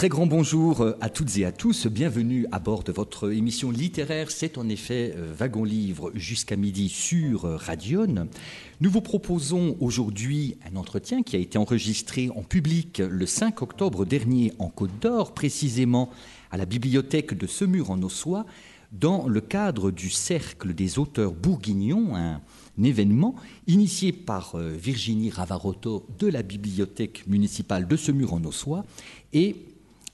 Très 0.00 0.08
grand 0.08 0.24
bonjour 0.24 0.80
euh, 0.80 0.96
à 1.02 1.10
toutes 1.10 1.36
et 1.36 1.44
à 1.44 1.52
tous. 1.52 1.86
Bienvenue 1.86 2.46
à 2.52 2.58
bord 2.58 2.84
de 2.84 2.90
votre 2.90 3.34
émission 3.34 3.70
littéraire. 3.70 4.30
C'est 4.30 4.56
en 4.56 4.66
effet 4.70 5.12
euh, 5.14 5.34
Wagon 5.36 5.62
Livre 5.62 6.10
jusqu'à 6.14 6.56
midi 6.56 6.88
sur 6.88 7.44
euh, 7.44 7.56
Radion. 7.58 8.26
Nous 8.80 8.90
vous 8.90 9.02
proposons 9.02 9.76
aujourd'hui 9.78 10.56
un 10.64 10.76
entretien 10.76 11.22
qui 11.22 11.36
a 11.36 11.38
été 11.38 11.58
enregistré 11.58 12.30
en 12.34 12.42
public 12.42 13.02
le 13.06 13.26
5 13.26 13.60
octobre 13.60 14.06
dernier 14.06 14.54
en 14.58 14.70
Côte 14.70 14.98
d'Or, 15.02 15.34
précisément 15.34 16.08
à 16.50 16.56
la 16.56 16.64
bibliothèque 16.64 17.36
de 17.36 17.46
Semur 17.46 17.90
en 17.90 18.02
Ossois, 18.02 18.46
dans 18.92 19.28
le 19.28 19.42
cadre 19.42 19.90
du 19.90 20.08
Cercle 20.08 20.72
des 20.72 20.98
auteurs 20.98 21.34
bourguignons, 21.34 22.16
un 22.16 22.40
événement 22.82 23.34
initié 23.66 24.12
par 24.12 24.56
Virginie 24.56 25.28
Ravarotto 25.28 26.06
de 26.18 26.26
la 26.26 26.42
bibliothèque 26.42 27.26
municipale 27.26 27.86
de 27.86 27.96
Semur 27.96 28.32
en 28.32 28.42
Ossois 28.44 28.86
et 29.34 29.69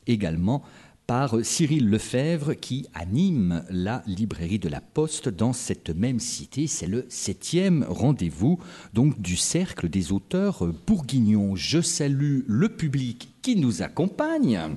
également 0.06 0.62
par 1.06 1.36
Cyril 1.44 1.88
Lefebvre 1.88 2.54
qui 2.54 2.86
anime 2.94 3.64
la 3.70 4.02
librairie 4.06 4.58
de 4.58 4.68
la 4.68 4.80
Poste 4.80 5.28
dans 5.28 5.52
cette 5.52 5.90
même 5.90 6.18
cité. 6.18 6.66
C'est 6.66 6.88
le 6.88 7.06
septième 7.08 7.86
rendez-vous 7.88 8.58
donc 8.92 9.20
du 9.20 9.36
cercle 9.36 9.88
des 9.88 10.10
auteurs 10.10 10.66
bourguignons. 10.86 11.54
Je 11.54 11.80
salue 11.80 12.40
le 12.46 12.68
public 12.68 13.28
qui 13.42 13.56
nous 13.56 13.82
accompagne. 13.82 14.76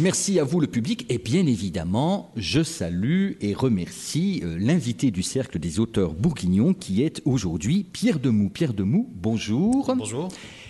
Merci 0.00 0.40
à 0.40 0.44
vous 0.44 0.58
le 0.58 0.66
public 0.66 1.04
et 1.10 1.18
bien 1.18 1.46
évidemment, 1.46 2.32
je 2.34 2.62
salue 2.62 3.32
et 3.42 3.52
remercie 3.52 4.40
euh, 4.42 4.56
l'invité 4.58 5.10
du 5.10 5.22
cercle 5.22 5.58
des 5.58 5.80
auteurs 5.80 6.14
bourguignons 6.14 6.72
qui 6.72 7.02
est 7.02 7.20
aujourd'hui 7.26 7.84
Pierre 7.84 8.18
Demou. 8.18 8.48
Pierre 8.48 8.72
Demou, 8.72 9.10
bonjour. 9.12 9.94
Bonjour. 9.94 10.28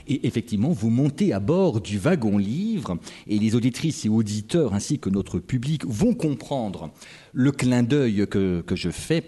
Et 0.08 0.26
effectivement, 0.26 0.70
vous 0.70 0.90
montez 0.90 1.32
à 1.32 1.38
bord 1.38 1.80
du 1.80 1.98
wagon 1.98 2.36
livre 2.36 2.98
et 3.28 3.38
les 3.38 3.54
auditrices 3.54 4.04
et 4.04 4.08
auditeurs 4.08 4.74
ainsi 4.74 4.98
que 4.98 5.08
notre 5.08 5.38
public 5.38 5.86
vont 5.86 6.14
comprendre 6.14 6.90
le 7.32 7.52
clin 7.52 7.84
d'œil 7.84 8.26
que, 8.28 8.60
que 8.62 8.74
je 8.74 8.90
fais 8.90 9.22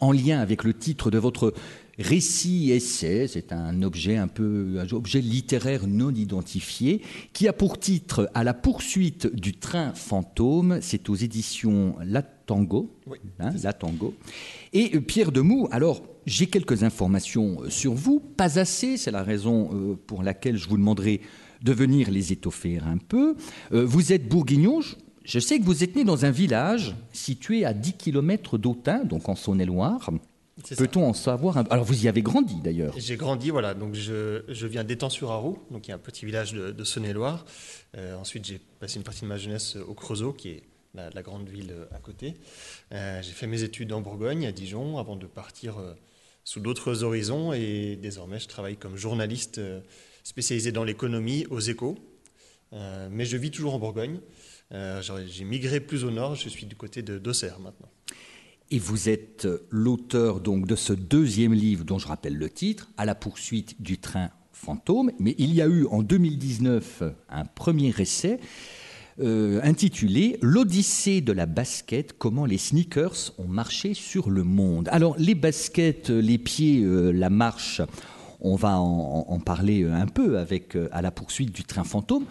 en 0.00 0.12
lien 0.12 0.38
avec 0.38 0.64
le 0.64 0.74
titre 0.74 1.10
de 1.10 1.16
votre 1.16 1.54
récit 1.98 2.70
essai, 2.72 3.26
c'est 3.28 3.52
un 3.52 3.82
objet 3.82 4.16
un 4.16 4.28
peu 4.28 4.78
un 4.80 4.92
objet 4.94 5.20
littéraire 5.20 5.86
non 5.86 6.10
identifié 6.10 7.00
qui 7.32 7.46
a 7.48 7.52
pour 7.52 7.78
titre 7.78 8.30
À 8.34 8.44
la 8.44 8.54
poursuite 8.54 9.26
du 9.34 9.52
train 9.52 9.92
fantôme, 9.94 10.78
c'est 10.80 11.08
aux 11.08 11.14
éditions 11.14 11.94
La 12.04 12.22
Tango, 12.22 12.90
Oui, 13.06 13.18
hein, 13.40 13.52
La 13.62 13.72
Tango. 13.72 14.14
Et 14.72 14.90
euh, 14.96 15.00
Pierre 15.00 15.32
Demou, 15.32 15.68
alors 15.70 16.02
j'ai 16.26 16.46
quelques 16.46 16.82
informations 16.82 17.62
euh, 17.62 17.70
sur 17.70 17.94
vous, 17.94 18.18
pas 18.20 18.58
assez, 18.58 18.96
c'est 18.96 19.10
la 19.10 19.22
raison 19.22 19.70
euh, 19.72 19.94
pour 20.06 20.22
laquelle 20.22 20.56
je 20.56 20.68
vous 20.68 20.76
demanderai 20.76 21.20
de 21.62 21.72
venir 21.72 22.10
les 22.10 22.32
étoffer 22.32 22.78
un 22.78 22.98
peu. 22.98 23.36
Vous 23.70 24.12
êtes 24.12 24.28
bourguignon, 24.28 24.82
je- 24.82 24.96
je 25.24 25.38
sais 25.38 25.58
que 25.58 25.64
vous 25.64 25.82
êtes 25.82 25.96
né 25.96 26.04
dans 26.04 26.26
un 26.26 26.30
village 26.30 26.94
situé 27.14 27.64
à 27.64 27.72
10 27.72 27.94
km 27.94 28.58
d'Autun, 28.58 29.04
donc 29.04 29.30
en 29.30 29.34
Saône-et-Loire. 29.34 30.10
Peut-on 30.76 31.04
en 31.08 31.14
savoir 31.14 31.58
un... 31.58 31.64
Alors 31.64 31.84
vous 31.84 32.04
y 32.04 32.08
avez 32.08 32.22
grandi 32.22 32.60
d'ailleurs. 32.60 32.94
J'ai 32.96 33.16
grandi, 33.16 33.50
voilà, 33.50 33.74
donc 33.74 33.94
je, 33.94 34.44
je 34.48 34.66
viens 34.66 34.84
d'Étang-sur-Arroux, 34.84 35.58
donc 35.70 35.86
il 35.86 35.90
y 35.90 35.92
a 35.92 35.96
un 35.96 35.98
petit 35.98 36.24
village 36.24 36.52
de, 36.52 36.70
de 36.70 36.84
Saône-et-Loire. 36.84 37.44
Euh, 37.96 38.16
ensuite, 38.16 38.44
j'ai 38.44 38.60
passé 38.78 38.98
une 38.98 39.02
partie 39.02 39.22
de 39.22 39.26
ma 39.26 39.36
jeunesse 39.36 39.76
au 39.76 39.94
Creusot, 39.94 40.32
qui 40.32 40.50
est 40.50 40.62
la, 40.94 41.10
la 41.10 41.22
grande 41.22 41.48
ville 41.48 41.72
euh, 41.72 41.86
à 41.92 41.98
côté. 41.98 42.34
Euh, 42.92 43.20
j'ai 43.20 43.32
fait 43.32 43.48
mes 43.48 43.64
études 43.64 43.92
en 43.92 44.00
Bourgogne, 44.00 44.46
à 44.46 44.52
Dijon, 44.52 44.98
avant 44.98 45.16
de 45.16 45.26
partir 45.26 45.78
euh, 45.78 45.94
sous 46.44 46.60
d'autres 46.60 47.02
horizons. 47.02 47.52
Et 47.52 47.96
désormais, 47.96 48.38
je 48.38 48.46
travaille 48.46 48.76
comme 48.76 48.96
journaliste 48.96 49.60
spécialisé 50.22 50.70
dans 50.70 50.84
l'économie 50.84 51.46
aux 51.50 51.60
échos. 51.60 51.96
Mais 53.10 53.24
je 53.24 53.36
vis 53.36 53.52
toujours 53.52 53.74
en 53.74 53.78
Bourgogne. 53.78 54.20
J'ai 54.70 55.44
migré 55.44 55.78
plus 55.78 56.04
au 56.04 56.10
nord, 56.10 56.34
je 56.34 56.48
suis 56.48 56.66
du 56.66 56.74
côté 56.74 57.02
d'Auxerre 57.02 57.60
maintenant. 57.60 57.88
Et 58.70 58.78
vous 58.78 59.08
êtes 59.08 59.46
l'auteur 59.70 60.40
donc 60.40 60.66
de 60.66 60.74
ce 60.74 60.92
deuxième 60.92 61.52
livre 61.52 61.84
dont 61.84 61.98
je 61.98 62.08
rappelle 62.08 62.36
le 62.36 62.50
titre, 62.50 62.90
À 62.96 63.04
la 63.04 63.14
poursuite 63.14 63.80
du 63.82 63.98
train 63.98 64.30
fantôme. 64.52 65.10
Mais 65.18 65.34
il 65.38 65.54
y 65.54 65.60
a 65.60 65.66
eu 65.66 65.86
en 65.86 66.02
2019 66.02 67.02
un 67.28 67.44
premier 67.44 67.94
essai 67.98 68.40
euh, 69.20 69.60
intitulé 69.62 70.38
L'Odyssée 70.42 71.20
de 71.20 71.32
la 71.32 71.46
basket, 71.46 72.18
comment 72.18 72.46
les 72.46 72.58
sneakers 72.58 73.32
ont 73.38 73.46
marché 73.46 73.94
sur 73.94 74.28
le 74.28 74.42
monde. 74.42 74.88
Alors 74.90 75.14
les 75.18 75.36
baskets, 75.36 76.10
les 76.10 76.38
pieds, 76.38 76.82
euh, 76.82 77.12
la 77.12 77.30
marche, 77.30 77.80
on 78.40 78.56
va 78.56 78.76
en, 78.78 79.38
parler 79.38 79.84
un 79.84 80.06
peu 80.06 80.38
avec 80.38 80.74
euh, 80.74 80.88
À 80.90 81.00
la 81.00 81.12
poursuite 81.12 81.52
du 81.52 81.62
train 81.62 81.84
fantôme. 81.84 82.24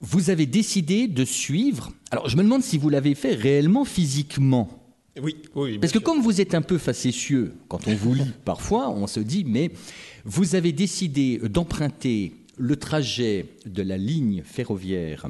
Vous 0.00 0.30
avez 0.30 0.46
décidé 0.46 1.08
de 1.08 1.24
suivre. 1.24 1.92
Alors 2.10 2.28
je 2.28 2.38
me 2.38 2.42
demande 2.42 2.62
si 2.62 2.78
vous 2.78 2.88
l'avez 2.88 3.14
fait 3.14 3.34
réellement 3.34 3.84
physiquement. 3.84 4.85
Oui, 5.22 5.36
oui, 5.54 5.78
Parce 5.78 5.92
que 5.92 5.98
sûr. 5.98 6.04
comme 6.04 6.20
vous 6.20 6.40
êtes 6.40 6.54
un 6.54 6.62
peu 6.62 6.78
facétieux, 6.78 7.54
quand 7.68 7.88
on 7.88 7.94
vous 7.94 8.14
lit 8.14 8.32
parfois, 8.44 8.90
on 8.90 9.06
se 9.06 9.20
dit, 9.20 9.44
mais 9.46 9.70
vous 10.24 10.54
avez 10.54 10.72
décidé 10.72 11.38
d'emprunter 11.38 12.34
le 12.58 12.76
trajet 12.76 13.46
de 13.64 13.82
la 13.82 13.96
ligne 13.98 14.42
ferroviaire, 14.44 15.26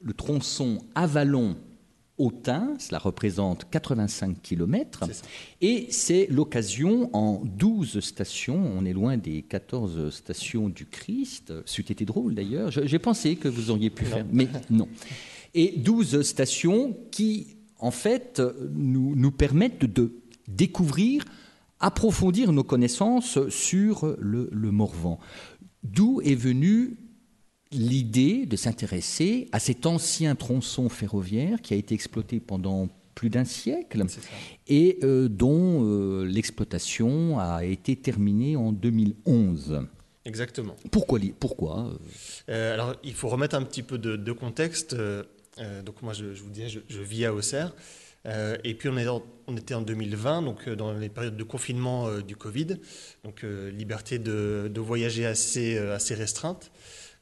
le 0.00 0.12
tronçon 0.12 0.78
Avalon-Autun, 0.94 2.74
cela 2.78 2.98
représente 2.98 3.68
85 3.70 4.40
km, 4.42 5.04
et 5.60 5.86
c'est 5.90 6.26
l'occasion 6.30 7.10
en 7.14 7.42
12 7.44 8.00
stations, 8.00 8.56
on 8.76 8.84
est 8.84 8.92
loin 8.92 9.16
des 9.16 9.42
14 9.42 10.10
stations 10.14 10.68
du 10.68 10.86
Christ, 10.86 11.52
c'eût 11.66 11.82
été 11.90 12.04
drôle 12.04 12.34
d'ailleurs, 12.34 12.70
j'ai 12.70 12.98
pensé 12.98 13.36
que 13.36 13.48
vous 13.48 13.70
auriez 13.70 13.90
pu 13.90 14.04
Non. 14.04 14.10
faire, 14.10 14.26
mais 14.32 14.48
non. 14.70 14.88
Et 15.54 15.74
12 15.78 16.22
stations 16.22 16.96
qui, 17.10 17.56
en 17.84 17.90
fait, 17.90 18.40
nous, 18.72 19.14
nous 19.14 19.30
permettent 19.30 19.84
de 19.84 20.14
découvrir, 20.48 21.24
approfondir 21.80 22.52
nos 22.52 22.64
connaissances 22.64 23.48
sur 23.50 24.16
le, 24.18 24.48
le 24.50 24.70
Morvan. 24.70 25.18
D'où 25.82 26.22
est 26.22 26.34
venue 26.34 26.96
l'idée 27.70 28.46
de 28.46 28.56
s'intéresser 28.56 29.48
à 29.52 29.58
cet 29.58 29.84
ancien 29.84 30.34
tronçon 30.34 30.88
ferroviaire 30.88 31.60
qui 31.60 31.74
a 31.74 31.76
été 31.76 31.94
exploité 31.94 32.40
pendant 32.40 32.88
plus 33.14 33.30
d'un 33.30 33.44
siècle 33.44 34.02
et 34.66 34.98
euh, 35.02 35.28
dont 35.28 35.84
euh, 35.84 36.24
l'exploitation 36.24 37.38
a 37.38 37.64
été 37.64 37.96
terminée 37.96 38.56
en 38.56 38.72
2011. 38.72 39.86
Exactement. 40.24 40.74
Pourquoi, 40.90 41.20
pourquoi? 41.38 41.80
Euh, 41.80 41.98
Euh, 42.48 42.74
alors, 42.74 42.94
il 43.04 43.12
faut 43.12 43.28
remettre 43.28 43.54
un 43.56 43.62
petit 43.62 43.82
peu 43.82 43.98
de, 43.98 44.16
de 44.16 44.32
contexte. 44.32 44.96
Euh, 45.58 45.82
donc, 45.82 46.02
moi, 46.02 46.12
je, 46.12 46.24
vous 46.24 46.50
disais, 46.50 46.68
je, 46.68 47.00
vis 47.00 47.24
à 47.24 47.34
Auxerre. 47.34 47.74
Euh, 48.26 48.56
et 48.64 48.74
puis, 48.74 48.88
on, 48.88 49.56
était 49.56 49.74
en 49.74 49.82
2020, 49.82 50.42
donc 50.42 50.66
euh, 50.66 50.76
dans 50.76 50.92
les 50.92 51.08
périodes 51.08 51.36
de 51.36 51.42
confinement 51.42 52.20
du 52.20 52.36
Covid. 52.36 52.78
Donc, 53.24 53.42
liberté 53.42 54.18
de, 54.18 54.70
voyager 54.76 55.26
assez, 55.26 55.78
restreinte. 56.10 56.70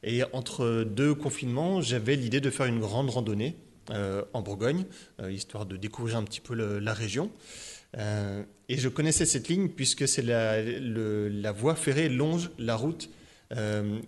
Et 0.05 0.23
entre 0.32 0.82
deux 0.84 1.14
confinements, 1.14 1.81
j'avais 1.81 2.17
l'idée 2.17 2.40
de 2.40 2.50
faire 2.50 2.67
une 2.67 2.81
grande 2.81 3.11
randonnée 3.11 3.56
en 4.32 4.43
Bourgogne, 4.43 4.84
histoire 5.29 5.67
de 5.67 5.76
découvrir 5.76 6.17
un 6.17 6.25
petit 6.25 6.40
peu 6.40 6.55
la 6.55 6.94
région. 6.94 7.31
Et 7.96 8.79
je 8.79 8.88
connaissais 8.88 9.26
cette 9.26 9.49
ligne 9.49 9.69
puisque 9.69 10.08
c'est 10.08 10.23
la, 10.23 10.61
la 10.62 11.52
voie 11.52 11.76
ferrée 11.76 12.08
longe 12.08 12.50
la 12.58 12.75
route 12.75 13.11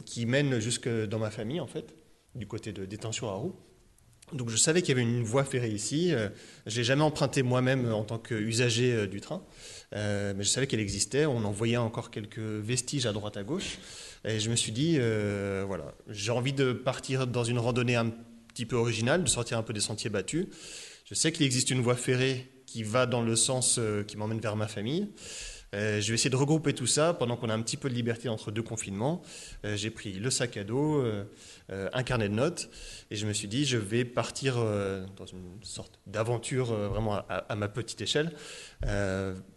qui 0.04 0.26
mène 0.26 0.58
jusque 0.58 0.88
dans 0.88 1.20
ma 1.20 1.30
famille, 1.30 1.60
en 1.60 1.68
fait, 1.68 1.94
du 2.34 2.46
côté 2.48 2.72
de 2.72 2.84
détention 2.86 3.28
à 3.28 3.34
roue. 3.34 3.54
Donc 4.34 4.50
je 4.50 4.56
savais 4.56 4.82
qu'il 4.82 4.90
y 4.90 4.92
avait 5.00 5.08
une 5.08 5.22
voie 5.22 5.44
ferrée 5.44 5.70
ici. 5.70 6.12
Euh, 6.12 6.28
je 6.66 6.76
l'ai 6.76 6.84
jamais 6.84 7.02
emprunté 7.02 7.42
moi-même 7.42 7.92
en 7.92 8.02
tant 8.02 8.18
qu'usager 8.18 8.92
euh, 8.92 9.06
du 9.06 9.20
train, 9.20 9.42
Euh, 9.94 10.34
mais 10.36 10.42
je 10.42 10.48
savais 10.48 10.66
qu'elle 10.66 10.80
existait. 10.80 11.24
On 11.24 11.44
en 11.44 11.52
voyait 11.52 11.76
encore 11.76 12.10
quelques 12.10 12.38
vestiges 12.38 13.06
à 13.06 13.12
droite 13.12 13.36
à 13.36 13.44
gauche. 13.44 13.78
Et 14.24 14.40
je 14.40 14.50
me 14.50 14.56
suis 14.56 14.72
dit, 14.72 14.96
euh, 14.98 15.62
voilà, 15.66 15.94
j'ai 16.08 16.32
envie 16.32 16.52
de 16.52 16.72
partir 16.72 17.28
dans 17.28 17.44
une 17.44 17.60
randonnée 17.60 17.94
un 17.94 18.10
petit 18.48 18.66
peu 18.66 18.74
original, 18.74 19.22
de 19.22 19.28
sortir 19.28 19.56
un 19.56 19.62
peu 19.62 19.72
des 19.72 19.80
sentiers 19.80 20.10
battus. 20.10 20.46
Je 21.04 21.14
sais 21.14 21.30
qu'il 21.30 21.46
existe 21.46 21.70
une 21.70 21.80
voie 21.80 21.94
ferrée 21.94 22.50
qui 22.66 22.82
va 22.82 23.06
dans 23.06 23.22
le 23.22 23.36
sens 23.36 23.78
qui 24.08 24.16
m'emmène 24.16 24.40
vers 24.40 24.56
ma 24.56 24.66
famille. 24.66 25.10
Euh, 25.74 26.00
je 26.00 26.08
vais 26.08 26.14
essayer 26.14 26.30
de 26.30 26.36
regrouper 26.36 26.72
tout 26.72 26.86
ça 26.86 27.14
pendant 27.14 27.36
qu'on 27.36 27.50
a 27.50 27.54
un 27.54 27.62
petit 27.62 27.76
peu 27.76 27.88
de 27.88 27.94
liberté 27.94 28.28
entre 28.28 28.50
deux 28.50 28.62
confinements. 28.62 29.22
Euh, 29.64 29.76
j'ai 29.76 29.90
pris 29.90 30.12
le 30.12 30.30
sac 30.30 30.56
à 30.56 30.64
dos, 30.64 31.00
euh, 31.00 31.24
un 31.92 32.02
carnet 32.02 32.28
de 32.28 32.34
notes, 32.34 32.70
et 33.10 33.16
je 33.16 33.26
me 33.26 33.32
suis 33.32 33.48
dit, 33.48 33.64
je 33.64 33.76
vais 33.76 34.04
partir 34.04 34.56
dans 34.56 35.26
une 35.26 35.58
sorte 35.62 35.98
d'aventure 36.06 36.66
vraiment 36.66 37.22
à, 37.28 37.56
ma 37.56 37.68
petite 37.68 38.00
échelle 38.00 38.32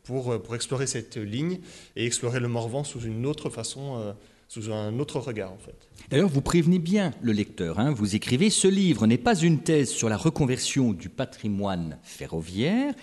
pour, 0.03 0.41
pour 0.41 0.55
explorer 0.55 0.87
cette 0.87 1.17
ligne 1.17 1.59
et 1.95 2.05
explorer 2.05 2.39
le 2.39 2.47
Morvan 2.47 2.83
sous 2.83 3.01
une 3.01 3.25
autre 3.25 3.49
façon 3.49 4.15
sous 4.47 4.71
un 4.71 4.97
autre 4.99 5.19
regard 5.19 5.51
en 5.51 5.57
fait. 5.57 5.89
D'ailleurs, 6.09 6.29
vous 6.29 6.41
prévenez 6.41 6.79
bien 6.79 7.11
le 7.21 7.33
lecteur. 7.33 7.79
Hein. 7.79 7.91
vous 7.91 8.15
écrivez 8.15 8.49
Ce 8.49 8.67
livre 8.67 9.05
n'est 9.05 9.17
pas 9.17 9.35
une 9.35 9.59
thèse 9.59 9.89
sur 9.89 10.09
la 10.09 10.17
reconversion 10.17 10.93
du 10.93 11.09
patrimoine 11.09 11.99
ferroviaire, 12.03 12.93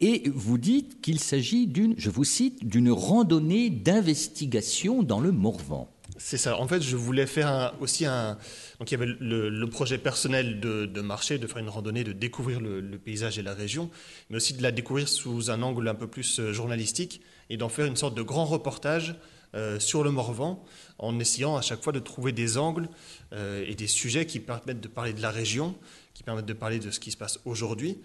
et 0.00 0.30
vous 0.34 0.58
dites 0.58 1.00
qu'il 1.00 1.20
s'agit 1.20 1.66
d'une, 1.66 1.94
je 1.98 2.10
vous 2.10 2.24
cite, 2.24 2.66
d'une 2.66 2.90
randonnée 2.90 3.70
d'investigation 3.70 5.02
dans 5.02 5.20
le 5.20 5.32
Morvan. 5.32 5.88
C'est 6.16 6.36
ça. 6.36 6.58
En 6.58 6.68
fait, 6.68 6.82
je 6.82 6.96
voulais 6.96 7.26
faire 7.26 7.72
aussi 7.80 8.04
un. 8.04 8.36
Donc, 8.78 8.90
il 8.90 8.98
y 8.98 9.02
avait 9.02 9.12
le, 9.18 9.66
projet 9.66 9.96
personnel 9.96 10.60
de, 10.60 11.00
marcher, 11.00 11.38
de 11.38 11.46
faire 11.46 11.58
une 11.58 11.70
randonnée, 11.70 12.04
de 12.04 12.12
découvrir 12.12 12.60
le, 12.60 12.82
paysage 12.98 13.38
et 13.38 13.42
la 13.42 13.54
région, 13.54 13.90
mais 14.28 14.36
aussi 14.36 14.52
de 14.52 14.62
la 14.62 14.70
découvrir 14.70 15.08
sous 15.08 15.50
un 15.50 15.62
angle 15.62 15.88
un 15.88 15.94
peu 15.94 16.06
plus 16.06 16.38
euh, 16.38 16.52
journalistique 16.52 17.22
et 17.48 17.56
d'en 17.56 17.70
faire 17.70 17.86
une 17.86 17.96
sorte 17.96 18.14
de 18.14 18.22
grand 18.22 18.44
reportage 18.44 19.16
euh, 19.54 19.80
sur 19.80 20.04
le 20.04 20.10
Morvan, 20.10 20.62
en 20.98 21.18
essayant 21.18 21.56
à 21.56 21.62
chaque 21.62 21.82
fois 21.82 21.92
de 21.92 21.98
trouver 21.98 22.32
des 22.32 22.58
angles 22.58 22.88
euh, 23.32 23.64
et 23.66 23.74
des 23.74 23.86
sujets 23.86 24.26
qui 24.26 24.40
permettent 24.40 24.80
de 24.80 24.88
parler 24.88 25.14
de 25.14 25.22
la 25.22 25.30
région, 25.30 25.74
qui 26.12 26.22
permettent 26.22 26.46
de 26.46 26.52
parler 26.52 26.78
de 26.80 26.90
ce 26.90 27.00
qui 27.00 27.10
se 27.10 27.16
passe 27.16 27.40
aujourd'hui. 27.46 27.98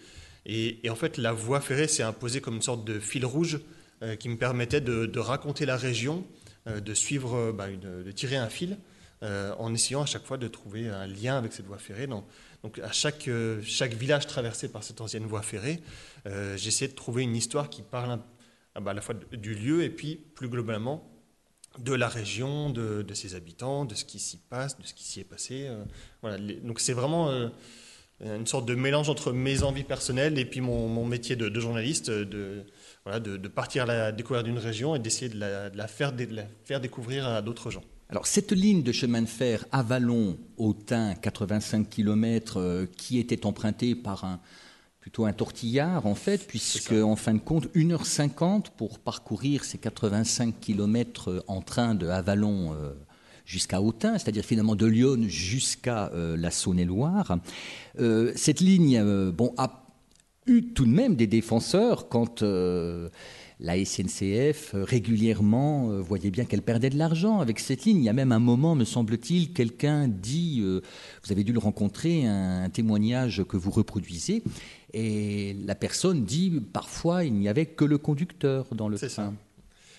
Et, 0.45 0.89
en 0.89 0.95
fait, 0.95 1.18
la 1.18 1.33
voie 1.33 1.59
ferrée 1.59 1.88
s'est 1.88 2.03
imposée 2.03 2.42
comme 2.42 2.56
une 2.56 2.62
sorte 2.62 2.86
de 2.86 3.00
fil 3.00 3.25
rouge 3.25 3.59
euh, 4.03 4.15
qui 4.15 4.30
me 4.30 4.38
permettait 4.38 4.81
de, 4.81 5.19
raconter 5.19 5.65
la 5.65 5.77
région, 5.77 6.25
euh, 6.68 6.80
de 6.80 6.94
suivre, 6.94 7.36
euh, 7.36 7.51
bah, 7.51 7.68
de 7.69 8.12
tirer 8.12 8.36
un 8.36 8.50
fil, 8.50 8.77
en 9.57 9.74
essayant 9.74 10.03
à 10.03 10.06
chaque 10.06 10.24
fois 10.24 10.38
de 10.38 10.47
trouver 10.47 10.88
un 10.88 11.07
lien 11.07 11.36
avec 11.36 11.51
cette 11.51 11.65
voie 11.65 11.80
ferrée. 11.80 12.06
Donc, 12.06 12.77
à 12.77 12.92
chaque, 12.92 13.27
village 13.27 14.27
traversé 14.27 14.68
par 14.68 14.83
cette 14.83 15.01
ancienne 15.01 15.25
voie 15.25 15.42
ferrée, 15.42 15.81
j'essayais 16.57 16.91
de 16.91 16.95
trouver 16.95 17.24
une 17.24 17.36
histoire 17.36 17.71
qui 17.71 17.81
parle 17.81 18.19
à, 18.75 18.80
bah, 18.80 18.91
à 18.91 18.94
la 18.94 19.01
fois 19.01 19.15
du 19.15 19.56
lieu 19.56 19.81
et 19.81 19.89
puis 19.89 20.18
plus 20.36 20.48
globalement 20.48 21.09
de 21.80 21.94
la 21.94 22.07
région, 22.07 22.69
de, 22.69 23.03
ses 23.15 23.33
habitants, 23.33 23.83
de 23.83 23.95
ce 23.95 24.06
qui 24.06 24.19
s'y 24.19 24.38
passe, 24.38 24.77
de 24.77 24.86
ce 24.86 24.94
qui 24.94 25.06
s'y 25.06 25.21
est 25.21 25.24
passé. 25.24 25.71
voilà. 26.21 26.38
donc 26.38 26.80
c'est 26.80 26.94
vraiment 26.94 27.50
une 28.23 28.47
sorte 28.47 28.65
de 28.65 28.75
mélange 28.75 29.09
entre 29.09 29.31
mes 29.31 29.63
envies 29.63 29.83
personnelles 29.83 30.39
et 30.39 30.45
puis 30.45 30.62
mon, 30.62 31.06
métier 31.06 31.35
de, 31.35 31.59
journaliste, 31.59 32.09
de, 32.09 32.63
voilà, 33.03 33.19
de, 33.19 33.47
partir 33.47 33.83
à 33.83 33.85
la 33.85 34.12
découverte 34.12 34.45
d'une 34.45 34.57
région 34.57 34.95
et 34.95 35.00
d'essayer 35.00 35.29
de 35.29 35.39
la, 35.39 35.88
faire, 35.88 36.13
faire 36.63 36.79
découvrir 36.79 37.27
à 37.27 37.41
d'autres 37.41 37.71
gens. 37.71 37.83
Alors 38.09 38.27
cette 38.27 38.51
ligne 38.51 38.83
de 38.83 38.91
chemin 38.91 39.21
de 39.21 39.27
fer 39.27 39.65
Avalon-Autun, 39.71 41.15
85 41.15 41.89
km, 41.89 42.57
euh, 42.57 42.85
qui 42.97 43.19
était 43.19 43.45
empruntée 43.45 43.95
par 43.95 44.23
un 44.23 44.39
plutôt 45.06 45.25
un 45.25 45.33
tortillard 45.33 46.07
en 46.07 46.15
fait, 46.15 46.47
puisque 46.47 46.91
en 46.91 47.15
fin 47.15 47.35
de 47.35 47.39
compte, 47.39 47.67
1h50 47.75 48.71
pour 48.75 48.97
parcourir 48.97 49.63
ces 49.63 49.77
85 49.77 50.59
km 50.59 51.44
en 51.47 51.62
train 51.62 51.94
de 51.94 52.07
Avalon 52.07 52.73
euh, 52.73 52.94
jusqu'à 53.45 53.81
Autun, 53.81 54.18
c'est-à-dire 54.18 54.44
finalement 54.44 54.75
de 54.75 54.86
Lyon 54.86 55.24
jusqu'à 55.27 56.12
euh, 56.13 56.36
la 56.36 56.51
Saône-et-Loire. 56.51 57.38
Euh, 58.00 58.31
cette 58.36 58.59
ligne 58.59 58.97
euh, 58.97 59.31
bon, 59.31 59.53
a 59.57 59.83
eu 60.47 60.74
tout 60.74 60.86
de 60.86 60.92
même 60.92 61.15
des 61.15 61.27
défenseurs 61.27 62.07
quand 62.07 62.44
la 62.44 63.83
SNCF 63.83 64.75
régulièrement 64.75 66.01
voyait 66.01 66.30
bien 66.30 66.45
qu'elle 66.45 66.62
perdait 66.62 66.92
de 66.92 67.00
l'argent 67.00 67.39
avec 67.39 67.57
cette 67.57 67.86
ligne. 67.86 67.97
Il 67.97 68.03
y 68.03 68.09
a 68.09 68.13
même 68.13 68.31
un 68.31 68.38
moment, 68.38 68.75
me 68.75 68.83
semble-t-il, 68.83 69.53
quelqu'un 69.53 70.07
dit, 70.07 70.62
vous 70.62 71.31
avez 71.31 71.44
dû 71.44 71.51
le 71.51 71.57
rencontrer, 71.57 72.27
un, 72.27 72.69
témoignage 72.69 73.44
que 73.50 73.57
vous 73.57 73.71
reproduisez, 73.71 74.44
et 74.94 75.56
la 75.65 75.74
personne 75.74 76.25
dit 76.25 76.62
parfois 76.74 77.24
il 77.24 77.33
n'y 77.33 77.50
avait 77.50 77.65
que 77.65 77.86
le 77.86 77.98
conducteur 77.98 78.68
dans 78.75 78.88
le 78.88 79.00
train. 79.00 79.33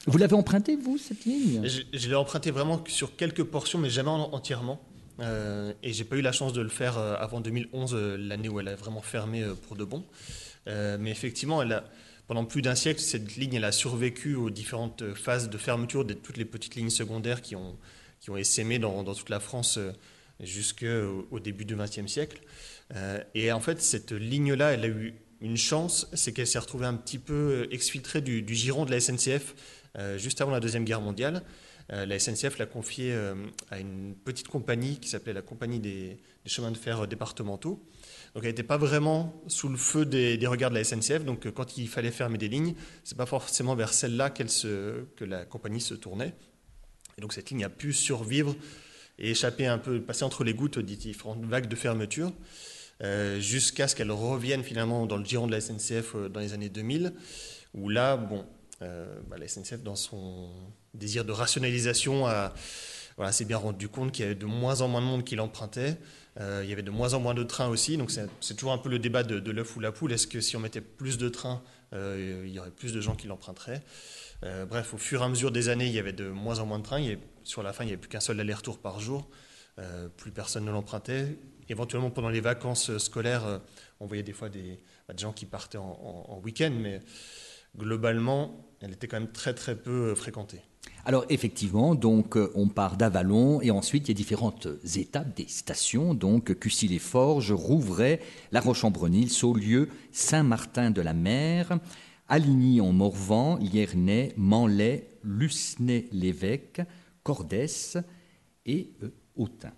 Vous 0.07 0.19
l'avez 0.19 0.35
emprunté, 0.35 0.77
vous, 0.77 0.99
cette 0.99 1.25
ligne? 1.25 1.67
Je, 1.67 2.09
l'ai 2.09 2.15
emprunté 2.15 2.53
vraiment 2.53 2.83
sur 2.87 3.17
quelques 3.17 3.43
portions, 3.43 3.79
mais 3.79 3.91
jamais 3.91 4.11
entièrement. 4.11 4.81
Euh, 5.21 5.73
et 5.83 5.93
j'ai 5.93 6.05
pas 6.05 6.17
eu 6.17 6.21
la 6.21 6.33
chance 6.33 6.53
de 6.53 6.61
le 6.61 6.69
faire 6.69 6.99
euh, 6.99 7.17
avant 7.19 7.41
2011, 7.41 7.95
euh, 7.95 8.17
l'année 8.17 8.49
où 8.49 8.61
elle 8.61 8.69
a 8.69 8.77
vraiment 8.77 9.01
fermé 9.01 9.43
euh, 9.43 9.55
pour 9.55 9.77
de 9.77 9.85
bon. 9.85 10.05
mais 10.67 11.11
effectivement, 11.11 11.63
pendant 12.29 12.45
plus 12.45 12.63
d'un 12.63 12.75
siècle, 12.75 13.01
cette 13.01 13.37
ligne 13.37 13.63
a 13.63 13.73
survécu 13.73 14.35
aux 14.35 14.51
différentes 14.51 15.15
phases 15.15 15.49
de 15.49 15.59
fermeture 15.59 16.05
de 16.05 16.15
toutes 16.15 16.37
les 16.37 16.45
petites 16.45 16.77
lignes 16.77 16.91
secondaires 16.91 17.41
qui 17.41 17.57
ont, 17.57 17.77
qui 18.21 18.31
ont 18.31 18.37
essaimé 18.37 18.79
dans, 18.79 19.05
toute 19.05 19.31
la 19.31 19.41
France 19.41 19.79
jusqu'au 20.41 21.27
au 21.31 21.41
début 21.41 21.65
du 21.65 21.77
XXe 21.77 22.07
siècle. 22.07 22.41
et 23.35 23.53
en 23.53 23.61
fait, 23.61 23.81
cette 23.81 24.11
ligne-là, 24.11 24.73
elle 24.73 24.85
a 24.85 24.89
eu 24.89 25.15
une 25.41 25.57
chance, 25.57 26.09
c'est 26.15 26.33
qu'elle 26.33 26.47
s'est 26.47 26.59
retrouvée 26.59 26.87
un 26.87 26.95
petit 26.95 27.19
peu 27.19 27.69
exfiltrée 27.71 28.21
du, 28.21 28.45
giron 28.55 28.85
de 28.85 28.91
la 28.91 29.01
SNCF 29.01 29.55
juste 30.17 30.41
avant 30.41 30.51
la 30.51 30.61
Deuxième 30.61 30.85
Guerre 30.85 31.01
mondiale. 31.01 31.43
Euh, 31.93 32.05
la 32.05 32.19
SNCF 32.19 32.59
l'a 32.59 32.67
confié 32.67 33.13
euh, 33.13 33.35
à 33.71 33.79
une 33.79 34.17
petite 34.17 34.49
compagnie 34.49 34.99
qui 34.99 35.09
s'appelait 35.09 35.33
la 35.33 35.43
Compagnie 35.43 35.79
des, 35.79 36.19
chemins 36.45 36.73
de 36.73 36.77
fer 36.77 37.07
départementaux. 37.07 37.85
Donc 38.35 38.43
elle 38.43 38.51
n'était 38.51 38.63
pas 38.63 38.77
vraiment 38.77 39.43
sous 39.47 39.69
le 39.69 39.77
feu 39.77 40.05
des, 40.05 40.39
regards 40.47 40.71
de 40.71 40.77
la 40.77 40.85
SNCF. 40.85 41.25
Donc 41.25 41.51
quand 41.53 41.79
il 41.79 41.89
fallait 41.89 42.11
fermer 42.11 42.39
des 42.39 42.49
lignes, 42.49 42.75
c'est 43.05 43.17
pas 43.17 43.27
forcément 43.27 43.75
vers 43.75 43.93
celle-là 43.93 44.31
que 44.31 45.25
la 45.25 45.45
compagnie 45.45 45.81
se 45.81 45.95
tournait. 45.95 46.35
Et 47.19 47.21
donc 47.21 47.33
cette 47.33 47.51
ligne 47.51 47.65
a 47.65 47.69
pu 47.69 47.93
survivre 47.93 48.55
et 49.19 49.31
échapper 49.31 49.67
un 49.67 49.79
peu, 49.79 50.01
passer 50.01 50.25
entre 50.25 50.45
les 50.45 50.55
gouttes 50.55 50.79
des 50.79 50.97
différentes 50.97 51.45
vagues 51.45 51.69
de 51.69 51.77
fermeture, 51.77 52.33
jusqu'à 53.39 53.89
ce 53.89 53.97
qu'elle 53.97 54.13
revienne 54.13 54.63
finalement 54.63 55.07
dans 55.07 55.17
le 55.17 55.25
giron 55.25 55.47
de 55.47 55.53
la 55.53 55.61
SNCF 55.61 56.15
dans 56.31 56.41
les 56.41 56.53
années 56.53 56.69
2000, 56.69 57.13
où 57.75 57.89
là, 57.89 58.17
bon, 58.17 58.45
euh, 58.45 58.56
bah, 58.81 59.39
la 59.39 59.49
SNCF, 59.49 59.83
dans 59.83 59.97
son 59.97 60.51
désir 60.95 61.25
de 61.25 61.33
rationalisation, 61.33 62.27
s'est 63.31 63.45
bien 63.45 63.57
rendu 63.57 63.89
compte 63.89 64.13
qu'il 64.13 64.25
y 64.25 64.27
avait 64.27 64.35
de 64.35 64.47
moins 64.47 64.81
en 64.81 64.89
moins 64.89 65.01
de 65.01 65.07
monde 65.07 65.25
qui 65.25 65.37
l'empruntait. 65.37 65.97
Euh, 66.39 66.61
il 66.63 66.69
y 66.69 66.73
avait 66.73 66.83
de 66.83 66.91
moins 66.91 67.15
en 67.15 67.21
moins 67.21 67.35
de 67.35 67.43
trains 67.43 67.69
aussi. 67.69 67.97
Donc 67.97 68.11
c'est 68.11 68.55
toujours 68.55 68.73
un 68.73 68.79
peu 68.79 68.89
le 68.89 68.99
débat 68.99 69.23
de, 69.23 69.51
l'œuf 69.51 69.77
ou 69.77 69.81
la 69.81 69.93
poule. 69.93 70.13
Est-ce 70.13 70.27
que 70.27 70.41
si 70.41 70.57
on 70.57 70.61
mettait 70.61 70.81
plus 70.81 71.19
de 71.19 71.29
trains, 71.29 71.63
euh, 71.93 72.45
il 72.47 72.53
y 72.53 72.59
aurait 72.59 72.71
plus 72.71 72.93
de 72.93 73.01
gens 73.01 73.15
qui 73.15 73.27
l'emprunteraient 73.27 73.83
Bref, 74.69 74.93
au 74.93 74.99
fur 74.99 75.23
et 75.23 75.25
à 75.25 75.29
mesure 75.29 75.51
des 75.51 75.71
années, 75.71 75.87
il 75.87 75.93
y 75.93 75.99
avait 75.99 76.13
de 76.13 76.29
moins 76.29 76.61
en 76.61 76.67
moins 76.67 76.79
de 76.79 76.85
trains. 76.85 77.03
sur 77.43 77.63
la 77.63 77.73
fin, 77.73 77.85
il 77.85 77.87
n'y 77.87 77.93
avait 77.95 78.01
plus 78.01 78.11
qu'un 78.11 78.21
seul 78.21 78.39
aller-retour 78.39 78.79
par 78.79 79.01
jour. 79.01 79.29
plus 80.19 80.31
personne 80.31 80.67
ne 80.67 80.71
l'empruntait. 80.71 81.39
Éventuellement, 81.69 82.11
pendant 82.11 82.29
les 82.29 82.43
vacances 82.43 82.97
scolaires, 82.99 83.61
on 83.99 84.07
voyait 84.07 84.23
des 84.23 84.35
fois 84.35 84.49
des, 84.51 84.79
bah, 85.09 85.15
gens 85.17 85.33
qui 85.33 85.47
partaient 85.47 85.79
en, 85.79 86.27
en 86.29 86.39
week-end, 86.45 86.71
mais 86.71 87.01
globalement, 87.79 88.67
elle 88.81 88.93
était 88.93 89.07
quand 89.07 89.21
même 89.21 89.33
très 89.33 89.55
très 89.55 89.77
peu 89.77 90.11
euh, 90.11 90.15
fréquentée. 90.15 90.63
Alors 91.05 91.25
effectivement, 91.29 91.95
donc 91.95 92.37
euh, 92.37 92.51
on 92.55 92.69
part 92.69 92.97
d'Avalon 92.97 93.61
et 93.61 93.71
ensuite 93.71 94.09
il 94.09 94.11
y 94.11 94.15
a 94.15 94.15
différentes 94.15 94.67
étapes 94.97 95.37
des 95.37 95.47
stations, 95.49 96.15
donc 96.15 96.59
Cussy-les-Forges, 96.59 97.53
Rouvray, 97.53 98.21
La 98.51 98.61
Roche-en-Brenil, 98.61 99.31
Saulieu, 99.31 99.89
Saint-Martin-de-la-Mer, 100.11 101.79
Aligny 102.29 102.81
en 102.81 102.93
Morvan, 102.93 103.57
Liernay, 103.59 104.35
Manlay, 104.37 105.09
Lucenay-l'Évêque, 105.23 106.83
Cordès 107.23 107.99
et 108.65 108.91
euh, 109.03 109.11
Autun. 109.37 109.73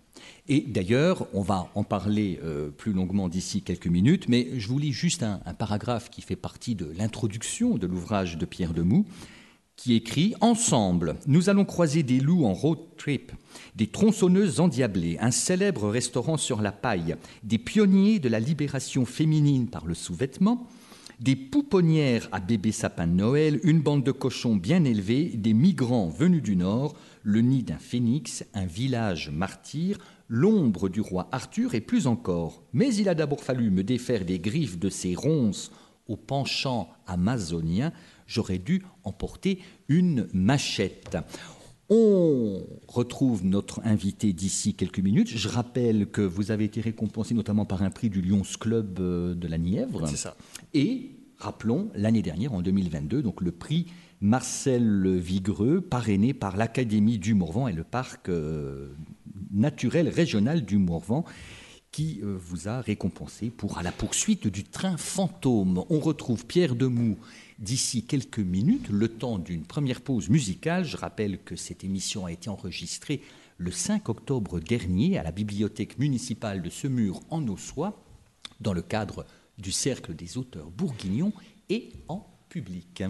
Et 0.48 0.60
d'ailleurs, 0.60 1.26
on 1.32 1.42
va 1.42 1.70
en 1.74 1.84
parler 1.84 2.40
euh, 2.42 2.70
plus 2.70 2.92
longuement 2.92 3.28
d'ici 3.28 3.62
quelques 3.62 3.86
minutes, 3.86 4.28
mais 4.28 4.48
je 4.58 4.68
vous 4.68 4.78
lis 4.78 4.92
juste 4.92 5.22
un, 5.22 5.38
paragraphe 5.58 6.10
qui 6.10 6.22
fait 6.22 6.36
partie 6.36 6.74
de 6.74 6.92
l'introduction 6.96 7.76
de 7.76 7.86
l'ouvrage 7.86 8.38
de 8.38 8.46
Pierre 8.46 8.72
Demoux, 8.72 9.04
qui 9.76 9.94
écrit 9.94 10.34
Ensemble, 10.40 11.16
nous 11.26 11.50
allons 11.50 11.64
croiser 11.64 12.02
des 12.02 12.18
loups 12.18 12.46
en 12.46 12.52
road 12.52 12.78
trip, 12.96 13.32
des 13.76 13.86
tronçonneuses 13.86 14.58
endiablées, 14.58 15.18
un 15.20 15.30
célèbre 15.30 15.88
restaurant 15.88 16.36
sur 16.36 16.62
la 16.62 16.72
paille, 16.72 17.16
des 17.44 17.58
pionniers 17.58 18.18
de 18.18 18.28
la 18.28 18.40
libération 18.40 19.04
féminine 19.04 19.68
par 19.68 19.86
le 19.86 19.94
sous-vêtement, 19.94 20.66
des 21.20 21.36
pouponnières 21.36 22.28
à 22.32 22.40
bébé 22.40 22.72
sapin 22.72 23.06
de 23.06 23.12
Noël, 23.12 23.60
une 23.64 23.80
bande 23.80 24.04
de 24.04 24.12
cochons 24.12 24.56
bien 24.56 24.84
élevés, 24.84 25.32
des 25.34 25.52
migrants 25.52 26.08
venus 26.08 26.42
du 26.42 26.56
Nord, 26.56 26.94
le 27.22 27.40
nid 27.40 27.64
d'un 27.64 27.78
phénix, 27.78 28.44
un 28.54 28.66
village 28.66 29.30
martyr, 29.30 29.98
l'ombre 30.28 30.88
du 30.88 31.00
roi 31.00 31.28
Arthur 31.32 31.74
et 31.74 31.80
plus 31.80 32.06
encore. 32.06 32.62
Mais 32.72 32.94
il 32.94 33.08
a 33.08 33.14
d'abord 33.14 33.42
fallu 33.42 33.70
me 33.70 33.82
défaire 33.82 34.24
des 34.24 34.38
griffes 34.38 34.78
de 34.78 34.90
ces 34.90 35.14
ronces 35.14 35.72
au 36.06 36.16
penchant 36.16 36.88
amazonien. 37.06 37.92
J'aurais 38.26 38.58
dû 38.58 38.82
emporter 39.04 39.58
une 39.88 40.28
machette. 40.32 41.16
On 41.90 42.66
retrouve 42.86 43.46
notre 43.46 43.80
invité 43.84 44.34
d'ici 44.34 44.74
quelques 44.74 44.98
minutes. 44.98 45.28
Je 45.28 45.48
rappelle 45.48 46.06
que 46.06 46.20
vous 46.20 46.50
avez 46.50 46.64
été 46.64 46.82
récompensé 46.82 47.34
notamment 47.34 47.64
par 47.64 47.82
un 47.82 47.90
prix 47.90 48.10
du 48.10 48.20
Lyons 48.20 48.42
Club 48.60 48.98
euh, 49.00 49.34
de 49.34 49.48
la 49.48 49.56
Nièvre. 49.56 50.06
C'est 50.06 50.16
ça. 50.16 50.36
Et 50.74 51.12
rappelons 51.38 51.90
l'année 51.94 52.20
dernière, 52.20 52.52
en 52.52 52.60
2022, 52.60 53.22
donc 53.22 53.40
le 53.40 53.52
prix 53.52 53.86
Marcel 54.20 55.16
Vigreux, 55.16 55.80
parrainé 55.80 56.34
par 56.34 56.56
l'Académie 56.56 57.18
du 57.18 57.32
Morvan 57.34 57.68
et 57.68 57.72
le 57.72 57.84
parc 57.84 58.28
euh, 58.28 58.88
naturel 59.50 60.08
régional 60.08 60.64
du 60.64 60.76
Morvan 60.76 61.24
qui 61.90 62.20
euh, 62.22 62.36
vous 62.38 62.68
a 62.68 62.80
récompensé 62.80 63.50
pour 63.50 63.78
à 63.78 63.82
la 63.82 63.92
poursuite 63.92 64.46
du 64.46 64.64
train 64.64 64.96
fantôme. 64.96 65.84
On 65.88 66.00
retrouve 66.00 66.44
Pierre 66.44 66.74
Demou 66.74 67.16
d'ici 67.58 68.04
quelques 68.04 68.38
minutes, 68.38 68.88
le 68.88 69.08
temps 69.08 69.38
d'une 69.38 69.64
première 69.64 70.00
pause 70.00 70.28
musicale. 70.28 70.84
Je 70.84 70.96
rappelle 70.96 71.42
que 71.42 71.56
cette 71.56 71.84
émission 71.84 72.26
a 72.26 72.32
été 72.32 72.48
enregistrée 72.48 73.22
le 73.56 73.70
5 73.70 74.08
octobre 74.08 74.60
dernier 74.60 75.18
à 75.18 75.22
la 75.22 75.32
bibliothèque 75.32 75.98
municipale 75.98 76.62
de 76.62 76.70
Semur 76.70 77.20
en 77.30 77.46
Ossois, 77.48 78.00
dans 78.60 78.72
le 78.72 78.82
cadre 78.82 79.26
du 79.58 79.72
Cercle 79.72 80.14
des 80.14 80.38
auteurs 80.38 80.70
bourguignons 80.70 81.32
et 81.68 81.90
en 82.06 82.26
public. 82.48 83.02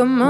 Négocier 0.00 0.06
comme 0.06 0.29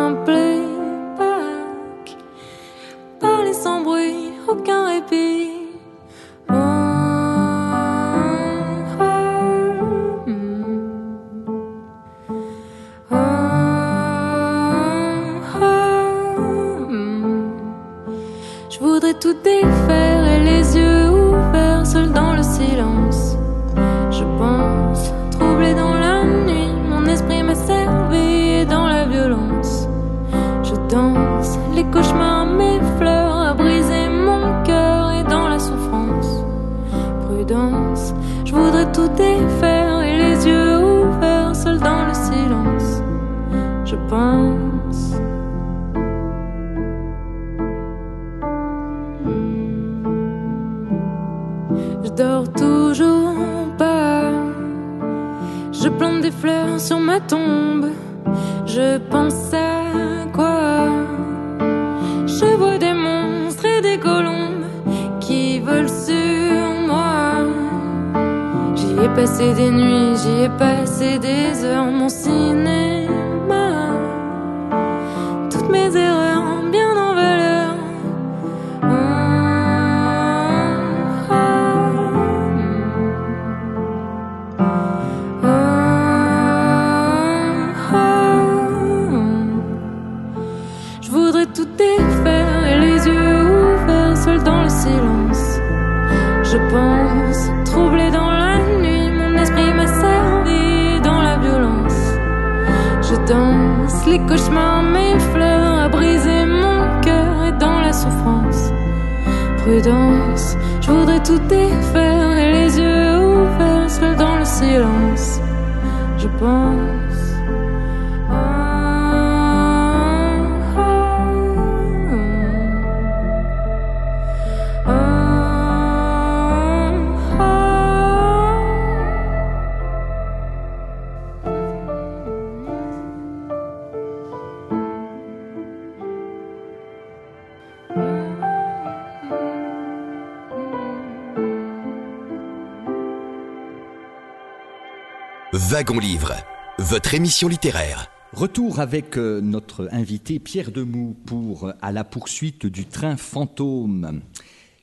Wagon 145.70 146.00
Livre, 146.00 146.34
votre 146.80 147.14
émission 147.14 147.46
littéraire. 147.46 148.10
Retour 148.32 148.80
avec 148.80 149.16
euh, 149.16 149.40
notre 149.40 149.88
invité 149.92 150.40
Pierre 150.40 150.72
Demou 150.72 151.16
pour 151.26 151.68
euh, 151.68 151.72
À 151.80 151.92
la 151.92 152.02
poursuite 152.02 152.66
du 152.66 152.86
train 152.86 153.16
fantôme. 153.16 154.20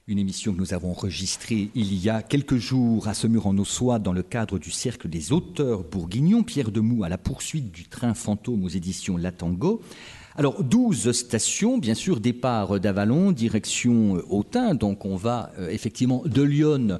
Une 0.07 0.17
émission 0.17 0.53
que 0.53 0.59
nous 0.59 0.73
avons 0.73 0.91
enregistrée 0.91 1.71
il 1.75 1.93
y 1.93 2.09
a 2.09 2.21
quelques 2.21 2.55
jours 2.55 3.09
à 3.09 3.13
Semur 3.13 3.47
en 3.47 3.57
Ossois 3.57 3.99
dans 3.99 4.13
le 4.13 4.23
cadre 4.23 4.59
du 4.59 4.71
Cercle 4.71 5.09
des 5.09 5.33
auteurs 5.33 5.83
bourguignons. 5.83 6.43
Pierre 6.43 6.71
Demou 6.71 7.03
à 7.03 7.09
la 7.09 7.17
poursuite 7.17 7.69
du 7.69 7.83
train 7.89 8.13
fantôme 8.13 8.63
aux 8.63 8.69
éditions 8.69 9.17
Latango. 9.17 9.81
Alors, 10.37 10.63
12 10.63 11.11
stations, 11.11 11.79
bien 11.79 11.95
sûr, 11.95 12.21
départ 12.21 12.79
d'Avalon, 12.79 13.33
direction 13.33 14.15
euh, 14.15 14.25
Autun. 14.29 14.73
Donc, 14.73 15.03
on 15.03 15.17
va 15.17 15.51
effectivement 15.69 16.21
de 16.25 16.43
Lyon 16.43 16.99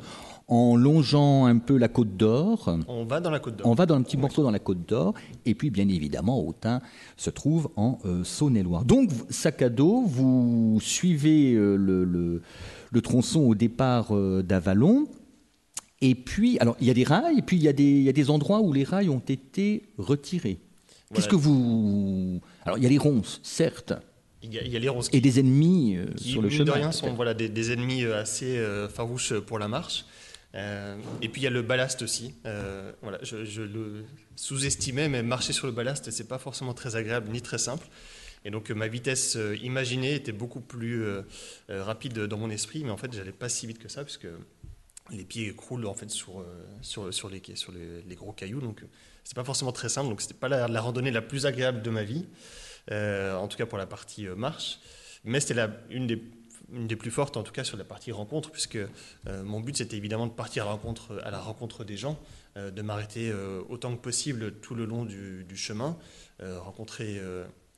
en 0.49 0.77
longeant 0.77 1.45
un 1.45 1.57
peu 1.57 1.77
la 1.77 1.89
Côte 1.89 2.15
d'Or. 2.15 2.77
On 2.87 3.03
va 3.03 3.19
dans 3.19 3.29
la 3.31 3.39
Côte 3.39 3.57
d'Or. 3.57 3.67
On 3.67 3.73
va 3.73 3.85
dans 3.85 3.95
un 3.95 4.01
petit 4.01 4.15
morceau 4.17 4.43
dans 4.43 4.51
la 4.51 4.59
Côte 4.59 4.87
d'Or. 4.87 5.13
Et 5.45 5.55
puis, 5.55 5.69
bien 5.69 5.87
évidemment, 5.89 6.39
Autun 6.45 6.81
se 7.17 7.29
trouve 7.29 7.69
en 7.75 7.99
euh, 8.05 8.23
Saône-et-Loire. 8.23 8.85
Donc, 8.85 9.09
sac 9.29 9.61
à 9.61 9.69
dos, 9.69 10.03
vous 10.05 10.79
suivez 10.81 11.53
euh, 11.53 11.75
le, 11.75 12.05
le- 12.05 12.41
le 12.91 13.01
tronçon 13.01 13.41
au 13.41 13.55
départ 13.55 14.15
euh, 14.15 14.41
d'Avalon. 14.41 15.07
Et 15.99 16.15
puis, 16.15 16.57
alors, 16.59 16.77
il 16.79 16.87
y 16.87 16.91
a 16.91 16.93
des 16.93 17.03
rails, 17.03 17.37
et 17.37 17.41
puis 17.41 17.57
il 17.57 17.63
y, 17.63 17.67
a 17.67 17.73
des, 17.73 17.83
il 17.83 18.03
y 18.03 18.09
a 18.09 18.13
des 18.13 18.29
endroits 18.29 18.61
où 18.61 18.71
les 18.71 18.83
rails 18.85 19.09
ont 19.09 19.19
été 19.27 19.83
retirés. 19.97 20.59
Qu'est-ce 21.13 21.27
que 21.27 21.35
vous. 21.35 22.39
Alors, 22.65 22.77
il 22.77 22.83
y 22.83 22.87
a 22.87 22.89
les 22.89 22.97
ronces, 22.97 23.39
certes, 23.43 23.93
Il 24.43 24.53
y 24.53 24.59
a, 24.59 24.63
il 24.63 24.71
y 24.71 24.75
a 24.77 24.79
les 24.79 24.89
ronces 24.89 25.09
et 25.11 25.19
des 25.19 25.39
ennemis 25.39 25.95
euh, 25.97 26.05
qui, 26.15 26.29
sur 26.31 26.41
le 26.41 26.49
chemin. 26.49 26.65
de 26.65 26.71
rien, 26.71 26.91
sont 26.91 27.13
voilà, 27.15 27.33
des, 27.33 27.49
des 27.49 27.71
ennemis 27.73 28.05
assez 28.05 28.61
farouches 28.93 29.33
pour 29.39 29.57
la 29.59 29.67
marche. 29.67 30.05
Euh, 30.57 30.97
et 31.21 31.29
puis 31.29 31.41
il 31.41 31.43
y 31.43 31.47
a 31.47 31.51
le 31.51 31.61
ballast 31.61 32.01
aussi. 32.01 32.33
Euh, 32.45 32.91
voilà, 33.01 33.19
je, 33.21 33.61
le 33.61 34.05
sous-estimais, 34.35 35.07
mais 35.07 35.23
marcher 35.23 35.53
sur 35.53 35.67
le 35.67 35.73
ballast, 35.73 36.09
c'est 36.09 36.27
pas 36.27 36.39
forcément 36.39 36.73
très 36.73 36.95
agréable 36.95 37.29
ni 37.31 37.41
très 37.41 37.57
simple. 37.57 37.87
Et 38.43 38.49
donc 38.49 38.69
ma 38.71 38.87
vitesse 38.87 39.35
euh, 39.35 39.57
imaginée 39.61 40.15
était 40.15 40.31
beaucoup 40.31 40.61
plus 40.61 41.05
rapide 41.69 42.19
dans 42.19 42.37
mon 42.37 42.49
esprit, 42.49 42.83
mais 42.83 42.91
en 42.91 42.97
fait, 42.97 43.13
j'allais 43.13 43.31
pas 43.31 43.49
si 43.49 43.67
vite 43.67 43.79
que 43.79 43.89
ça, 43.89 44.03
puisque 44.03 44.27
les 45.11 45.23
pieds 45.23 45.55
croulent 45.55 45.87
en 45.87 45.93
fait 45.93 46.09
sur 46.09 46.43
les, 47.29 48.15
gros 48.15 48.33
cailloux. 48.33 48.61
Donc 48.61 48.83
c'est 49.23 49.35
pas 49.35 49.43
forcément 49.43 49.71
très 49.71 49.89
simple. 49.89 50.09
Donc 50.09 50.21
c'était 50.21 50.33
pas 50.33 50.49
la, 50.49 50.67
la, 50.67 50.81
randonnée 50.81 51.11
la 51.11 51.21
plus 51.21 51.45
agréable 51.45 51.81
de 51.81 51.89
ma 51.89 52.03
vie, 52.03 52.25
en 52.91 53.47
tout 53.47 53.57
cas 53.57 53.67
pour 53.67 53.77
la 53.77 53.85
partie 53.85 54.25
marche. 54.27 54.79
Mais 55.23 55.39
c'était 55.39 55.67
une 55.89 56.07
des 56.07 56.21
une 56.73 56.87
des 56.87 56.95
plus 56.95 57.11
fortes 57.11 57.37
en 57.37 57.43
tout 57.43 57.51
cas 57.51 57.63
sur 57.63 57.77
la 57.77 57.83
partie 57.83 58.11
rencontre, 58.11 58.51
puisque 58.51 58.75
euh, 58.77 59.43
mon 59.43 59.59
but 59.59 59.77
c'était 59.77 59.97
évidemment 59.97 60.27
de 60.27 60.31
partir 60.31 60.63
à 60.63 60.65
la 60.67 60.71
rencontre, 60.73 61.21
à 61.23 61.31
la 61.31 61.39
rencontre 61.39 61.83
des 61.83 61.97
gens, 61.97 62.19
euh, 62.57 62.71
de 62.71 62.81
m'arrêter 62.81 63.29
euh, 63.29 63.61
autant 63.69 63.95
que 63.95 64.01
possible 64.01 64.53
tout 64.59 64.75
le 64.75 64.85
long 64.85 65.05
du, 65.05 65.45
chemin, 65.55 65.97
rencontrer 66.39 67.19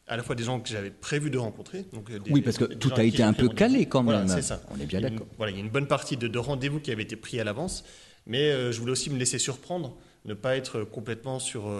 à 0.07 0.17
la 0.17 0.23
fois 0.23 0.35
des 0.35 0.43
gens 0.43 0.59
que 0.59 0.67
j'avais 0.67 0.91
prévu 0.91 1.29
de 1.29 1.37
rencontrer. 1.37 1.85
Donc 1.93 2.11
oui, 2.29 2.41
parce 2.41 2.57
que 2.57 2.65
tout 2.65 2.91
a 2.95 3.03
été 3.03 3.23
un 3.23 3.33
peu 3.33 3.47
calé 3.47 3.85
quand 3.85 4.03
même. 4.03 4.27
c'est 4.27 4.41
ça. 4.41 4.61
On 4.69 4.79
est 4.79 4.85
bien 4.85 5.01
d'accord. 5.01 5.27
Voilà, 5.37 5.51
il 5.51 5.55
y 5.55 5.61
a 5.61 5.63
une 5.63 5.69
bonne 5.69 5.87
partie 5.87 6.17
de, 6.17 6.37
rendez-vous 6.37 6.79
qui 6.79 6.91
avait 6.91 7.03
été 7.03 7.15
pris 7.15 7.39
à 7.39 7.43
l'avance, 7.43 7.85
mais 8.25 8.71
je 8.71 8.79
voulais 8.79 8.91
aussi 8.91 9.09
me 9.09 9.17
laisser 9.17 9.39
surprendre, 9.39 9.95
ne 10.25 10.33
pas 10.33 10.57
être 10.57 10.83
complètement 10.83 11.39
sur 11.39 11.71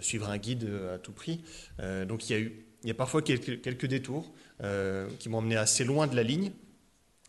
suivre 0.00 0.30
un 0.30 0.38
guide 0.38 0.70
à 0.94 0.98
tout 0.98 1.12
prix. 1.12 1.42
donc 2.08 2.30
il 2.30 2.32
y 2.32 2.36
a 2.36 2.40
eu 2.40 2.66
il 2.86 2.88
y 2.88 2.92
a 2.92 2.94
parfois 2.94 3.20
quelques, 3.20 3.60
quelques 3.62 3.86
détours 3.86 4.32
qui 5.18 5.28
m'ont 5.28 5.38
emmené 5.38 5.56
assez 5.56 5.84
loin 5.84 6.06
de 6.06 6.16
la 6.16 6.22
ligne, 6.22 6.52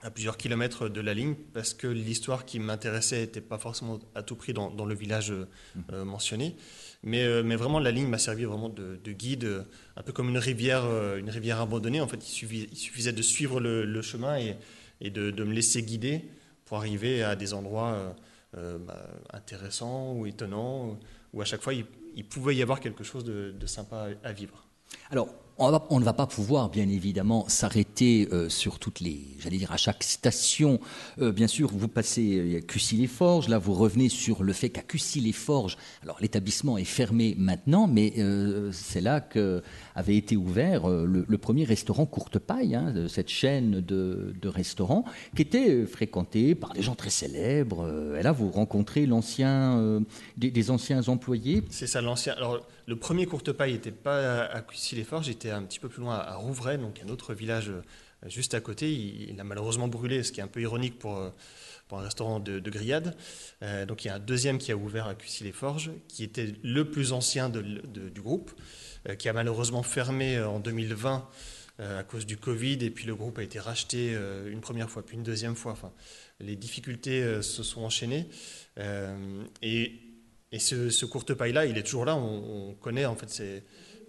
à 0.01 0.11
plusieurs 0.11 0.37
kilomètres 0.37 0.89
de 0.89 1.01
la 1.01 1.13
ligne, 1.13 1.33
parce 1.53 1.73
que 1.73 1.87
l'histoire 1.87 2.45
qui 2.45 2.59
m'intéressait 2.59 3.21
n'était 3.21 3.41
pas 3.41 3.57
forcément 3.57 3.99
à 4.13 4.21
tout 4.21 4.35
prix 4.35 4.53
dans, 4.53 4.85
le 4.85 4.95
village 4.95 5.31
euh, 5.31 6.05
mentionné. 6.05 6.55
Mais, 7.03 7.23
euh, 7.23 7.41
mais, 7.43 7.55
vraiment, 7.55 7.79
la 7.79 7.91
ligne 7.91 8.07
m'a 8.07 8.19
servi 8.19 8.45
vraiment 8.45 8.69
de, 8.69 9.11
guide, 9.11 9.65
un 9.95 10.03
peu 10.03 10.13
comme 10.13 10.29
une 10.29 10.37
rivière, 10.37 10.85
une 11.17 11.29
rivière 11.29 11.59
abandonnée. 11.61 11.99
En 11.99 12.07
fait, 12.07 12.17
il 12.17 12.31
suffisait, 12.31 12.67
il 12.71 12.77
suffisait 12.77 13.11
de 13.11 13.21
suivre 13.23 13.59
le, 13.59 14.01
chemin 14.03 14.37
et, 14.37 14.55
et 15.01 15.09
de, 15.09 15.43
me 15.43 15.53
laisser 15.53 15.81
guider 15.81 16.25
pour 16.65 16.77
arriver 16.77 17.23
à 17.23 17.35
des 17.35 17.53
endroits 17.53 18.15
bah, 18.53 19.09
intéressants 19.33 20.13
ou 20.13 20.27
étonnants, 20.27 20.99
où 21.33 21.41
à 21.41 21.45
chaque 21.45 21.61
fois, 21.61 21.73
il, 21.73 22.25
pouvait 22.25 22.55
y 22.55 22.61
avoir 22.61 22.79
quelque 22.79 23.03
chose 23.03 23.23
de, 23.23 23.65
sympa 23.65 24.09
à 24.23 24.31
vivre. 24.31 24.67
Alors, 25.09 25.29
on, 25.59 25.99
ne 25.99 26.05
va 26.05 26.13
pas 26.13 26.27
pouvoir, 26.27 26.69
bien 26.69 26.87
évidemment, 26.87 27.47
s'arrêter 27.49 28.27
euh, 28.31 28.49
sur 28.49 28.79
toutes 28.79 28.99
les, 28.99 29.21
j'allais 29.39 29.57
dire, 29.57 29.71
à 29.71 29.77
chaque 29.77 30.03
station. 30.03 30.79
Euh, 31.19 31.31
bien 31.31 31.47
sûr, 31.47 31.69
vous 31.73 31.87
passez 31.87 32.57
à 32.57 32.61
Cussy-les-Forges, 32.61 33.47
là, 33.47 33.57
vous 33.57 33.73
revenez 33.73 34.09
sur 34.09 34.43
le 34.43 34.53
fait 34.53 34.69
qu'à 34.69 34.81
Cussy-les-Forges, 34.81 35.77
alors 36.03 36.17
l'établissement 36.21 36.77
est 36.77 36.83
fermé 36.83 37.35
maintenant, 37.37 37.87
mais 37.87 38.13
euh, 38.17 38.71
c'est 38.71 39.01
là 39.01 39.19
que 39.19 39.63
avait 39.95 40.15
été 40.15 40.37
ouvert 40.37 40.87
le, 40.87 41.37
premier 41.37 41.63
restaurant 41.63 42.05
Courte 42.05 42.39
Paille, 42.39 42.75
hein, 42.75 42.93
cette 43.07 43.29
chaîne 43.29 43.81
de, 43.81 44.33
restaurants, 44.43 45.05
qui 45.35 45.41
était 45.41 45.85
fréquenté 45.85 46.55
par 46.55 46.73
des 46.73 46.81
gens 46.81 46.95
très 46.95 47.09
célèbres. 47.09 48.15
et 48.17 48.23
là, 48.23 48.31
vous 48.31 48.49
rencontrez 48.49 49.05
l'ancien, 49.05 50.01
des, 50.37 50.71
anciens 50.71 51.07
employés. 51.07 51.63
C'est 51.69 51.87
ça, 51.87 52.01
l'ancien. 52.01 52.33
Alors, 52.37 52.65
le 52.87 52.95
premier 52.95 53.25
Courte 53.25 53.51
Paille 53.51 53.73
n'était 53.73 53.91
pas 53.91 54.45
à 54.45 54.61
Cussy-les-Forges, 54.61 55.29
un 55.51 55.63
petit 55.63 55.79
peu 55.79 55.89
plus 55.89 56.01
loin 56.01 56.15
à 56.15 56.35
Rouvray, 56.35 56.77
donc 56.77 57.01
un 57.05 57.09
autre 57.09 57.33
village 57.33 57.69
euh, 57.69 57.81
juste 58.29 58.53
à 58.53 58.61
côté. 58.61 58.91
Il, 58.93 59.37
a 59.39 59.43
malheureusement 59.43 59.89
brûlé, 59.89 60.23
ce 60.23 60.31
qui 60.31 60.39
est 60.39 60.43
un 60.43 60.47
peu 60.47 60.61
ironique 60.61 60.97
pour, 60.97 61.17
euh, 61.17 61.29
un 61.91 61.99
restaurant 61.99 62.39
de, 62.39 62.59
grillade. 62.69 63.15
Euh, 63.61 63.85
donc 63.85 64.05
il 64.05 64.07
y 64.07 64.11
a 64.11 64.15
un 64.15 64.19
deuxième 64.19 64.57
qui 64.57 64.71
a 64.71 64.77
ouvert 64.77 65.07
à 65.07 65.15
Cussy-les-Forges, 65.15 65.91
qui 66.07 66.23
était 66.23 66.53
le 66.63 66.89
plus 66.89 67.11
ancien 67.11 67.49
du 67.49 68.21
groupe, 68.21 68.51
qui 69.19 69.29
a 69.29 69.33
malheureusement 69.33 69.83
fermé 69.83 70.41
en 70.41 70.59
2020 70.59 71.29
à 71.79 72.03
cause 72.03 72.25
du 72.25 72.35
Covid, 72.35 72.79
et 72.81 72.89
puis 72.89 73.05
le 73.05 73.15
groupe 73.15 73.37
a 73.37 73.43
été 73.43 73.59
racheté 73.59 74.17
une 74.47 74.59
première 74.59 74.89
fois, 74.89 75.05
puis 75.05 75.15
une 75.15 75.23
deuxième 75.23 75.55
fois. 75.55 75.71
Enfin, 75.71 75.93
les 76.41 76.57
difficultés 76.57 77.41
se 77.41 77.63
sont 77.63 77.83
enchaînées. 77.83 78.27
et, 79.61 80.06
et 80.51 80.59
ce, 80.59 80.89
ce 80.89 81.05
courte 81.05 81.33
paille-là, 81.33 81.65
il 81.65 81.77
est 81.77 81.83
toujours 81.83 82.05
là. 82.05 82.15
On, 82.15 82.69
on 82.69 82.73
connaît 82.73 83.05
en 83.05 83.15
fait 83.15 83.29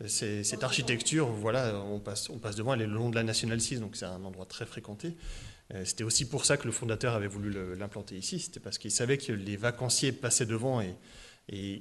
cette 0.06 0.62
architecture, 0.62 1.26
voilà, 1.26 1.82
on 1.84 1.98
passe, 1.98 2.30
on 2.30 2.38
passe 2.38 2.56
devant, 2.56 2.74
elle 2.74 2.82
est 2.82 2.86
le 2.86 2.94
long 2.94 3.10
de 3.10 3.16
la 3.16 3.24
Nationale 3.24 3.60
6, 3.60 3.80
donc 3.80 3.96
c'est 3.96 4.04
un 4.04 4.24
endroit 4.24 4.46
très 4.46 4.64
fréquenté. 4.64 5.16
Euh, 5.74 5.84
c'était 5.84 6.04
aussi 6.04 6.26
pour 6.26 6.44
ça 6.44 6.56
que 6.56 6.66
le 6.66 6.72
fondateur 6.72 7.14
avait 7.14 7.26
voulu 7.26 7.52
l'implanter 7.76 8.16
ici, 8.16 8.38
c'était 8.38 8.60
parce 8.60 8.78
qu'il 8.78 8.90
savait 8.90 9.18
que 9.18 9.32
les 9.32 9.56
vacanciers 9.56 10.12
passaient 10.12 10.46
devant 10.46 10.80
et, 10.80 10.94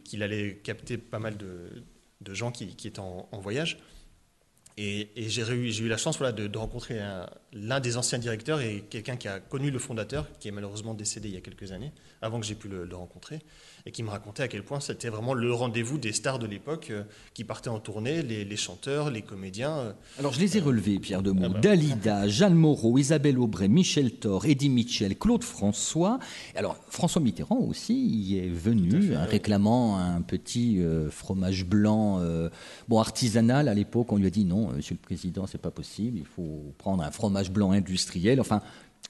qu'il 0.04 0.24
allait 0.24 0.58
capter 0.64 0.98
pas 0.98 1.20
mal 1.20 1.36
de, 1.38 2.34
gens 2.34 2.52
qui, 2.52 2.76
étaient 2.88 3.00
en, 3.00 3.28
voyage. 3.40 3.78
Et, 4.78 5.10
j'ai 5.16 5.44
eu 5.44 5.88
la 5.88 5.98
chance 5.98 6.18
voilà, 6.18 6.32
de, 6.32 6.58
rencontrer 6.58 7.00
l'un 7.54 7.80
des 7.80 7.98
anciens 7.98 8.20
directeurs 8.20 8.62
et 8.62 8.84
quelqu'un 8.90 9.16
qui 9.16 9.28
a 9.28 9.40
connu 9.40 9.72
le 9.72 9.80
fondateur, 9.80 10.28
qui 10.40 10.48
est 10.48 10.52
malheureusement 10.52 10.94
décédé 10.94 11.30
il 11.30 11.36
y 11.36 11.38
a 11.38 11.42
quelques 11.42 11.72
années, 11.72 11.92
avant 12.22 12.40
que 12.40 12.46
j'ai 12.46 12.56
pu 12.56 12.68
le 12.68 12.96
rencontrer 12.96 13.40
et 13.88 13.92
qui 13.92 14.04
me 14.04 14.10
racontait 14.10 14.44
à 14.44 14.50
quel 14.50 14.64
point 14.64 14.82
c'était 14.82 15.08
vraiment 15.08 15.34
le 15.34 15.54
rendez-vous 15.54 15.98
des 15.98 16.12
stars 16.12 16.40
de 16.40 16.46
l'époque 16.46 16.88
euh, 16.90 17.04
qui 17.34 17.46
partaient 17.46 17.70
en 17.70 17.80
tournée, 17.80 18.22
les, 18.22 18.56
chanteurs, 18.58 19.10
les 19.10 19.22
comédiens. 19.22 19.78
Euh. 19.78 19.94
Alors 20.20 20.34
je 20.34 20.42
les 20.42 20.58
ai 20.58 20.60
relevés, 20.60 21.00
Pierre 21.00 21.24
Demont. 21.24 21.46
Ah 21.46 21.50
bah. 21.54 21.60
Dalida, 21.62 22.28
Jeanne 22.28 22.54
Moreau, 22.54 22.98
Isabelle 22.98 23.40
Aubray, 23.40 23.70
Michel 23.70 24.12
Thor, 24.12 24.46
Eddie 24.46 24.68
Mitchell, 24.68 25.18
Claude 25.18 25.44
François. 25.44 26.20
Alors 26.54 26.76
François 26.90 27.22
Mitterrand 27.22 27.60
aussi 27.60 27.96
y 27.96 28.38
est 28.40 28.50
venu, 28.50 29.16
hein, 29.16 29.24
réclamant 29.24 29.98
un 29.98 30.22
petit 30.22 30.82
euh, 30.82 31.10
fromage 31.10 31.66
blanc, 31.66 32.22
bon 32.90 33.00
artisanal 33.00 33.70
à 33.70 33.74
l'époque. 33.74 34.12
On 34.12 34.18
lui 34.18 34.28
a 34.28 34.32
dit 34.32 34.44
non, 34.44 34.74
Monsieur 34.74 34.96
le 34.96 35.06
Président, 35.06 35.48
c'est 35.48 35.62
pas 35.62 35.72
possible. 35.72 36.18
Il 36.18 36.26
faut 36.26 36.74
prendre 36.78 37.04
un 37.04 37.12
fromage 37.12 37.47
blanc 37.52 37.72
industriel. 37.72 38.40
Enfin, 38.40 38.62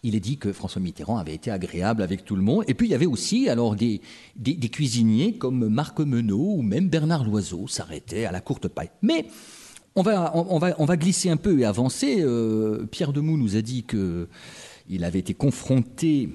il 0.04 0.16
est 0.16 0.20
dit 0.20 0.38
que 0.38 0.52
François 0.54 0.82
Mitterrand 0.82 1.18
avait 1.18 1.34
été 1.34 1.52
agréable 1.52 2.02
avec 2.02 2.24
tout 2.26 2.36
le 2.36 2.42
monde. 2.42 2.64
Et 2.68 2.74
puis 2.74 2.88
il 2.88 2.92
y 2.92 2.96
avait 2.96 3.06
aussi 3.06 3.50
alors 3.50 3.76
des, 3.76 4.02
cuisiniers 4.72 5.38
comme 5.38 5.68
Marc 5.68 6.00
Menot 6.00 6.56
ou 6.58 6.62
même 6.62 6.90
Bernard 6.90 7.24
Loiseau 7.24 7.68
s'arrêtaient 7.68 8.26
à 8.26 8.32
la 8.32 8.42
courte 8.42 8.68
paille. 8.68 8.92
Mais 9.02 9.26
on 9.96 10.04
va, 10.04 10.98
glisser 10.98 11.30
un 11.30 11.38
peu 11.38 11.60
et 11.60 11.66
avancer. 11.66 12.18
Euh, 12.20 12.86
Pierre 12.86 13.14
Demou 13.14 13.38
nous 13.38 13.56
a 13.56 13.62
dit 13.62 13.84
qu'il 13.84 15.04
avait 15.04 15.20
été 15.20 15.34
confronté 15.34 16.30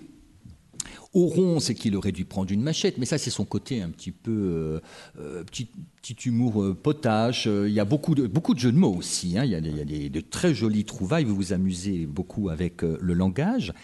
rond, 1.14 1.60
c'est 1.60 1.74
qu'il 1.74 1.94
aurait 1.96 2.12
dû 2.12 2.24
prendre 2.24 2.50
une 2.50 2.62
machette, 2.62 2.96
mais 2.98 3.04
ça, 3.04 3.18
c'est 3.18 3.30
son 3.30 3.44
côté 3.44 3.82
un 3.82 3.90
petit 3.90 4.12
peu 4.12 4.30
euh, 4.30 4.80
euh, 5.20 5.44
petit, 5.44 5.68
humour 6.24 6.62
euh, 6.62 6.74
potage. 6.74 7.46
Il 7.46 7.72
y 7.72 7.80
a 7.80 7.84
beaucoup 7.84 8.14
de, 8.14 8.26
beaucoup 8.26 8.54
de 8.54 8.58
jeux 8.58 8.72
de 8.72 8.78
mots 8.78 8.94
aussi. 8.94 9.36
Hein. 9.36 9.44
Il 9.44 9.50
y 9.50 9.54
a, 9.54 9.60
des, 9.60 10.08
de 10.08 10.20
très 10.20 10.54
jolies 10.54 10.84
trouvailles. 10.84 11.24
Vous 11.24 11.36
vous 11.36 11.52
amusez 11.52 12.06
beaucoup 12.06 12.48
avec 12.48 12.82
le 12.82 13.12
langage. 13.12 13.74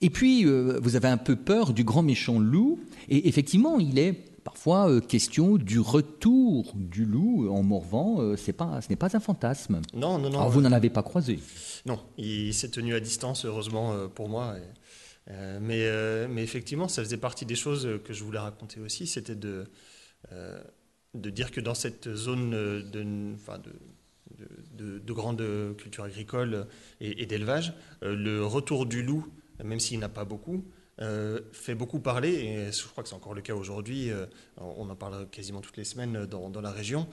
Et 0.00 0.10
puis, 0.10 0.44
vous 0.44 0.96
avez 0.96 1.08
un 1.08 1.16
peu 1.16 1.36
peur 1.36 1.72
du 1.72 1.84
grand 1.84 2.02
méchant 2.02 2.38
loup. 2.38 2.80
Et 3.08 3.28
effectivement, 3.28 3.78
il 3.78 3.98
est 3.98 4.12
parfois 4.42 5.00
question 5.00 5.56
du 5.56 5.80
retour 5.80 6.72
du 6.74 7.04
loup 7.06 7.48
en 7.50 7.62
Morvan. 7.62 8.36
c'est 8.36 8.52
pas, 8.52 8.80
ce 8.82 8.90
n'est 8.90 8.96
pas 8.96 9.16
un 9.16 9.20
fantasme. 9.20 9.80
Non, 9.94 10.18
non, 10.18 10.28
non. 10.28 10.40
Alors, 10.40 10.50
vous 10.50 10.60
n'en 10.60 10.72
avez 10.72 10.90
pas 10.90 11.02
croisé 11.02 11.38
Non, 11.86 12.00
il 12.18 12.52
s'est 12.52 12.68
tenu 12.68 12.94
à 12.94 13.00
distance, 13.00 13.46
heureusement 13.46 13.94
pour 14.14 14.28
moi. 14.28 14.56
Euh, 15.30 15.58
mais, 15.60 15.86
euh, 15.86 16.28
mais, 16.28 16.42
effectivement, 16.42 16.88
ça 16.88 17.02
faisait 17.02 17.16
partie 17.16 17.46
des 17.46 17.54
choses 17.54 17.88
que 18.04 18.12
je 18.12 18.24
voulais 18.24 18.38
raconter 18.38 18.80
aussi, 18.80 19.06
c'était 19.06 19.34
de, 19.34 19.64
euh, 20.32 20.62
dire 21.14 21.50
que 21.50 21.60
dans 21.60 21.74
cette 21.74 22.14
zone 22.14 22.50
de, 22.50 23.34
enfin 23.34 23.58
de, 23.58 24.98
de, 24.98 25.12
grande 25.12 25.42
culture 25.78 26.04
agricole 26.04 26.66
et, 27.00 27.24
d'élevage, 27.26 27.72
le 28.02 28.44
retour 28.44 28.86
du 28.86 29.02
loup, 29.02 29.26
même 29.62 29.80
s'il 29.80 30.00
n'a 30.00 30.08
pas 30.08 30.24
beaucoup, 30.24 30.64
fait 31.52 31.74
beaucoup 31.74 32.00
parler, 32.00 32.34
et 32.34 32.72
je 32.72 32.86
crois 32.88 33.02
que 33.04 33.08
c'est 33.08 33.14
encore 33.14 33.34
le 33.34 33.42
cas 33.42 33.54
aujourd'hui, 33.54 34.10
on 34.56 34.90
en 34.90 34.96
parle 34.96 35.28
quasiment 35.30 35.60
toutes 35.60 35.76
les 35.76 35.84
semaines 35.84 36.26
dans 36.26 36.60
la 36.60 36.72
région. 36.72 37.08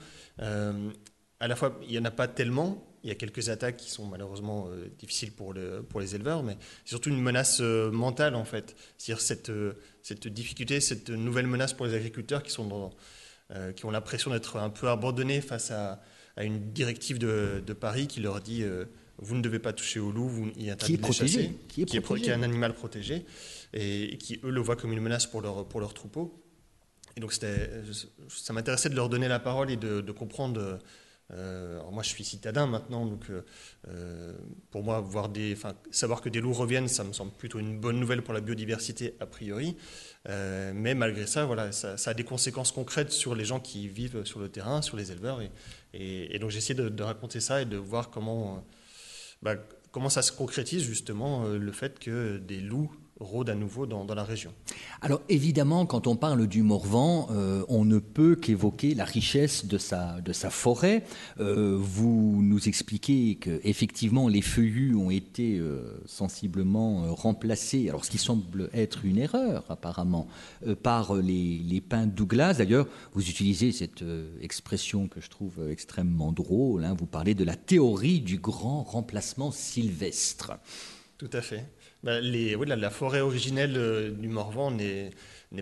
À 1.42 1.48
la 1.48 1.56
fois, 1.56 1.76
il 1.82 1.90
n'y 1.90 1.98
en 1.98 2.04
a 2.04 2.12
pas 2.12 2.28
tellement, 2.28 2.86
il 3.02 3.08
y 3.08 3.10
a 3.10 3.16
quelques 3.16 3.48
attaques 3.48 3.76
qui 3.76 3.90
sont 3.90 4.06
malheureusement 4.06 4.68
euh, 4.68 4.88
difficiles 4.96 5.32
pour, 5.32 5.52
le, 5.52 5.82
pour 5.82 5.98
les 5.98 6.14
éleveurs, 6.14 6.44
mais 6.44 6.56
c'est 6.84 6.90
surtout 6.90 7.10
une 7.10 7.20
menace 7.20 7.58
euh, 7.60 7.90
mentale 7.90 8.36
en 8.36 8.44
fait. 8.44 8.76
C'est-à-dire 8.96 9.20
cette, 9.20 9.50
euh, 9.50 9.72
cette 10.04 10.28
difficulté, 10.28 10.80
cette 10.80 11.10
nouvelle 11.10 11.48
menace 11.48 11.72
pour 11.72 11.84
les 11.86 11.94
agriculteurs 11.94 12.44
qui, 12.44 12.52
sont 12.52 12.66
dans, 12.66 12.90
qui 13.74 13.84
ont 13.84 13.90
l'impression 13.90 14.30
d'être 14.30 14.56
un 14.56 14.70
peu 14.70 14.88
abandonnés 14.88 15.40
face 15.40 15.72
à, 15.72 16.00
à 16.36 16.44
une 16.44 16.72
directive 16.72 17.18
de, 17.18 17.60
de, 17.66 17.72
Paris 17.72 18.06
qui 18.06 18.20
leur 18.20 18.40
dit 18.40 18.64
vous 19.18 19.34
ne 19.34 19.42
devez 19.42 19.58
pas 19.58 19.72
toucher 19.72 19.98
au 19.98 20.12
loup, 20.12 20.28
vous, 20.28 20.52
il 20.56 20.74
qui 20.76 20.94
est 20.94 20.96
protégé, 20.96 21.58
qui 21.68 21.82
est, 21.82 21.84
qui, 21.86 21.96
est, 21.96 22.02
qui 22.02 22.30
est 22.30 22.32
un 22.32 22.44
animal 22.44 22.72
protégé, 22.72 23.26
et, 23.74 24.16
qui 24.18 24.38
eux 24.44 24.50
le 24.50 24.60
voient 24.60 24.76
comme 24.76 24.92
une 24.92 25.00
menace 25.00 25.26
pour 25.26 25.40
leur, 25.40 25.66
pour 25.66 25.80
leur 25.80 25.92
troupeau. 25.92 26.40
Et 27.16 27.20
donc 27.20 27.32
ça 27.32 28.52
m'intéressait 28.52 28.88
de 28.88 28.94
leur 28.94 29.08
donner 29.08 29.28
la 29.28 29.40
parole 29.40 29.70
et 29.70 29.76
de, 29.76 30.00
de 30.00 30.12
comprendre 30.12 30.78
euh, 31.34 31.80
moi, 31.90 32.02
je 32.02 32.08
suis 32.08 32.24
citadin 32.24 32.66
maintenant, 32.66 33.06
donc 33.06 33.30
euh, 33.30 33.42
euh, 33.88 34.32
pour 34.70 34.82
moi, 34.82 35.04
savoir 35.90 36.20
que 36.20 36.28
des 36.28 36.40
loups 36.40 36.52
reviennent, 36.52 36.88
ça 36.88 37.04
me 37.04 37.12
semble 37.12 37.32
plutôt 37.32 37.58
une 37.58 37.78
bonne 37.78 37.98
nouvelle 37.98 38.22
pour 38.22 38.34
la 38.34 38.40
biodiversité 38.40 39.14
a 39.20 39.26
priori. 39.26 39.76
mais 40.26 40.94
malgré 40.94 41.26
ça, 41.26 41.44
voilà, 41.44 41.72
ça, 41.72 41.96
a 42.04 42.14
des 42.14 42.24
conséquences 42.24 42.72
concrètes 42.72 43.12
sur 43.12 43.34
les 43.34 43.44
gens 43.44 43.60
qui 43.60 43.88
vivent 43.88 44.24
sur 44.24 44.40
le 44.40 44.48
terrain, 44.48 44.82
sur 44.82 44.96
les 44.96 45.12
éleveurs. 45.12 45.40
Et, 45.94 46.38
donc, 46.38 46.50
j'ai 46.50 46.58
essayé 46.58 46.74
de, 46.74 47.02
raconter 47.02 47.40
ça 47.40 47.62
et 47.62 47.64
de 47.64 47.76
voir 47.76 48.10
comment, 48.10 48.64
bah, 49.42 49.56
comment 49.90 50.08
ça 50.08 50.22
se 50.22 50.32
concrétise 50.32 50.82
justement 50.82 51.44
le 51.46 51.72
fait 51.72 51.98
que 51.98 52.38
des 52.38 52.60
loups 52.60 52.92
rôde 53.22 53.50
à 53.50 53.54
nouveau 53.54 53.86
dans, 53.86 54.06
la 54.14 54.24
région. 54.24 54.52
Alors 55.00 55.22
évidemment, 55.28 55.86
quand 55.86 56.06
on 56.06 56.16
parle 56.16 56.46
du 56.46 56.62
Morvan, 56.62 57.28
euh, 57.30 57.64
on 57.68 57.84
ne 57.84 57.98
peut 57.98 58.36
qu'évoquer 58.36 58.94
la 58.94 59.04
richesse 59.04 59.64
de 59.64 59.78
sa, 59.78 60.20
de 60.20 60.32
sa 60.32 60.50
forêt. 60.50 61.04
Euh, 61.40 61.76
vous 61.80 62.40
nous 62.42 62.68
expliquez 62.68 63.36
qu'effectivement 63.36 64.28
les 64.28 64.42
feuillus 64.42 64.94
ont 64.94 65.10
été 65.10 65.58
euh, 65.58 65.98
sensiblement 66.04 67.14
remplacés, 67.14 67.88
alors 67.88 68.04
ce 68.04 68.10
qui 68.10 68.18
semble 68.18 68.68
être 68.74 69.04
une 69.04 69.18
erreur 69.18 69.64
apparemment, 69.70 70.26
par 70.82 71.14
les, 71.14 71.58
les, 71.58 71.80
pins 71.80 72.06
Douglas. 72.06 72.54
D'ailleurs, 72.58 72.86
vous 73.14 73.28
utilisez 73.28 73.72
cette 73.72 74.04
expression 74.40 75.08
que 75.08 75.20
je 75.20 75.30
trouve 75.30 75.70
extrêmement 75.70 76.32
drôle, 76.32 76.84
hein. 76.84 76.94
vous 76.98 77.06
parlez 77.06 77.34
de 77.34 77.44
la 77.44 77.56
théorie 77.56 78.20
du 78.20 78.38
grand 78.38 78.82
remplacement 78.82 79.50
sylvestre. 79.50 80.52
Tout 81.18 81.30
à 81.32 81.40
fait. 81.40 81.64
Bah, 82.02 82.20
la, 82.20 82.90
forêt 82.90 83.20
originelle 83.20 83.74
euh, 83.76 84.10
du 84.10 84.26
Morvan 84.26 84.72
n'est 84.72 85.12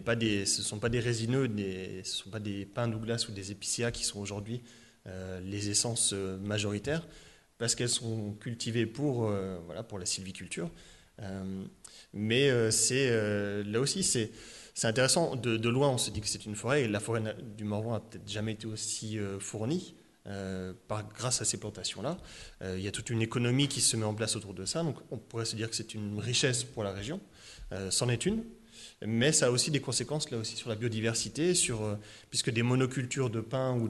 pas 0.03 0.17
des, 0.17 0.47
ce 0.47 0.63
ne 0.63 0.65
sont 0.65 0.79
pas 0.79 0.89
des 0.89 1.01
résineux, 1.01 1.45
ce 1.47 1.99
ne 1.99 2.03
sont 2.03 2.31
pas 2.31 2.41
des 2.41 2.65
pins 2.65 2.89
Douglas 2.89 3.27
ou 3.29 3.33
des 3.33 3.53
épicéas 3.53 3.91
qui 3.91 4.05
sont 4.05 4.21
aujourd'hui 4.21 4.63
euh, 5.07 5.39
les 5.41 5.69
essences 5.69 6.13
euh, 6.15 6.39
majoritaires, 6.39 7.07
parce 7.59 7.75
qu'elles 7.75 7.91
sont 7.91 8.33
cultivées 8.41 8.87
pour, 8.87 9.31
voilà, 9.67 9.83
pour 9.83 9.99
la 9.99 10.07
sylviculture. 10.07 10.71
mais 12.15 12.71
c'est 12.71 13.11
là 13.65 13.81
aussi, 13.81 14.03
c'est 14.03 14.31
intéressant. 14.85 15.37
De, 15.37 15.59
de, 15.59 15.69
loin, 15.69 15.91
on 15.91 15.99
se 15.99 16.11
dit 16.11 16.23
que 16.23 16.27
c'est 16.27 16.47
une 16.47 16.57
forêt, 16.57 16.85
et 16.85 16.89
la 16.89 17.01
forêt 17.01 17.23
du 17.59 17.65
Morvan 17.65 17.93
n'a 17.93 18.01
peut-être 18.01 18.27
jamais 18.27 18.53
été 18.53 18.67
aussi 18.67 19.19
fournie. 19.41 19.95
Euh, 20.27 20.75
par, 20.87 21.09
grâce 21.15 21.41
à 21.41 21.47
ces 21.47 21.59
plantations-là. 21.59 22.19
Euh, 22.61 22.75
il 22.77 22.85
y 22.85 22.89
a 22.89 22.93
toute 22.93 23.09
une 23.09 23.23
économie 23.23 23.69
qui 23.69 23.81
se 23.81 23.97
met 23.97 24.05
en 24.05 24.13
place 24.13 24.37
autour 24.37 24.53
de 24.53 24.67
ça. 24.67 24.83
Donc 24.83 24.97
on 25.11 25.17
pourrait 25.17 25.47
se 25.47 25.57
dire 25.57 25.71
que 25.71 25.75
c'est 25.75 25.95
une 25.95 26.19
richesse 26.19 26.63
pour 26.63 26.85
la 26.85 26.93
région. 26.93 27.21
Euh, 27.73 27.91
c'en 27.91 28.11
est 28.11 28.27
une. 28.27 28.45
Mais 29.07 29.33
ça 29.33 29.47
a 29.47 29.51
aussi 29.51 29.71
des 29.71 29.81
conséquences 29.81 30.31
là 30.31 30.37
aussi 30.37 30.57
sur 30.57 30.69
la 30.69 30.77
biodiversité, 30.77 31.55
sur, 31.55 31.99
puisque 32.29 32.51
des 32.51 32.63
monocultures 32.63 33.31
de 33.31 33.41
pin 33.41 33.75
ou 33.75 33.89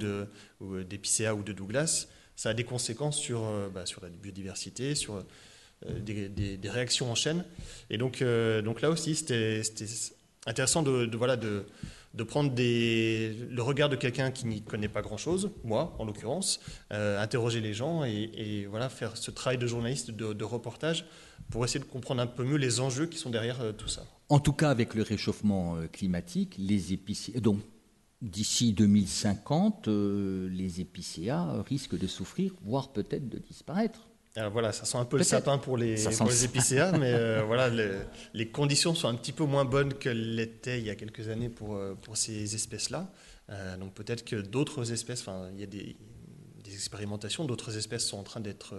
d'épicéa 0.85 1.35
ou, 1.35 1.41
ou, 1.41 1.43
de 1.43 1.53
Douglas, 1.53 2.07
ça 2.37 2.51
a 2.51 2.55
des 2.55 2.63
conséquences 2.63 3.19
sur, 3.19 3.43
bah, 3.75 3.87
sur 3.87 4.01
la 4.03 4.09
biodiversité, 4.09 4.95
sur 4.95 5.25
des, 5.85 6.61
réactions 6.65 7.11
en 7.11 7.17
chaîne. 7.17 7.45
Et 7.89 7.99
donc, 7.99 8.23
donc 8.23 8.83
là 8.83 8.91
aussi, 8.91 9.17
c'était 9.17 9.63
intéressant 10.47 10.83
de 10.85 11.17
voilà, 11.17 11.37
de, 11.37 11.65
de 12.15 12.25
prendre 12.25 12.53
le 12.57 13.61
regard 13.61 13.89
de 13.89 13.97
quelqu'un 13.97 14.31
qui 14.31 14.47
n'y 14.47 14.63
connaît 14.63 14.89
pas 14.89 15.03
grand-chose, 15.03 15.51
moi 15.63 15.95
en 15.99 16.05
l'occurrence, 16.05 16.61
euh, 16.93 17.23
interroger 17.23 17.61
les 17.61 17.73
gens 17.73 18.05
et, 18.05 18.67
voilà, 18.69 18.89
faire 18.89 19.17
ce 19.17 19.31
travail 19.31 19.59
de 19.59 19.67
journaliste, 19.67 20.11
de, 20.11 20.45
reportage, 20.45 21.07
pour 21.51 21.65
essayer 21.65 21.81
de 21.81 21.89
comprendre 21.89 22.21
un 22.21 22.27
peu 22.27 22.45
mieux 22.45 22.57
les 22.57 22.81
enjeux 22.81 23.07
qui 23.07 23.19
sont 23.19 23.31
derrière 23.31 23.61
euh, 23.61 23.73
tout 23.73 23.89
ça. 23.89 24.03
En 24.29 24.39
tout 24.41 24.53
cas, 24.53 24.71
avec 24.71 24.95
le 24.95 25.03
réchauffement 25.03 25.77
euh, 25.77 25.87
climatique, 25.87 26.57
les 26.59 26.93
épicéas, 26.93 27.41
donc 27.41 27.61
d'ici 28.23 28.73
2050, 28.73 29.89
les 29.89 30.81
épicéas 30.81 31.63
risquent 31.63 31.99
de 31.99 32.07
souffrir, 32.07 32.53
voire 32.63 32.93
peut-être 32.93 33.29
de 33.29 33.39
disparaître. 33.39 34.10
Alors 34.37 34.53
voilà, 34.53 34.73
ça 34.73 34.85
sent 34.85 34.97
un 34.97 35.05
peu 35.05 35.19
le 35.19 35.25
sapin 35.25 35.59
pour 35.59 35.77
les, 35.77 35.97
les 35.97 36.45
épicéas, 36.45 36.93
mais 36.99 37.13
euh, 37.13 37.43
voilà, 37.45 37.69
les, 38.33 38.49
conditions 38.49 38.95
sont 38.95 39.09
un 39.09 39.17
petit 39.17 39.33
peu 39.33 39.45
moins 39.45 39.65
bonnes 39.65 39.95
que 39.95 40.09
l'étaient 40.09 40.79
il 40.79 40.87
y 40.87 40.91
a 40.91 40.95
quelques 40.95 41.29
années 41.29 41.49
pour, 41.49 41.75
euh, 41.75 41.95
pour 42.01 42.17
ces 42.17 42.55
espèces-là. 42.55 43.11
Euh, 43.49 43.77
donc 43.77 43.93
peut-être 43.95 44.25
que 44.25 44.37
d'autres 44.37 44.93
espèces, 44.93 45.23
enfin, 45.23 45.51
il 45.53 45.61
y 45.61 45.65
a 45.65 45.67
des, 45.67 45.97
des 46.63 46.75
expérimentations, 46.75 47.45
d'autres 47.45 47.77
espèces 47.77 48.07
sont 48.07 48.19
en 48.19 48.23
train 48.23 48.39
d'être 48.39 48.77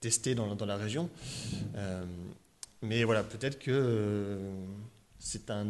testées 0.00 0.34
dans, 0.34 0.54
dans, 0.54 0.66
la 0.66 0.76
région. 0.76 1.08
mais 2.82 3.04
voilà, 3.04 3.22
peut-être 3.22 3.58
que 3.58 4.38
c'est 5.18 5.50
un, 5.50 5.66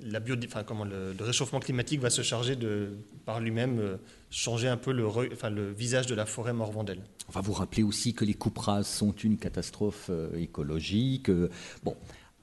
la 0.00 0.18
le, 0.18 1.14
réchauffement 1.20 1.60
climatique 1.60 2.00
va 2.00 2.10
se 2.10 2.22
charger 2.22 2.56
de, 2.56 2.96
par 3.24 3.40
lui-même, 3.40 3.78
euh, 3.78 3.96
changer 4.30 4.68
un 4.68 4.76
peu 4.76 4.92
le, 4.92 5.72
visage 5.72 6.06
de 6.06 6.14
la 6.14 6.26
forêt 6.26 6.52
morvandelle. 6.52 7.00
On 7.28 7.32
va 7.32 7.40
vous 7.40 7.52
rappeler 7.52 7.82
aussi 7.82 8.14
que 8.14 8.24
les 8.24 8.34
coupes 8.34 8.60
sont 8.82 9.12
une 9.12 9.38
catastrophe 9.38 10.06
euh, 10.10 10.34
écologique. 10.36 11.30
Euh, 11.30 11.50
bon, 11.82 11.96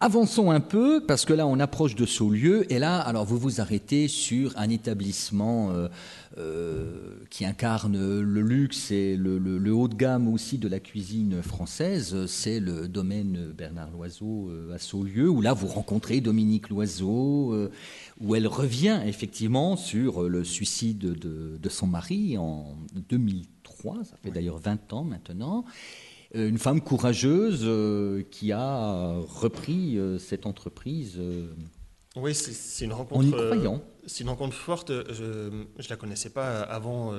Avançons 0.04 0.50
un 0.50 0.62
peu, 0.62 1.04
parce 1.06 1.26
que 1.26 1.34
là, 1.34 1.46
on 1.46 1.60
approche 1.60 1.94
de 1.94 2.08
Saulieu, 2.08 2.66
et 2.74 2.80
là, 2.80 3.00
alors 3.00 3.24
vous 3.24 3.38
vous 3.38 3.62
arrêtez 3.62 4.08
sur 4.08 4.52
un 4.58 4.68
établissement 4.72 5.70
euh, 5.70 5.90
euh, 6.40 7.18
qui 7.30 7.46
incarne 7.46 8.20
le 8.20 8.42
luxe 8.42 8.90
et 8.90 9.16
le, 9.16 9.72
haut 9.72 9.88
de 9.88 9.94
gamme 9.94 10.28
aussi 10.28 10.58
de 10.58 10.68
la 10.68 10.80
cuisine 10.80 11.44
française, 11.44 12.26
c'est 12.26 12.60
le 12.60 12.88
domaine 12.88 13.54
Bernard 13.56 13.92
Loiseau 13.92 14.50
euh, 14.50 14.74
à 14.74 14.80
Saulieu, 14.80 15.30
où 15.30 15.40
là, 15.40 15.54
vous 15.54 15.68
rencontrez 15.68 16.20
Dominique 16.20 16.70
Loiseau, 16.70 17.70
où 18.20 18.36
elle 18.36 18.48
revient 18.48 19.02
effectivement 19.06 19.76
sur 19.76 20.24
le 20.24 20.44
suicide 20.44 20.98
de, 20.98 21.60
de 21.62 21.70
son 21.70 21.86
mari 21.86 22.40
en 22.40 22.76
2003, 23.08 24.04
ça 24.04 24.16
fait 24.24 24.32
d'ailleurs 24.32 24.58
20 24.58 24.94
ans 24.94 25.04
maintenant. 25.04 25.64
Euh, 26.36 26.48
une 26.48 26.58
femme 26.58 26.82
courageuse 26.82 27.62
euh, 27.64 28.24
qui 28.32 28.52
a 28.52 29.14
repris 29.28 29.98
euh, 29.98 30.18
cette 30.18 30.46
entreprise. 30.46 31.20
oui, 32.16 32.34
c'est 32.34 32.86
une 32.86 32.94
rencontre. 32.94 33.26
En 33.26 33.28
y 33.28 33.32
croyant. 33.32 33.84
C'est 34.08 34.24
une 34.24 34.30
rencontre 34.30 34.56
forte. 34.56 34.92
Je 35.14 35.50
ne 35.50 35.90
la 35.90 35.96
connaissais 35.96 36.32
pas 36.32 36.62
avant, 36.62 37.14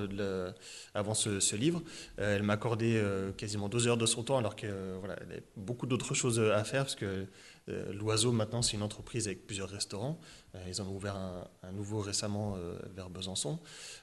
avant 0.94 1.14
ce, 1.14 1.54
livre. 1.54 1.80
elle 2.16 2.42
m'a 2.42 2.54
accordé 2.54 3.00
quasiment 3.36 3.68
deux 3.68 3.86
heures 3.86 3.96
de 3.96 4.06
son 4.06 4.24
temps, 4.24 4.36
alors 4.36 4.56
qu'elle 4.56 4.74
voilà, 4.98 5.14
a 5.14 5.40
beaucoup 5.56 5.86
d'autres 5.86 6.14
choses 6.14 6.40
à 6.40 6.64
faire, 6.64 6.82
parce 6.82 6.96
que 6.96 7.26
L'Oiseau, 7.68 8.32
maintenant, 8.32 8.60
c'est 8.60 8.76
une 8.76 8.82
entreprise 8.82 9.28
avec 9.28 9.46
plusieurs 9.46 9.68
restaurants. 9.68 10.18
Euh, 10.56 10.64
ils 10.66 10.82
en 10.82 10.86
ont 10.88 10.96
ouvert 10.96 11.14
un, 11.16 11.72
nouveau 11.72 12.00
récemment 12.00 12.56
euh, 12.56 12.76
vers 12.96 13.08
Besançon. 13.08 13.60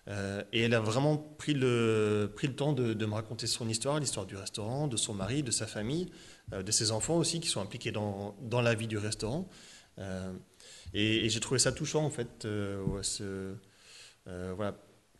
et 0.07 0.61
elle 0.61 0.73
a 0.73 0.79
vraiment 0.79 1.17
pris 1.17 1.53
le, 1.53 2.31
temps 2.55 2.71
de, 2.71 3.05
me 3.05 3.13
raconter 3.13 3.47
son 3.47 3.67
histoire, 3.67 3.99
l'histoire 3.99 4.25
du 4.25 4.37
restaurant, 4.37 4.87
de 4.87 4.95
son 4.95 5.13
mari, 5.13 5.43
de 5.43 5.51
sa 5.51 5.67
famille, 5.67 6.09
de 6.51 6.71
ses 6.71 6.91
enfants 6.91 7.17
aussi, 7.17 7.41
qui 7.41 7.49
sont 7.49 7.61
impliqués 7.61 7.91
dans, 7.91 8.35
la 8.61 8.75
vie 8.75 8.87
du 8.87 8.97
restaurant. 8.97 9.49
et, 10.93 11.29
j'ai 11.29 11.39
trouvé 11.41 11.59
ça 11.59 11.73
touchant, 11.73 12.05
en 12.05 12.09
fait, 12.09 12.47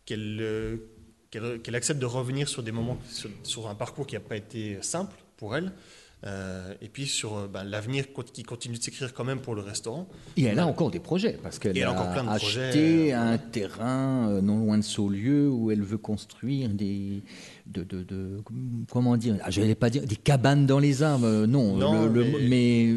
qu'elle 0.06 1.74
accepte 1.74 2.00
de 2.00 2.06
revenir 2.06 2.48
sur 2.48 2.62
des 2.62 2.72
moments, 2.72 2.98
sur 3.42 3.68
un 3.68 3.74
parcours 3.74 4.06
qui 4.06 4.14
n'a 4.14 4.20
pas 4.20 4.36
été 4.36 4.80
simple 4.82 5.14
pour 5.36 5.56
elle, 5.56 5.72
euh, 6.26 6.74
et 6.82 6.88
puis 6.88 7.06
sur 7.06 7.36
euh, 7.36 7.48
ben, 7.48 7.64
l'avenir 7.64 8.04
qui 8.32 8.42
continue 8.42 8.76
de 8.76 8.82
s'écrire 8.82 9.14
quand 9.14 9.24
même 9.24 9.40
pour 9.40 9.54
le 9.54 9.62
restaurant. 9.62 10.06
Et 10.36 10.44
elle 10.44 10.58
a 10.58 10.66
encore 10.66 10.90
des 10.90 11.00
projets, 11.00 11.38
parce 11.42 11.58
qu'elle 11.58 11.82
a, 11.82 11.92
encore 11.92 12.12
plein 12.12 12.24
de 12.24 12.28
acheté 12.28 13.14
euh, 13.14 13.18
un 13.18 13.38
terrain 13.38 14.40
non 14.42 14.58
loin 14.58 14.76
de 14.76 14.82
Saulieu 14.82 15.48
où 15.48 15.70
elle 15.70 15.82
veut 15.82 15.98
construire 15.98 16.68
des... 16.68 17.22
De, 17.66 17.84
de, 17.84 18.42
comment 18.90 19.16
dire 19.16 19.36
ah, 19.44 19.50
Je 19.50 19.60
n'allais 19.60 19.76
pas 19.76 19.90
dire 19.90 20.04
des 20.04 20.16
cabanes 20.16 20.66
dans 20.66 20.80
les 20.80 21.02
arbres, 21.04 21.46
non, 21.46 22.10
mais, 22.42 22.96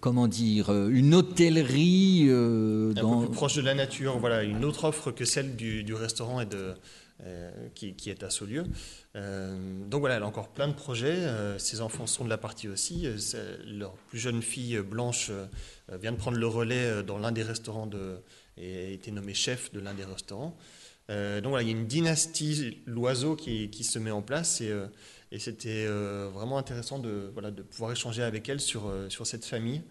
comment 0.00 0.28
dire, 0.28 0.70
une 0.70 1.14
hôtellerie 1.14 2.28
un 2.28 2.92
peu 2.94 3.26
plus 3.26 3.34
proche 3.34 3.56
de 3.56 3.62
la 3.62 3.74
nature, 3.74 4.18
voilà, 4.18 4.42
une 4.42 4.64
autre 4.64 4.84
offre 4.84 5.10
que 5.10 5.24
celle 5.24 5.56
du, 5.56 5.82
du 5.82 5.94
restaurant 5.94 6.42
et 6.42 6.46
de, 6.46 6.74
euh, 7.22 7.50
qui, 7.74 7.94
est 8.10 8.24
à 8.24 8.28
Saulieu. 8.28 8.64
Euh, 9.16 9.84
donc 9.86 10.00
voilà, 10.00 10.16
elle 10.16 10.22
a 10.22 10.26
encore 10.26 10.48
plein 10.48 10.68
de 10.68 10.72
projets. 10.74 11.14
Euh, 11.14 11.58
ses 11.58 11.80
enfants 11.80 12.06
sont 12.06 12.24
de 12.24 12.30
la 12.30 12.38
partie 12.38 12.68
aussi. 12.68 13.06
leur 13.66 13.92
plus 14.08 14.18
jeune 14.18 14.42
fille, 14.42 14.78
Blanche, 14.78 15.30
vient 16.00 16.12
de 16.12 16.16
prendre 16.16 16.38
le 16.38 16.46
relais 16.46 17.02
dans 17.02 17.18
l'un 17.18 17.32
des 17.32 17.42
restaurants 17.42 17.88
et 18.56 18.86
a 18.86 18.90
été 18.90 19.10
nommée 19.10 19.34
chef 19.34 19.72
de 19.72 19.80
l'un 19.80 19.94
des 19.94 20.04
restaurants. 20.04 20.56
donc 21.08 21.46
voilà, 21.46 21.62
il 21.62 21.68
y 21.68 21.74
a 21.74 21.76
une 21.76 21.86
dynastie 21.86 22.82
l'oiseau 22.86 23.36
qui, 23.36 23.84
se 23.84 23.98
met 23.98 24.10
en 24.10 24.22
place 24.22 24.60
et, 24.60 24.72
c'était 25.38 25.86
vraiment 25.86 26.58
intéressant 26.58 26.98
de, 26.98 27.30
voilà, 27.32 27.50
de 27.50 27.62
pouvoir 27.62 27.92
échanger 27.92 28.22
avec 28.22 28.48
elle 28.48 28.60
sur, 28.60 28.92
sur 29.08 29.26
cette 29.26 29.44
famille 29.44 29.82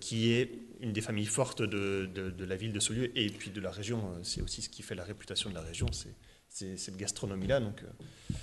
qui 0.00 0.32
est 0.32 0.50
une 0.80 0.94
des 0.94 1.02
familles 1.02 1.26
fortes 1.26 1.60
de, 1.60 2.08
de, 2.14 2.30
de, 2.30 2.44
la 2.46 2.56
ville 2.56 2.72
de 2.72 2.80
Saulieu 2.80 3.12
et 3.18 3.28
puis 3.28 3.50
de 3.50 3.60
la 3.60 3.70
région. 3.70 4.02
C'est 4.22 4.40
aussi 4.40 4.62
ce 4.62 4.70
qui 4.70 4.82
fait 4.82 4.94
la 4.94 5.04
réputation 5.04 5.50
de 5.50 5.54
la 5.54 5.60
région, 5.60 5.88
c'est 5.92 6.14
cette 6.54 6.96
gastronomie-là. 6.96 7.60
Donc, 7.60 7.82
euh, 7.82 8.34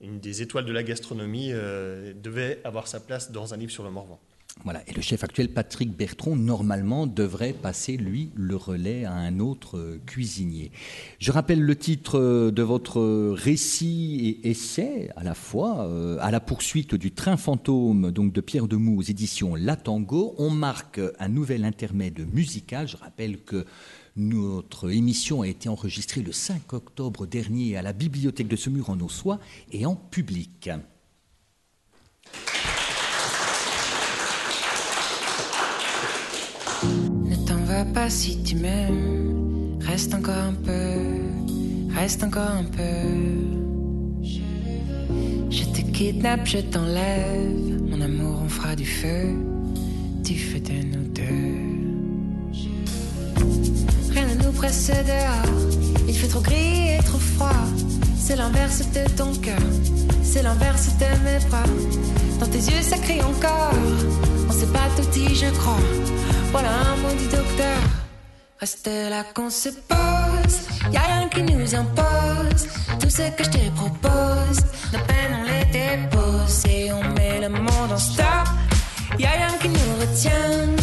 une 0.00 0.20
des 0.20 0.42
étoiles 0.42 0.66
de 0.66 0.72
la 0.72 0.82
gastronomie 0.82 1.50
euh, 1.52 2.12
devait 2.14 2.60
avoir 2.64 2.86
sa 2.86 3.00
place 3.00 3.32
dans 3.32 3.54
un 3.54 3.56
livre 3.56 3.72
sur 3.72 3.82
le 3.82 3.90
Morvan. 3.90 4.20
Voilà, 4.64 4.82
et 4.88 4.92
le 4.94 5.02
chef 5.02 5.22
actuel, 5.22 5.50
Patrick 5.50 5.96
Bertrand, 5.96 6.34
normalement 6.34 7.06
devrait 7.06 7.52
passer, 7.52 7.96
lui, 7.96 8.30
le 8.34 8.56
relais 8.56 9.04
à 9.04 9.12
un 9.12 9.38
autre 9.38 9.78
euh, 9.78 10.00
cuisinier. 10.06 10.72
Je 11.20 11.30
rappelle 11.30 11.60
le 11.60 11.76
titre 11.76 12.50
de 12.50 12.62
votre 12.62 13.32
récit 13.32 14.40
et 14.42 14.50
essai, 14.50 15.10
à 15.14 15.22
la 15.22 15.34
fois, 15.34 15.88
à 16.20 16.30
la 16.30 16.40
poursuite 16.40 16.94
du 16.94 17.12
train 17.12 17.36
fantôme 17.36 18.10
donc 18.10 18.32
de 18.32 18.40
Pierre 18.40 18.66
Demou 18.66 18.98
aux 18.98 19.02
éditions 19.02 19.54
La 19.54 19.76
Tango. 19.76 20.34
On 20.38 20.50
marque 20.50 21.00
un 21.20 21.28
nouvel 21.28 21.64
intermède 21.64 22.26
musical. 22.32 22.88
Je 22.88 22.96
rappelle 22.96 23.38
que 23.42 23.66
notre 24.16 24.90
émission 24.90 25.42
a 25.42 25.48
été 25.48 25.68
enregistrée 25.68 26.22
le 26.22 26.32
5 26.32 26.72
octobre 26.72 27.26
dernier 27.26 27.76
à 27.76 27.82
la 27.82 27.92
bibliothèque 27.92 28.48
de 28.48 28.56
Semur 28.56 28.88
en 28.88 28.98
Ossois 29.00 29.38
et 29.72 29.84
en 29.84 29.94
public. 29.94 30.70
Pas 37.84 38.10
si 38.10 38.42
tu 38.42 38.56
m'aimes. 38.56 39.78
Reste 39.80 40.14
encore 40.14 40.34
un 40.34 40.54
peu, 40.54 41.94
reste 41.94 42.24
encore 42.24 42.50
un 42.50 42.64
peu. 42.64 44.24
Je 45.50 45.64
te 45.64 45.80
kidnappe, 45.92 46.46
je 46.46 46.58
t'enlève. 46.58 47.82
Mon 47.88 48.00
amour, 48.00 48.40
on 48.44 48.48
fera 48.48 48.74
du 48.74 48.86
feu, 48.86 49.34
du 50.24 50.38
feu 50.38 50.60
de 50.60 50.72
nous 50.92 51.08
deux. 51.14 51.76
Rien 54.12 54.26
ne 54.34 54.44
nous 54.44 54.52
presse 54.52 54.90
dehors. 54.90 55.70
Il 56.08 56.14
fait 56.14 56.28
trop 56.28 56.40
gris 56.40 56.98
et 56.98 57.02
trop 57.04 57.18
froid. 57.18 57.64
C'est 58.18 58.36
l'inverse 58.36 58.80
de 58.80 59.08
ton 59.16 59.32
cœur, 59.34 59.60
c'est 60.22 60.42
l'inverse 60.42 60.88
de 60.98 61.10
mes 61.24 61.38
bras. 61.48 61.62
Dans 62.40 62.46
tes 62.46 62.58
yeux, 62.58 62.82
ça 62.82 62.98
crie 62.98 63.22
encore. 63.22 63.72
On 64.48 64.52
sait 64.52 64.66
pas 64.66 64.88
tout 64.96 65.08
dit, 65.12 65.34
je 65.34 65.46
crois. 65.58 65.78
Voilà 66.52 66.70
un 66.70 66.96
mot 66.96 67.14
du 67.14 67.26
docteur. 67.28 67.78
Reste 68.60 68.86
là 68.86 69.24
qu'on 69.34 69.50
se 69.50 69.68
pose. 69.68 70.56
Y 70.92 70.96
a 70.96 71.02
rien 71.02 71.28
qui 71.28 71.42
nous 71.42 71.74
impose. 71.74 72.66
Tout 73.00 73.10
ce 73.10 73.30
que 73.36 73.44
je 73.44 73.50
te 73.50 73.70
propose, 73.74 74.60
nos 74.92 75.00
peines 75.00 75.36
on 75.40 75.44
les 75.44 75.64
dépose 75.66 76.64
et 76.68 76.92
on 76.92 77.02
met 77.14 77.40
le 77.40 77.48
monde 77.48 77.92
en 77.92 77.98
stop. 77.98 78.48
Y 79.18 79.26
a 79.26 79.30
rien 79.30 79.52
qui 79.60 79.68
nous 79.68 79.94
retient. 80.00 80.74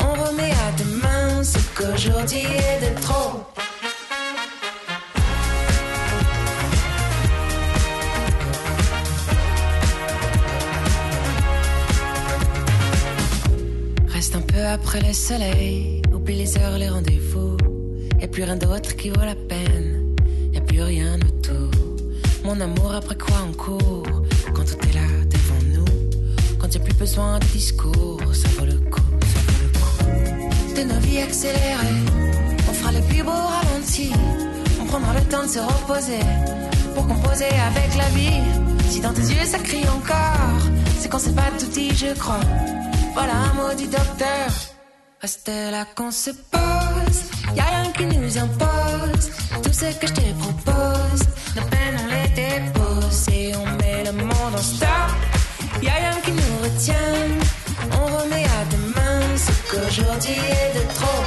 On 0.00 0.12
remet 0.24 0.52
à 0.52 0.72
demain 0.78 1.42
ce 1.42 1.58
qu'aujourd'hui 1.74 2.44
est 2.44 2.80
de 2.90 3.00
trop. 3.00 3.55
Après 14.66 15.00
le 15.00 15.12
soleil, 15.12 16.02
oublie 16.12 16.36
les 16.36 16.58
heures, 16.58 16.78
les 16.78 16.88
rendez-vous. 16.88 17.56
Y'a 18.20 18.28
plus 18.28 18.44
rien 18.44 18.56
d'autre 18.56 18.96
qui 18.96 19.10
vaut 19.10 19.24
la 19.24 19.34
peine, 19.34 20.14
a 20.56 20.60
plus 20.60 20.82
rien 20.82 21.16
autour. 21.16 21.70
Mon 22.44 22.60
amour, 22.60 22.94
après 22.94 23.16
quoi 23.16 23.36
on 23.48 23.52
court? 23.52 24.22
Quand 24.54 24.64
tout 24.64 24.88
est 24.88 24.94
là 24.94 25.06
devant 25.28 25.62
nous, 25.74 25.84
quand 26.58 26.72
y 26.74 26.76
a 26.76 26.80
plus 26.80 26.94
besoin 26.94 27.38
de 27.38 27.44
discours, 27.46 28.20
ça 28.32 28.48
vaut 28.58 28.66
le 28.66 28.78
coup, 28.90 29.00
ça 29.22 29.40
vaut 29.46 29.62
le 29.62 29.68
coup. 29.78 30.74
De 30.76 30.82
nos 30.82 31.00
vies 31.00 31.18
accélérées, 31.18 32.04
on 32.68 32.72
fera 32.72 32.92
les 32.92 33.02
plus 33.02 33.22
beaux 33.22 33.30
ralentis. 33.30 34.12
On 34.80 34.84
prendra 34.86 35.14
le 35.14 35.24
temps 35.24 35.44
de 35.44 35.48
se 35.48 35.58
reposer 35.58 36.24
pour 36.94 37.06
composer 37.06 37.46
avec 37.70 37.96
la 37.96 38.08
vie. 38.10 38.42
Si 38.88 39.00
dans 39.00 39.12
tes 39.12 39.22
yeux 39.22 39.44
ça 39.44 39.58
crie 39.58 39.86
encore, 39.88 40.60
c'est 40.98 41.10
qu'on 41.10 41.18
s'est 41.18 41.32
pas 41.32 41.50
tout 41.58 41.66
dit, 41.66 41.90
je 41.94 42.14
crois. 42.18 42.40
Voilà 43.16 43.74
du 43.78 43.86
docteur. 43.86 44.48
Reste 45.22 45.48
là 45.48 45.86
qu'on 45.96 46.10
se 46.10 46.30
pose. 46.52 47.18
Y 47.56 47.60
a 47.60 47.64
rien 47.64 47.92
qui 47.96 48.04
nous 48.04 48.38
impose. 48.38 49.30
Tout 49.62 49.72
ce 49.72 49.86
que 49.98 50.06
je 50.06 50.12
te 50.12 50.32
propose, 50.44 51.22
nos 51.56 51.66
peines 51.72 51.98
on 52.04 52.08
les 52.14 52.28
dépose 52.44 53.28
et 53.32 53.56
on 53.56 53.66
met 53.80 54.04
le 54.04 54.12
monde 54.12 54.54
en 54.54 54.66
stop. 54.74 55.10
Y 55.82 55.88
a 55.88 55.94
rien 55.94 56.16
qui 56.24 56.32
nous 56.32 56.56
retient. 56.62 57.24
On 57.98 58.04
remet 58.18 58.44
à 58.44 58.62
demain 58.74 59.20
ce 59.44 59.52
qu'aujourd'hui 59.70 60.38
est 60.60 60.78
de 60.78 60.84
trop. 60.94 61.25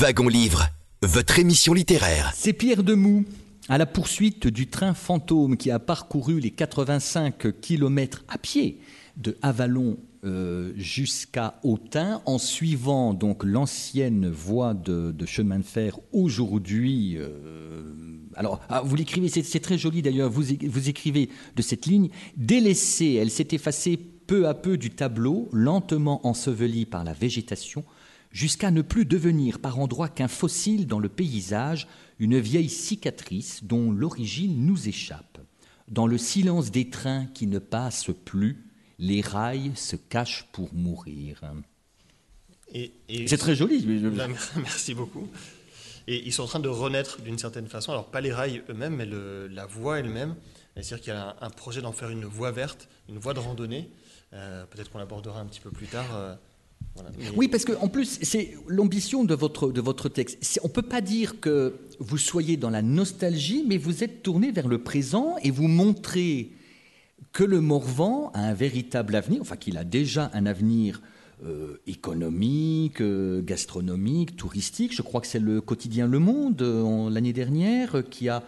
Wagon 0.00 0.28
Livre, 0.28 0.68
votre 1.02 1.40
émission 1.40 1.74
littéraire. 1.74 2.32
C'est 2.36 2.52
Pierre 2.52 2.84
Demou, 2.84 3.24
à 3.68 3.78
la 3.78 3.84
poursuite 3.84 4.46
du 4.46 4.68
train 4.68 4.94
fantôme 4.94 5.56
qui 5.56 5.72
a 5.72 5.80
parcouru 5.80 6.38
les 6.38 6.52
85 6.52 7.60
km 7.60 8.24
à 8.28 8.38
pied 8.38 8.78
de 9.16 9.36
Avalon 9.42 9.98
euh, 10.22 10.72
jusqu'à 10.76 11.58
Autun, 11.64 12.22
en 12.26 12.38
suivant 12.38 13.12
donc 13.12 13.42
l'ancienne 13.42 14.30
voie 14.30 14.72
de, 14.72 15.12
chemin 15.26 15.58
de 15.58 15.64
fer 15.64 15.98
aujourd'hui. 16.12 17.16
euh, 17.16 17.92
alors, 18.36 18.60
ah, 18.68 18.82
vous 18.84 18.94
l'écrivez, 18.94 19.28
c'est 19.28 19.60
très 19.60 19.78
joli 19.78 20.00
d'ailleurs. 20.00 20.30
Vous 20.30 20.88
écrivez 20.88 21.28
de 21.56 21.62
cette 21.62 21.86
ligne 21.86 22.10
délaissée, 22.36 23.14
elle 23.14 23.32
s'est 23.32 23.48
effacée 23.50 23.98
peu 24.28 24.46
à 24.46 24.54
peu 24.54 24.76
du 24.76 24.90
tableau, 24.90 25.48
lentement 25.52 26.24
ensevelie 26.24 26.86
par 26.86 27.02
la 27.02 27.14
végétation, 27.14 27.82
jusqu'à 28.30 28.70
ne 28.70 28.82
plus 28.82 29.04
devenir 29.04 29.58
par 29.58 29.78
endroits 29.78 30.08
qu'un 30.08 30.28
fossile 30.28 30.86
dans 30.86 30.98
le 30.98 31.08
paysage, 31.08 31.86
une 32.18 32.38
vieille 32.38 32.68
cicatrice 32.70 33.64
dont 33.64 33.90
l'origine 33.92 34.66
nous 34.66 34.88
échappe. 34.88 35.38
Dans 35.88 36.06
le 36.06 36.18
silence 36.18 36.70
des 36.70 36.90
trains 36.90 37.26
qui 37.26 37.46
ne 37.46 37.58
passent 37.58 38.10
plus, 38.24 38.64
les 38.98 39.20
rails 39.20 39.72
se 39.74 39.96
cachent 39.96 40.46
pour 40.52 40.72
mourir. 40.74 41.40
Et, 42.74 42.92
et- 43.08 43.26
C'est 43.26 43.38
très 43.38 43.54
joli. 43.54 43.84
mais 43.86 43.98
je- 43.98 44.08
Là, 44.08 44.28
Merci 44.56 44.94
beaucoup. 44.94 45.28
Et 46.06 46.26
ils 46.26 46.32
sont 46.32 46.42
en 46.42 46.46
train 46.46 46.60
de 46.60 46.68
renaître 46.68 47.20
d'une 47.22 47.38
certaine 47.38 47.68
façon. 47.68 47.92
Alors, 47.92 48.10
pas 48.10 48.20
les 48.20 48.32
rails 48.32 48.62
eux-mêmes, 48.68 48.96
mais 48.96 49.06
le- 49.06 49.46
la 49.48 49.66
voie 49.66 49.98
elle-même. 50.00 50.34
C'est-à-dire 50.74 51.00
qu'il 51.00 51.12
y 51.12 51.16
a 51.16 51.36
un, 51.40 51.46
un 51.46 51.50
projet 51.50 51.80
d'en 51.82 51.92
faire 51.92 52.10
une 52.10 52.24
voie 52.24 52.50
verte, 52.50 52.88
une 53.08 53.18
voie 53.18 53.34
de 53.34 53.40
randonnée. 53.40 53.88
Euh, 54.32 54.64
Peut-être 54.66 54.90
qu'on 54.90 54.98
l'abordera 54.98 55.40
un 55.40 55.46
petit 55.46 55.60
peu 55.60 55.70
plus 55.70 55.86
tard. 55.86 56.06
Oui, 57.36 57.48
parce 57.48 57.64
qu'en 57.64 57.88
plus, 57.88 58.18
c'est 58.22 58.54
l'ambition 58.66 59.24
de 59.24 59.34
votre, 59.34 59.70
de 59.70 59.80
votre 59.80 60.08
texte. 60.08 60.58
On 60.64 60.68
ne 60.68 60.72
peut 60.72 60.82
pas 60.82 61.00
dire 61.00 61.38
que 61.40 61.74
vous 62.00 62.18
soyez 62.18 62.56
dans 62.56 62.70
la 62.70 62.82
nostalgie, 62.82 63.64
mais 63.66 63.76
vous 63.76 64.02
êtes 64.02 64.22
tourné 64.22 64.50
vers 64.50 64.66
le 64.68 64.82
présent 64.82 65.36
et 65.42 65.50
vous 65.50 65.68
montrez 65.68 66.50
que 67.32 67.44
le 67.44 67.60
Morvan 67.60 68.30
a 68.34 68.40
un 68.40 68.54
véritable 68.54 69.14
avenir, 69.14 69.40
enfin 69.42 69.56
qu'il 69.56 69.76
a 69.78 69.84
déjà 69.84 70.30
un 70.34 70.46
avenir 70.46 71.00
euh, 71.44 71.76
économique, 71.86 73.00
euh, 73.00 73.42
gastronomique, 73.42 74.36
touristique. 74.36 74.92
Je 74.94 75.02
crois 75.02 75.20
que 75.20 75.28
c'est 75.28 75.38
le 75.38 75.60
quotidien 75.60 76.06
Le 76.08 76.18
Monde 76.18 76.60
euh, 76.62 76.82
en- 76.82 77.08
l'année 77.08 77.32
dernière 77.32 78.02
qui 78.10 78.28
a 78.28 78.42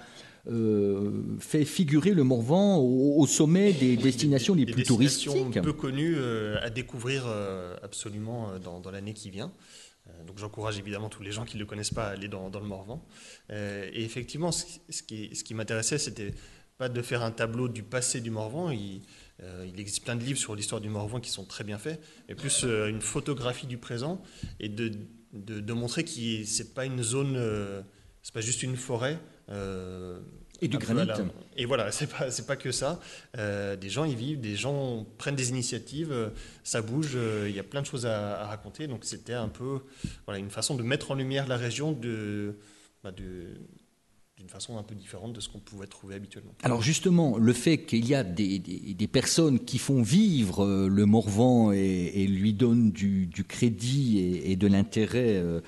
euh, 0.48 1.22
fait 1.38 1.64
figurer 1.64 2.12
le 2.14 2.24
Morvan 2.24 2.76
au, 2.79 3.20
au 3.20 3.26
sommet 3.26 3.72
des 3.72 3.96
destinations 3.96 4.55
les 4.55 4.64
Des 4.64 4.72
plus 4.72 4.83
destinations 4.83 5.33
touristiques. 5.33 5.62
peu 5.62 5.72
connues 5.72 6.14
euh, 6.16 6.59
à 6.62 6.70
découvrir 6.70 7.24
euh, 7.26 7.76
absolument 7.83 8.59
dans, 8.59 8.81
dans 8.81 8.90
l'année 8.90 9.12
qui 9.14 9.31
vient. 9.31 9.53
Donc 10.26 10.38
j'encourage 10.38 10.76
évidemment 10.79 11.09
tous 11.09 11.22
les 11.22 11.31
gens 11.31 11.44
qui 11.44 11.57
ne 11.57 11.61
le 11.61 11.66
connaissent 11.66 11.92
pas 11.94 12.07
à 12.07 12.11
aller 12.11 12.26
dans, 12.26 12.50
dans 12.50 12.59
le 12.59 12.66
Morvan. 12.66 13.07
Et 13.50 14.03
effectivement, 14.03 14.50
ce, 14.50 14.64
ce 14.88 15.03
qui, 15.05 15.35
ce 15.37 15.44
qui 15.44 15.55
m'intéressait, 15.55 15.98
c'était 15.98 16.33
pas 16.79 16.88
de 16.88 17.00
faire 17.00 17.22
un 17.22 17.31
tableau 17.31 17.68
du 17.68 17.85
passé 17.85 18.20
du 18.20 18.31
Morvan. 18.31 18.70
Il, 18.72 19.03
il 19.40 19.79
existe 19.79 20.03
plein 20.03 20.16
de 20.16 20.24
livres 20.24 20.38
sur 20.38 20.57
l'histoire 20.57 20.81
du 20.81 20.88
Morvan 20.88 21.20
qui 21.20 21.31
sont 21.31 21.44
très 21.44 21.62
bien 21.62 21.79
faits, 21.79 22.00
mais 22.29 22.35
plus 22.35 22.64
une 22.64 23.00
photographie 23.00 23.68
du 23.68 23.79
présent 23.79 24.20
et 24.59 24.68
de, 24.68 24.90
de, 25.33 25.61
de 25.61 25.72
montrer 25.72 26.03
que 26.03 26.11
c'est 26.44 26.74
pas 26.74 26.87
une 26.87 27.03
zone, 27.05 27.38
c'est 28.22 28.35
pas 28.35 28.40
juste 28.40 28.64
une 28.64 28.76
forêt. 28.76 29.16
Euh, 29.50 30.18
Et 30.62 30.68
du 30.68 30.78
granit. 30.78 31.06
la- 31.06 31.16
et 31.56 31.64
voilà, 31.66 31.90
c'est 31.92 32.06
pas, 32.08 32.30
c'est 32.30 32.46
pas 32.46 32.56
que 32.56 32.70
ça. 32.72 33.00
Euh, 33.38 33.76
des 33.76 33.88
gens 33.88 34.04
y 34.04 34.14
vivent, 34.14 34.40
des 34.40 34.56
gens 34.56 35.06
prennent 35.18 35.36
des 35.36 35.50
initiatives, 35.50 36.12
euh, 36.12 36.28
ça 36.64 36.82
bouge, 36.82 37.12
euh, 37.14 37.46
il 37.48 37.54
y 37.54 37.58
a 37.58 37.62
plein 37.64 37.80
de 37.82 37.86
choses 37.86 38.06
à, 38.06 38.40
à 38.42 38.46
raconter. 38.46 38.86
Donc 38.86 39.04
c'était 39.04 39.34
un 39.34 39.48
peu 39.48 39.80
voilà, 40.26 40.38
une 40.38 40.50
façon 40.50 40.74
de 40.74 40.82
mettre 40.82 41.10
en 41.10 41.14
lumière 41.14 41.46
la 41.48 41.56
région 41.56 41.92
de, 41.92 42.56
bah, 43.02 43.10
de- 43.12 43.54
d'une 44.40 44.48
façon 44.48 44.79
un 44.79 44.83
peu 44.83 44.94
différente 44.94 45.35
de 45.35 45.40
ce 45.40 45.50
qu'on 45.50 45.59
pouvait 45.59 45.87
trouver 45.87 46.14
habituellement. 46.14 46.53
Alors 46.62 46.81
justement, 46.81 47.37
le 47.37 47.53
fait 47.53 47.85
qu'il 47.85 48.07
y 48.07 48.14
a 48.14 48.24
des, 48.24 49.09
personnes 49.12 49.61
qui 49.61 49.76
font 49.76 50.00
vivre 50.00 50.64
euh, 50.64 50.88
le 50.88 51.05
Morvan 51.05 51.72
et, 51.72 52.26
lui 52.26 52.55
donnent 52.55 52.90
du, 52.90 53.29
crédit 53.46 54.18
et, 54.18 54.57
de 54.57 54.66
l'intérêt, 54.66 55.37
euh, 55.37 55.61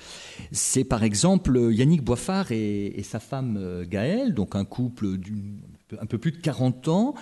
c'est 0.53 0.85
par 0.85 1.03
exemple 1.05 1.69
Yannick 1.71 2.03
Boiffard 2.03 2.51
et, 2.51 3.03
sa 3.03 3.21
femme 3.21 3.59
euh, 3.59 3.85
Gaëlle, 3.87 4.33
donc 4.33 4.57
un 4.57 4.65
couple 4.65 5.19
d'une 5.19 5.61
un 6.01 6.07
peu 6.07 6.17
plus 6.17 6.33
de 6.33 6.39
40 6.39 6.89
ans. 6.89 7.15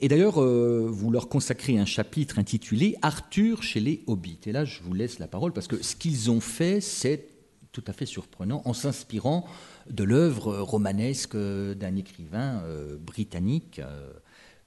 Et 0.00 0.08
d'ailleurs, 0.08 0.42
euh, 0.42 0.88
vous 0.90 1.12
leur 1.12 1.28
consacrez 1.28 1.78
un 1.78 1.84
chapitre 1.84 2.40
intitulé 2.40 2.96
Arthur 3.02 3.62
chez 3.62 3.78
les 3.78 4.02
Hobbits. 4.08 4.40
Et 4.46 4.52
là, 4.52 4.64
je 4.64 4.82
vous 4.82 4.94
laisse 4.94 5.20
la 5.20 5.28
parole 5.28 5.52
parce 5.52 5.68
que 5.68 5.80
ce 5.82 5.94
qu'ils 5.94 6.30
ont 6.32 6.40
fait, 6.40 6.80
c'est 6.80 7.28
tout 7.70 7.84
à 7.86 7.92
fait 7.92 8.06
surprenant 8.06 8.62
en 8.64 8.72
s'inspirant 8.72 9.46
de 9.90 10.04
l'œuvre 10.04 10.58
romanesque 10.58 11.36
d'un 11.36 11.96
écrivain 11.96 12.62
euh, 12.64 12.96
britannique, 12.96 13.78
euh, 13.78 14.12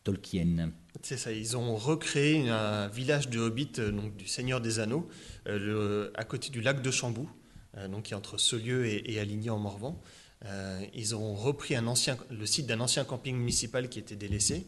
Tolkien. 0.04 0.72
C'est 1.02 1.18
ça, 1.18 1.32
ils 1.32 1.58
ont 1.58 1.76
recréé 1.76 2.50
un 2.50 2.88
village 2.88 3.30
de 3.30 3.40
hobbits, 3.40 3.74
donc 3.92 4.16
du 4.16 4.28
Seigneur 4.28 4.62
des 4.62 4.80
Anneaux, 4.80 5.08
à 5.46 6.24
côté 6.24 6.50
du 6.50 6.62
lac 6.62 6.82
de 6.82 6.92
Chambou, 6.92 7.30
donc 7.90 8.04
qui 8.04 8.14
est 8.14 8.16
entre 8.16 8.38
ce 8.38 8.56
lieu 8.56 8.86
et, 8.86 9.14
et 9.14 9.20
Aligny 9.20 9.50
en 9.50 9.60
Morvan. 9.60 10.02
ils 10.94 11.16
ont 11.16 11.36
repris 11.36 11.76
le 11.76 12.46
site 12.46 12.66
d'un 12.66 12.80
ancien 12.80 13.04
camping 13.04 13.36
municipal 13.36 13.90
qui 13.90 14.00
était 14.00 14.16
délaissé. 14.16 14.68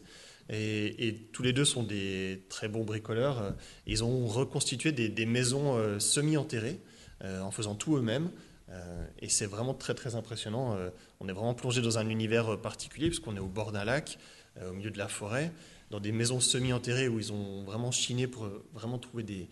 Et, 0.50 1.28
tous 1.32 1.42
les 1.42 1.52
deux 1.52 1.64
sont 1.64 1.82
des 1.82 2.42
très 2.48 2.68
bons 2.68 2.84
bricoleurs. 2.84 3.54
Ils 3.86 4.04
ont 4.04 4.26
reconstitué 4.26 4.92
des, 4.92 5.26
maisons 5.26 5.76
euh, 5.76 5.98
semi-enterrées 5.98 6.78
euh, 7.24 7.40
en 7.40 7.50
faisant 7.50 7.74
tout 7.74 7.96
eux-mêmes. 7.96 8.30
Euh, 8.72 9.04
et 9.20 9.28
c'est 9.28 9.46
vraiment 9.46 9.74
très 9.74 9.94
très 9.94 10.14
impressionnant. 10.14 10.76
on 11.20 11.28
est 11.28 11.32
vraiment 11.32 11.54
plongé 11.54 11.82
dans 11.82 11.98
un 11.98 12.08
univers 12.08 12.58
particulier 12.60 13.08
puisqu'on 13.08 13.36
est 13.36 13.40
au 13.40 13.46
bord 13.46 13.72
d'un 13.72 13.84
lac, 13.84 14.18
au 14.66 14.72
milieu 14.72 14.90
de 14.90 14.98
la 14.98 15.08
forêt, 15.08 15.52
dans 15.90 16.00
des 16.00 16.12
maisons 16.12 16.40
semi-enterrées 16.40 17.08
où 17.08 17.18
ils 17.18 17.32
ont 17.32 17.62
vraiment 17.64 17.90
chiné 17.90 18.26
pour 18.26 18.48
vraiment 18.72 18.98
trouver 18.98 19.22
des, 19.22 19.48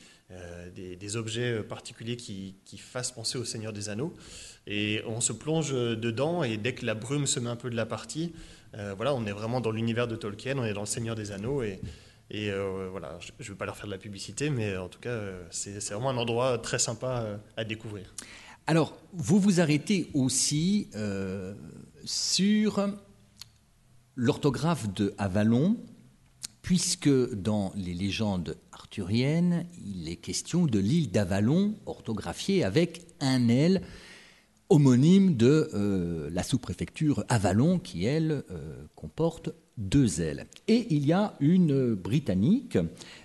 des, 0.96 1.16
objets 1.16 1.62
particuliers 1.62 2.16
qui, 2.16 2.56
qui, 2.64 2.78
fassent 2.78 3.12
penser 3.12 3.38
au 3.38 3.44
Seigneur 3.44 3.72
des 3.72 3.88
Anneaux. 3.88 4.14
Et 4.66 5.02
on 5.06 5.20
se 5.20 5.32
plonge 5.32 5.72
dedans 5.72 6.42
et 6.42 6.56
dès 6.56 6.74
que 6.74 6.84
la 6.84 6.94
brume 6.94 7.26
se 7.26 7.40
met 7.40 7.50
un 7.50 7.56
peu 7.56 7.70
de 7.70 7.76
la 7.76 7.86
partie, 7.86 8.32
euh, 8.76 8.94
voilà, 8.96 9.14
on 9.14 9.26
est 9.26 9.32
vraiment 9.32 9.60
dans 9.60 9.70
l'univers 9.70 10.06
de 10.06 10.16
Tolkien, 10.16 10.58
on 10.58 10.64
est 10.64 10.72
dans 10.72 10.80
le 10.80 10.86
Seigneur 10.86 11.14
des 11.14 11.32
Anneaux 11.32 11.62
et, 11.62 11.80
euh, 12.32 12.88
voilà, 12.90 13.18
je 13.20 13.32
ne 13.42 13.48
vais 13.48 13.54
pas 13.54 13.66
leur 13.66 13.76
faire 13.76 13.86
de 13.86 13.90
la 13.90 13.98
publicité, 13.98 14.50
mais 14.50 14.76
en 14.76 14.88
tout 14.88 15.00
cas, 15.00 15.10
euh, 15.10 15.42
c'est 15.50 15.80
vraiment 15.90 16.10
un 16.10 16.16
endroit 16.16 16.58
très 16.58 16.78
sympa 16.78 17.40
à 17.56 17.64
découvrir. 17.64 18.14
Alors, 18.66 18.96
vous 19.12 19.38
vous 19.38 19.60
arrêtez 19.60 20.10
aussi 20.14 20.88
sur 22.04 22.88
l'orthographe 24.16 24.92
de 24.92 25.14
Avalon, 25.18 25.76
puisque 26.62 27.10
dans 27.34 27.72
les 27.74 27.94
légendes 27.94 28.56
arthuriennes, 28.72 29.66
il 29.84 30.08
est 30.08 30.16
question 30.16 30.66
de 30.66 30.78
l'île 30.78 31.10
d'Avalon, 31.10 31.74
orthographiée 31.86 32.64
avec 32.64 33.06
un 33.20 33.48
L 33.48 33.82
homonyme 34.68 35.36
de 35.36 35.68
euh, 35.74 36.30
la 36.32 36.42
sous-préfecture 36.42 37.24
Avalon, 37.28 37.78
qui, 37.78 38.04
elle, 38.04 38.44
euh, 38.50 38.84
comporte 38.94 39.50
deux 39.78 40.20
ailes. 40.20 40.46
Et 40.68 40.86
il 40.90 41.06
y 41.06 41.12
a 41.12 41.34
une 41.40 41.94
Britannique, 41.94 42.78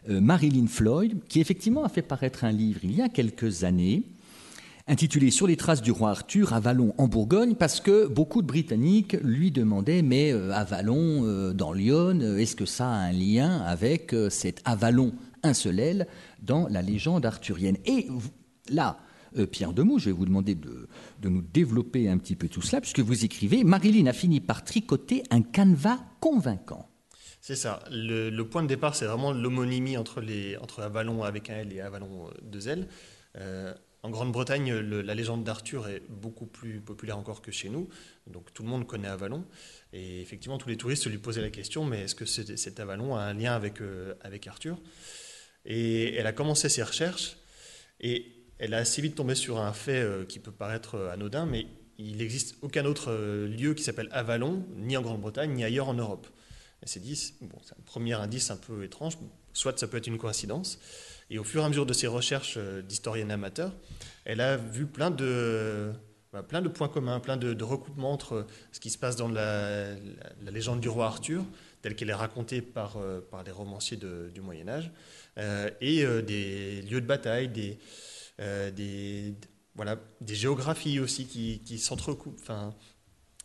euh, 0.10 0.20
Marilyn 0.20 0.68
Floyd, 0.68 1.20
qui 1.28 1.40
effectivement 1.40 1.84
a 1.84 1.90
fait 1.90 2.02
paraître 2.02 2.44
un 2.46 2.52
livre 2.52 2.80
il 2.84 2.96
y 2.96 3.02
a 3.02 3.10
quelques 3.10 3.64
années, 3.64 4.04
intitulé 4.88 5.32
Sur 5.32 5.48
les 5.48 5.58
traces 5.58 5.82
du 5.82 5.92
roi 5.92 6.12
Arthur, 6.12 6.54
Avalon 6.54 6.94
en 6.98 7.08
Bourgogne, 7.08 7.56
parce 7.56 7.80
que 7.80 8.08
beaucoup 8.08 8.42
de 8.42 8.48
Britanniques 8.48 9.18
lui 9.24 9.52
demandaient, 9.52 10.02
mais 10.02 10.32
Avalon 10.32 11.54
dans 11.54 11.74
Lyon, 11.74 12.20
est-ce 12.38 12.56
que 12.56 12.66
ça 12.66 12.88
a 12.88 12.98
un 12.98 13.12
lien 13.12 13.62
avec 13.62 14.16
cet 14.30 14.62
Avalon, 14.66 15.14
un 15.44 15.54
seul 15.54 15.80
aile, 15.80 16.08
dans 16.42 16.68
la 16.68 16.82
légende 16.82 17.26
arthurienne? 17.26 17.78
Et 17.86 18.08
là, 18.70 19.00
euh, 19.38 19.46
Pierre 19.46 19.74
Demou, 19.74 20.00
je 20.00 20.06
vais 20.06 20.12
vous 20.12 20.26
demander 20.26 20.56
de, 20.56 20.88
nous 21.24 21.42
développer 21.42 22.10
un 22.10 22.18
petit 22.18 22.36
peu 22.36 22.48
tout 22.48 22.62
cela, 22.62 22.82
puisque 22.82 23.00
vous 23.00 23.26
écrivez 23.26 23.64
Marilyn 23.64 24.08
a 24.08 24.14
fini 24.14 24.40
par 24.40 24.64
tricoter 24.64 25.24
un 25.30 25.42
canevas 25.42 26.00
convaincant. 26.20 26.90
C'est 27.42 27.56
ça. 27.56 27.84
Le, 27.92 28.42
point 28.44 28.64
de 28.64 28.68
départ, 28.68 28.96
c'est 28.96 29.06
vraiment 29.06 29.32
l'homonymie 29.32 29.98
entre, 29.98 30.24
entre 30.62 30.82
Avalon 30.82 31.24
avec 31.24 31.50
un 31.50 31.58
L 31.58 31.74
et 31.74 31.82
Avalon 31.82 32.28
euh, 32.28 32.32
deux 32.42 32.68
L. 32.68 32.88
Euh, 33.38 33.74
en 34.06 34.10
Grande-Bretagne, 34.10 34.74
la 34.74 35.16
légende 35.16 35.44
d'Arthur 35.44 35.88
est 35.88 36.04
beaucoup 36.10 36.46
plus 36.46 36.80
populaire 36.80 37.18
encore 37.18 37.42
que 37.42 37.52
chez 37.52 37.70
nous. 37.70 37.90
Donc 38.28 38.54
tout 38.54 38.64
le 38.64 38.70
monde 38.70 38.86
connaît 38.86 39.08
Avalon. 39.08 39.46
Et 39.94 40.22
effectivement, 40.22 40.58
tous 40.58 40.70
les 40.70 40.78
touristes 40.78 41.08
lui 41.08 41.18
posaient 41.18 41.42
la 41.42 41.50
question 41.50 41.86
mais 41.86 42.04
est-ce 42.04 42.16
que 42.16 42.26
cet, 42.26 42.80
Avalon 42.80 43.16
a 43.16 43.22
un 43.22 43.34
lien 43.34 43.54
avec, 43.54 43.80
avec 44.22 44.48
Arthur? 44.48 44.78
Et 45.66 46.14
elle 46.16 46.28
a 46.28 46.34
commencé 46.34 46.70
ses 46.70 46.84
recherches. 46.84 47.38
Et 48.00 48.36
elle 48.60 48.74
a 48.74 48.78
assez 48.78 49.02
vite 49.02 49.16
tombé 49.16 49.36
sur 49.36 49.60
un 49.60 49.74
fait 49.74 50.02
euh, 50.02 50.26
qui 50.26 50.40
peut 50.40 50.52
paraître 50.52 50.96
euh, 50.96 51.12
anodin, 51.12 51.46
mais 51.46 51.68
il 51.98 52.18
n'existe 52.18 52.56
aucun 52.62 52.86
autre 52.86 53.12
euh, 53.12 53.48
lieu 53.48 53.74
qui 53.74 53.84
s'appelle 53.84 54.10
Avalon, 54.12 54.66
ni 54.78 54.96
en 54.96 55.02
Grande-Bretagne, 55.02 55.52
ni 55.52 55.64
ailleurs 55.64 55.90
en 55.90 55.94
Europe. 55.94 56.28
Elle 56.82 56.90
s'est 56.90 57.00
dit, 57.00 57.34
bon, 57.42 57.58
c'est 57.64 57.74
un 57.74 57.84
premier 57.86 58.14
indice 58.14 58.52
un 58.52 58.58
peu 58.58 58.84
étrange, 58.84 59.18
soit 59.54 59.78
ça 59.80 59.88
peut 59.88 59.98
être 59.98 60.08
une 60.08 60.18
coïncidence. 60.18 60.80
Et 61.30 61.40
au 61.40 61.44
fur 61.44 61.62
et 61.62 61.66
à 61.66 61.70
mesure 61.70 61.86
de 61.86 61.94
ses 61.94 62.08
recherches 62.08 62.58
d'historienne 62.58 63.32
amateur, 63.32 63.74
elle 64.26 64.42
a 64.42 64.58
vu 64.58 64.86
plein 64.86 65.10
de, 65.10 65.92
bah, 66.32 66.44
plein 66.44 66.62
de 66.62 66.70
points 66.70 66.90
communs, 66.90 67.20
plein 67.20 67.38
de, 67.38 67.64
recoupements 67.64 68.12
entre 68.12 68.46
ce 68.72 68.80
qui 68.80 68.92
se 68.92 68.98
passe 68.98 69.16
dans 69.16 69.30
la, 69.30 69.96
légende 70.46 70.82
du 70.82 70.90
roi 70.90 71.08
Arthur, 71.08 71.44
telle 71.82 71.96
qu'elle 71.96 72.10
est 72.10 72.14
racontée 72.14 72.62
par, 72.62 72.98
par 73.32 73.44
les 73.44 73.52
romanciers 73.52 73.98
du 73.98 74.42
Moyen 74.42 74.68
Âge, 74.68 74.92
et 75.82 76.06
des 76.22 76.84
lieux 76.84 77.02
de 77.02 77.08
bataille, 77.08 77.50
des, 77.50 77.80
euh, 78.42 78.70
des, 78.72 79.34
voilà, 79.76 79.98
des 80.20 80.36
géographies 80.36 81.00
aussi 81.00 81.26
qui, 81.26 81.62
qui 81.64 81.80
s'entrecoupent. 81.80 82.52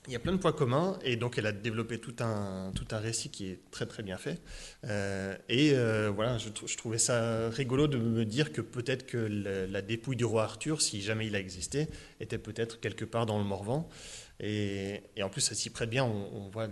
Il 0.07 0.13
y 0.13 0.17
a 0.17 0.19
plein 0.19 0.33
de 0.33 0.39
points 0.39 0.53
communs 0.53 0.99
et 1.05 1.17
donc 1.17 1.37
elle 1.37 1.47
a 1.47 1.53
développé 1.53 1.99
tout 1.99 2.15
un, 2.21 2.73
tout 2.75 2.87
un 2.91 2.99
récit 2.99 3.31
qui 3.31 3.49
est 3.49 3.61
très 3.71 3.87
très 3.87 4.03
bien 4.03 4.17
fait. 4.17 4.41
Euh, 4.85 5.37
et 5.49 5.73
euh, 5.75 6.11
voilà, 6.15 6.39
je, 6.39 6.49
je, 6.67 6.77
trouvais 6.77 6.99
ça 6.99 7.51
rigolo 7.51 7.87
de 7.87 7.99
me 7.99 8.25
dire 8.25 8.53
que 8.53 8.63
peut-être 8.63 9.07
que 9.07 9.19
la 9.19 9.83
dépouille 9.83 10.17
du 10.17 10.25
roi 10.25 10.45
Arthur, 10.45 10.81
si 10.81 11.03
jamais 11.03 11.27
il 11.27 11.37
a 11.37 11.39
existé, 11.39 11.89
était 12.19 12.39
peut-être 12.39 12.81
quelque 12.81 13.05
part 13.05 13.27
dans 13.27 13.39
le 13.39 13.45
Morvan. 13.45 13.89
Et, 14.43 15.03
en 15.23 15.29
plus, 15.29 15.43
ça 15.43 15.55
s'y 15.55 15.69
prête 15.69 15.91
bien. 15.91 16.05
On, 16.05 16.49
voit 16.51 16.67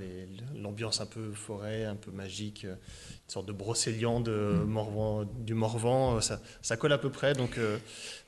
l'ambiance 0.57 1.01
un 1.01 1.07
peu 1.07 1.33
forêt, 1.33 1.85
un 1.85 1.97
peu 1.97 2.11
magique, 2.11 2.65
une 2.65 2.77
sorte 3.29 3.47
de 3.47 3.53
brocéliande 3.53 4.29
mm. 4.31 5.45
du 5.45 5.55
Morvan. 5.55 6.21
Ça, 6.21 6.41
ça, 6.63 6.77
colle 6.79 6.93
à 6.93 6.99
peu 6.99 7.11
près, 7.11 7.35
donc 7.35 7.59
euh, 7.59 7.79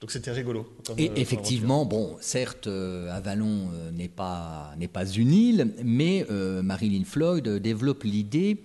donc 0.00 0.10
c'était 0.10 0.30
rigolo. 0.30 0.68
et 0.98 1.08
euh, 1.08 1.12
effectivement, 1.16 1.86
bon, 1.86 2.16
certes, 2.20 2.66
euh, 2.66 3.10
Avalon 3.10 3.70
n'est 3.92 4.08
pas 4.08 4.74
n'est 4.76 4.88
pas 4.88 5.06
une 5.06 5.32
île, 5.32 5.72
mais 5.82 6.26
Marilyn 6.28 7.04
Floyd 7.04 7.48
développe 7.48 8.04
l'idée 8.04 8.62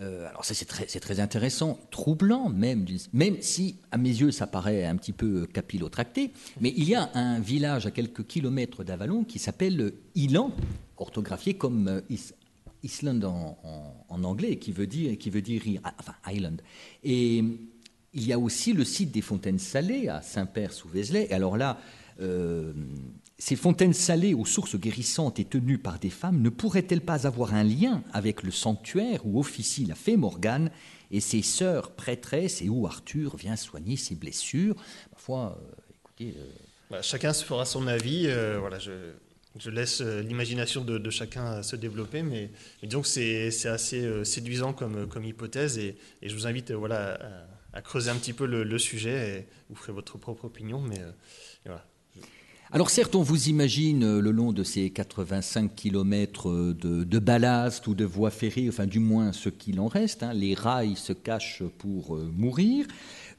euh, 0.00 0.28
alors 0.28 0.44
ça 0.44 0.54
c'est 0.54 0.64
très, 0.64 0.86
très, 0.86 1.20
intéressant, 1.20 1.78
troublant 1.90 2.48
même, 2.48 2.86
même 3.12 3.36
si 3.40 3.76
à 3.90 3.98
mes 3.98 4.10
yeux 4.10 4.30
ça 4.30 4.46
paraît 4.46 4.84
un 4.84 4.96
petit 4.96 5.12
peu 5.12 5.46
capillotracté, 5.46 6.30
mais 6.60 6.72
il 6.76 6.88
y 6.88 6.94
a 6.94 7.10
un 7.14 7.40
village 7.40 7.86
à 7.86 7.90
quelques 7.90 8.26
kilomètres 8.26 8.84
d'Avalon 8.84 9.24
qui 9.24 9.38
s'appelle 9.38 9.92
Ilan, 10.14 10.52
orthographié 10.96 11.54
comme 11.54 11.88
euh, 11.88 12.00
Island 12.82 13.24
en, 13.24 14.24
anglais, 14.24 14.56
qui 14.56 14.72
veut 14.72 14.86
dire, 14.86 15.18
qui 15.18 15.30
veut 15.30 15.42
dire 15.42 15.62
Island. 16.26 16.62
Et 17.02 17.44
il 18.14 18.26
y 18.26 18.32
a 18.32 18.38
aussi 18.38 18.72
le 18.72 18.84
site 18.84 19.10
des 19.10 19.20
fontaines 19.20 19.58
salées 19.58 20.08
à 20.08 20.22
Saint-Père 20.22 20.72
sous 20.72 20.88
Vézelay. 20.88 21.26
Et 21.30 21.34
alors 21.34 21.56
là, 21.56 21.78
euh, 22.20 22.72
ces 23.38 23.54
fontaines 23.54 23.92
salées 23.92 24.34
aux 24.34 24.44
sources 24.44 24.76
guérissantes 24.76 25.38
et 25.38 25.44
tenues 25.44 25.78
par 25.78 26.00
des 26.00 26.10
femmes 26.10 26.42
ne 26.42 26.48
pourraient-elles 26.48 27.00
pas 27.00 27.26
avoir 27.26 27.54
un 27.54 27.62
lien 27.62 28.02
avec 28.12 28.42
le 28.42 28.50
sanctuaire 28.50 29.24
où 29.24 29.38
officie 29.38 29.84
la 29.84 29.94
fée 29.94 30.16
Morgane 30.16 30.72
et 31.12 31.20
ses 31.20 31.42
sœurs 31.42 31.92
prêtresses 31.92 32.62
et 32.62 32.68
où 32.68 32.86
Arthur 32.86 33.36
vient 33.36 33.54
soigner 33.54 33.96
ses 33.96 34.16
blessures? 34.16 34.74
Euh. 35.30 35.50
Euh, 36.20 36.32
bah, 36.90 37.00
chacun 37.00 37.32
se 37.32 37.44
fera 37.44 37.64
son 37.64 37.86
avis. 37.86 38.26
Euh, 38.26 38.58
voilà, 38.58 38.80
je, 38.80 39.70
laisse 39.70 40.00
l'imagination 40.00 40.84
de, 40.84 41.10
chacun 41.10 41.62
se 41.62 41.76
développer, 41.76 42.22
mais, 42.22 42.50
disons 42.82 43.02
que 43.02 43.08
c'est 43.08 43.68
assez 43.68 44.24
séduisant 44.24 44.72
comme, 44.72 45.24
hypothèse 45.24 45.78
et, 45.78 45.96
je 46.22 46.34
vous 46.34 46.46
invite 46.48 46.72
voilà, 46.72 47.18
à, 47.72 47.82
creuser 47.82 48.10
un 48.10 48.16
petit 48.16 48.32
peu 48.32 48.46
le, 48.46 48.78
sujet 48.78 49.38
et 49.38 49.46
vous 49.68 49.76
ferez 49.76 49.92
votre 49.92 50.18
propre 50.18 50.46
opinion. 50.46 50.80
Mais 50.80 51.00
voilà. 51.64 51.84
Alors 52.70 52.90
certes, 52.90 53.14
on 53.14 53.22
vous 53.22 53.48
imagine 53.48 54.04
euh, 54.04 54.20
le 54.20 54.30
long 54.30 54.52
de 54.52 54.62
ces 54.62 54.90
85 54.90 55.74
km 55.74 56.50
euh, 56.50 56.74
de, 56.74 57.02
de 57.02 57.18
ballast 57.18 57.86
ou 57.86 57.94
de 57.94 58.04
voies 58.04 58.30
ferrées, 58.30 58.66
enfin 58.68 58.84
du 58.86 58.98
moins 58.98 59.32
ce 59.32 59.48
qu'il 59.48 59.80
en 59.80 59.86
reste, 59.86 60.22
hein. 60.22 60.34
les 60.34 60.52
rails 60.52 60.96
se 60.96 61.14
cachent 61.14 61.62
pour 61.78 62.14
euh, 62.14 62.30
mourir. 62.36 62.84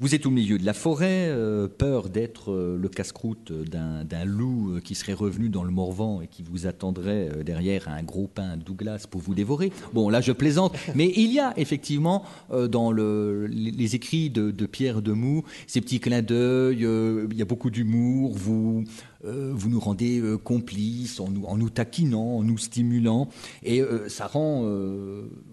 Vous 0.02 0.16
êtes 0.16 0.26
au 0.26 0.30
milieu 0.30 0.58
de 0.58 0.66
la 0.66 0.72
forêt, 0.72 1.28
euh, 1.28 1.68
peur 1.68 2.08
d'être 2.08 2.54
euh, 2.54 2.78
le 2.78 2.88
casse-croûte 2.88 3.52
d'un 3.52 4.24
loup 4.24 4.76
euh, 4.76 4.80
qui 4.80 4.96
serait 4.96 5.12
revenu 5.12 5.50
dans 5.50 5.66
le 5.66 5.72
Morvan 5.72 6.22
et 6.22 6.28
qui 6.28 6.42
vous 6.42 6.68
attendrait 6.68 7.44
derrière 7.44 7.90
un 7.90 8.02
gros 8.02 8.28
pain 8.28 8.56
Douglas 8.56 9.08
pour 9.12 9.20
vous 9.20 9.36
dévorer. 9.36 9.74
Bon, 9.92 10.08
là, 10.08 10.22
je 10.22 10.32
plaisante, 10.32 10.74
mais 10.96 11.12
il 11.18 11.34
y 11.34 11.40
a 11.42 11.54
effectivement 11.58 12.24
dans 12.50 12.94
le, 12.94 13.48
les, 13.48 13.96
écrits 13.96 14.30
de, 14.30 14.52
de 14.52 14.66
Pierre 14.66 15.02
Demou 15.02 15.44
ces 15.68 15.82
petits 15.82 16.00
clins 16.00 16.22
d'œil. 16.22 16.88
il 17.30 17.38
y 17.38 17.42
a 17.42 17.46
beaucoup 17.46 17.70
d'humour. 17.70 18.38
Vous 18.38 18.86
vous 19.24 19.70
nous 19.70 19.80
rendez 19.80 20.22
complices 20.44 21.20
en 21.20 21.30
nous, 21.30 21.70
taquinant, 21.70 22.38
en 22.38 22.44
nous 22.44 22.58
stimulant, 22.58 23.30
et 23.64 23.82
ça 24.08 24.28
rend 24.28 24.64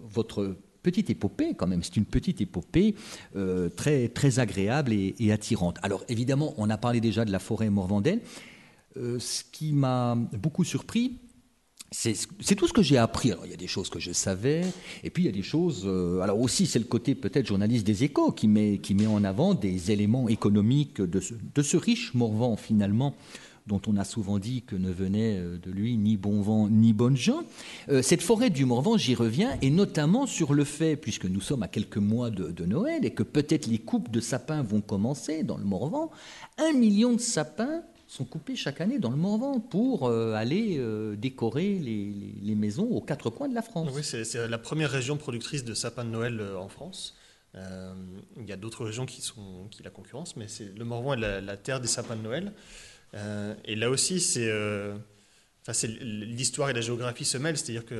votre 0.09 0.55
petite 0.87 1.09
épopée 1.09 1.53
quand 1.53 1.67
même. 1.67 1.83
C'est 1.83 1.97
une 1.97 2.05
petite 2.05 2.39
épopée 2.39 2.95
euh, 3.35 3.67
très, 3.67 4.07
très 4.07 4.39
agréable 4.39 4.93
et, 4.93 5.31
attirante. 5.33 5.77
Alors 5.83 6.05
évidemment, 6.07 6.53
on 6.57 6.69
a 6.69 6.77
parlé 6.77 7.01
déjà 7.01 7.25
de 7.25 7.31
la 7.31 7.39
forêt 7.39 7.69
morvandelle. 7.69 8.21
Euh, 8.95 9.19
ce 9.19 9.43
qui 9.51 9.73
m'a 9.73 10.15
beaucoup 10.15 10.63
surpris, 10.63 11.17
c'est 11.91 12.55
tout 12.55 12.67
ce 12.67 12.73
que 12.73 12.81
j'ai 12.81 12.97
appris. 12.97 13.31
Alors, 13.31 13.45
il 13.45 13.51
y 13.51 13.53
a 13.53 13.57
des 13.57 13.67
choses 13.67 13.89
que 13.89 13.99
je 13.99 14.11
savais, 14.11 14.61
et 15.03 15.09
puis 15.09 15.23
il 15.23 15.25
y 15.25 15.29
a 15.29 15.33
des 15.33 15.43
choses. 15.43 15.83
Euh, 15.85 16.21
alors 16.21 16.39
aussi, 16.39 16.65
c'est 16.65 16.79
le 16.79 16.85
côté 16.85 17.15
peut-être 17.15 17.47
journaliste 17.47 17.85
des 17.85 18.05
Échos 18.05 18.31
qui 18.31 18.47
met, 18.47 18.77
qui 18.77 18.93
met 18.93 19.07
en 19.07 19.23
avant 19.25 19.53
des 19.53 19.91
éléments 19.91 20.29
économiques 20.29 21.01
de 21.01 21.61
ce 21.61 21.77
riche 21.77 22.13
Morvan 22.13 22.55
finalement 22.55 23.13
dont 23.67 23.81
on 23.87 23.97
a 23.97 24.03
souvent 24.03 24.39
dit 24.39 24.63
que 24.63 24.75
ne 24.75 24.91
venait 24.91 25.37
euh, 25.37 25.57
de 25.57 25.71
lui 25.71 25.97
ni 25.97 26.17
bon 26.17 26.41
vent 26.41 26.69
ni 26.69 26.93
bonne 26.93 27.17
gens. 27.17 27.43
Euh, 27.89 28.01
cette 28.01 28.21
forêt 28.21 28.49
du 28.49 28.65
Morvan, 28.65 28.97
j'y 28.97 29.13
reviens, 29.13 29.57
et 29.61 29.69
notamment 29.69 30.25
sur 30.25 30.53
le 30.53 30.63
fait, 30.63 30.95
puisque 30.95 31.25
nous 31.25 31.41
sommes 31.41 31.63
à 31.63 31.67
quelques 31.67 31.97
mois 31.97 32.29
de, 32.29 32.65
Noël 32.65 33.05
et 33.05 33.11
que 33.11 33.23
peut-être 33.23 33.67
les 33.67 33.77
coupes 33.77 34.11
de 34.11 34.19
sapins 34.19 34.61
vont 34.61 34.81
commencer 34.81 35.43
dans 35.43 35.57
le 35.57 35.63
Morvan, 35.63 36.11
un 36.57 36.73
million 36.73 37.13
de 37.13 37.19
sapins 37.19 37.83
sont 38.07 38.25
coupés 38.25 38.55
chaque 38.55 38.81
année 38.81 38.99
dans 38.99 39.09
le 39.09 39.15
Morvan 39.15 39.59
pour 39.59 40.07
euh, 40.07 40.33
aller 40.33 40.81
décorer 41.17 41.75
les, 41.75 42.55
maisons 42.55 42.89
aux 42.89 43.01
quatre 43.01 43.29
coins 43.29 43.47
de 43.47 43.55
la 43.55 43.61
France. 43.61 43.89
Oui, 43.93 44.03
c'est 44.03 44.47
la 44.47 44.57
première 44.57 44.91
région 44.91 45.17
productrice 45.17 45.63
de 45.63 45.73
sapins 45.73 46.03
de 46.03 46.09
Noël 46.09 46.41
en 46.57 46.67
France. 46.67 47.15
il 47.55 48.45
y 48.45 48.51
a 48.51 48.57
d'autres 48.57 48.85
régions 48.85 49.05
qui, 49.05 49.21
sont, 49.21 49.67
qui 49.71 49.83
la 49.83 49.89
concurrence, 49.89 50.35
mais 50.35 50.47
le 50.75 50.83
Morvan 50.83 51.13
est 51.13 51.41
la, 51.41 51.57
terre 51.57 51.79
des 51.79 51.87
sapins 51.87 52.15
de 52.15 52.23
Noël. 52.23 52.53
Et 53.13 53.75
là 53.75 53.89
aussi, 53.89 54.19
c'est 54.19 54.51
l'histoire 55.99 56.69
et 56.69 56.73
la 56.73 56.81
géographie 56.81 57.25
se 57.25 57.37
mêlent, 57.37 57.57
c'est-à-dire 57.57 57.85
que 57.85 57.95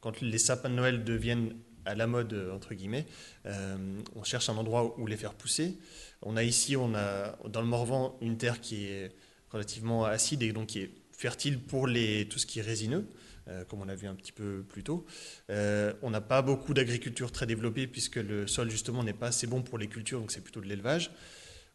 quand 0.00 0.20
les 0.20 0.38
sapins 0.38 0.70
de 0.70 0.74
Noël 0.74 1.04
deviennent 1.04 1.54
à 1.84 1.94
la 1.94 2.06
mode, 2.06 2.34
entre 2.52 2.74
guillemets, 2.74 3.06
on 3.44 4.22
cherche 4.24 4.48
un 4.48 4.56
endroit 4.56 4.98
où 4.98 5.06
les 5.06 5.16
faire 5.16 5.34
pousser. 5.34 5.78
On 6.22 6.36
a 6.36 6.44
ici, 6.44 6.76
on 6.76 6.94
a 6.94 7.36
dans 7.48 7.60
le 7.60 7.66
Morvan 7.66 8.16
une 8.20 8.36
terre 8.38 8.60
qui 8.60 8.84
est 8.84 9.12
relativement 9.50 10.04
acide 10.04 10.42
et 10.42 10.52
donc 10.52 10.68
qui 10.68 10.80
est 10.80 10.90
fertile 11.18 11.58
pour 11.58 11.86
les, 11.86 12.26
tout 12.28 12.38
ce 12.38 12.46
qui 12.46 12.60
est 12.60 12.62
résineux, 12.62 13.04
euh, 13.48 13.64
comme 13.64 13.82
on 13.82 13.84
l'a 13.84 13.96
vu 13.96 14.06
un 14.06 14.14
petit 14.14 14.32
peu 14.32 14.64
plus 14.68 14.84
tôt. 14.84 15.04
Euh, 15.50 15.92
on 16.02 16.10
n'a 16.10 16.20
pas 16.20 16.42
beaucoup 16.42 16.74
d'agriculture 16.74 17.32
très 17.32 17.44
développée 17.44 17.88
puisque 17.88 18.16
le 18.16 18.46
sol 18.46 18.70
justement 18.70 19.02
n'est 19.02 19.12
pas 19.12 19.28
assez 19.28 19.46
bon 19.46 19.62
pour 19.62 19.78
les 19.78 19.88
cultures, 19.88 20.20
donc 20.20 20.30
c'est 20.30 20.42
plutôt 20.42 20.60
de 20.60 20.66
l'élevage. 20.66 21.10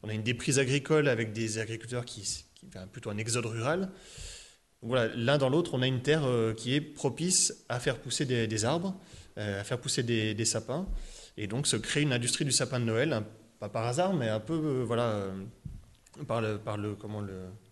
On 0.03 0.09
a 0.09 0.13
une 0.13 0.23
déprise 0.23 0.59
agricole 0.59 1.07
avec 1.07 1.33
des 1.33 1.59
agriculteurs 1.59 2.05
qui, 2.05 2.21
qui 2.55 2.67
plutôt 2.91 3.09
un 3.09 3.17
exode 3.17 3.45
rural. 3.45 3.89
Voilà, 4.81 5.13
l'un 5.15 5.37
dans 5.37 5.49
l'autre, 5.49 5.73
on 5.73 5.81
a 5.81 5.87
une 5.87 6.01
terre 6.01 6.25
euh, 6.25 6.53
qui 6.53 6.75
est 6.75 6.81
propice 6.81 7.65
à 7.69 7.79
faire 7.79 7.97
pousser 7.99 8.25
des, 8.25 8.65
arbres, 8.65 8.99
à 9.37 9.63
faire 9.63 9.79
pousser 9.79 10.03
des, 10.03 10.45
sapins, 10.45 10.85
et 11.37 11.47
donc 11.47 11.67
se 11.67 11.77
crée 11.77 12.01
une 12.01 12.11
industrie 12.11 12.43
du 12.43 12.51
sapin 12.51 12.81
de 12.81 12.85
Noël, 12.85 13.23
pas 13.63 13.69
par 13.69 13.85
hasard, 13.85 14.13
mais 14.13 14.27
un 14.27 14.41
peu 14.41 14.53
euh, 14.53 14.83
voilà, 14.83 15.03
euh, 15.03 15.31
par, 16.27 16.41
le, 16.41 16.57
par 16.57 16.75
le, 16.75 16.95
comment, 16.95 17.23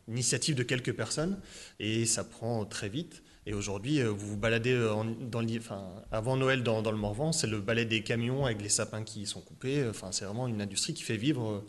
l'initiative 0.07 0.55
de 0.55 0.63
quelques 0.63 0.93
personnes, 0.95 1.37
et 1.81 2.05
ça 2.05 2.23
prend 2.23 2.63
très 2.63 2.87
vite. 2.87 3.23
Et 3.45 3.53
aujourd'hui, 3.53 3.99
euh, 3.99 4.09
vous 4.09 4.27
vous 4.27 4.37
baladez 4.37 4.79
enfin, 5.57 5.89
avant 6.11 6.37
Noël 6.37 6.63
dans, 6.63 6.81
le 6.81 6.97
Morvan, 6.97 7.33
c'est 7.33 7.47
le 7.47 7.59
balai 7.59 7.83
des 7.83 8.03
camions 8.03 8.45
avec 8.45 8.61
les 8.61 8.69
sapins 8.69 9.03
qui 9.03 9.25
sont 9.25 9.41
coupés. 9.41 9.85
Enfin, 9.89 10.13
c'est 10.13 10.23
vraiment 10.23 10.47
une 10.47 10.61
industrie 10.61 10.93
qui 10.93 11.03
fait 11.03 11.17
vivre 11.17 11.65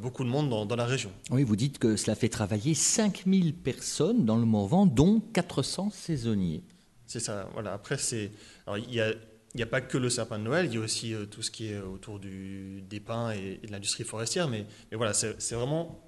beaucoup 0.00 0.24
de 0.24 0.28
monde 0.28 0.48
dans, 0.48 0.76
la 0.76 0.86
région. 0.86 1.10
Oui, 1.30 1.44
vous 1.44 1.56
dites 1.56 1.78
que 1.78 1.96
cela 1.96 2.14
fait 2.14 2.28
travailler 2.28 2.74
5000 2.74 3.54
personnes 3.54 4.24
dans 4.24 4.36
le 4.36 4.46
Morvan, 4.46 4.86
dont 4.86 5.20
400 5.32 5.90
saisonniers. 5.90 6.62
C'est 7.06 7.20
ça, 7.20 7.48
voilà. 7.52 7.72
Après, 7.74 7.98
c'est. 7.98 8.30
il 8.76 8.94
y 8.94 9.00
a 9.00 9.12
il 9.54 9.58
n'y 9.58 9.62
a 9.62 9.66
pas 9.66 9.80
que 9.80 9.96
le 9.96 10.10
sapin 10.10 10.38
de 10.38 10.44
Noël, 10.44 10.66
il 10.66 10.74
y 10.74 10.76
a 10.76 10.80
aussi 10.80 11.14
euh, 11.14 11.26
tout 11.26 11.42
ce 11.42 11.50
qui 11.50 11.68
est 11.68 11.78
autour 11.78 12.18
du, 12.18 12.82
des 12.82 12.98
pins 12.98 13.30
et, 13.30 13.60
de 13.64 13.70
l'industrie 13.70 14.02
forestière. 14.02 14.48
Mais, 14.48 14.66
mais 14.90 14.96
voilà, 14.96 15.14
c'est 15.14 15.54
vraiment 15.54 16.04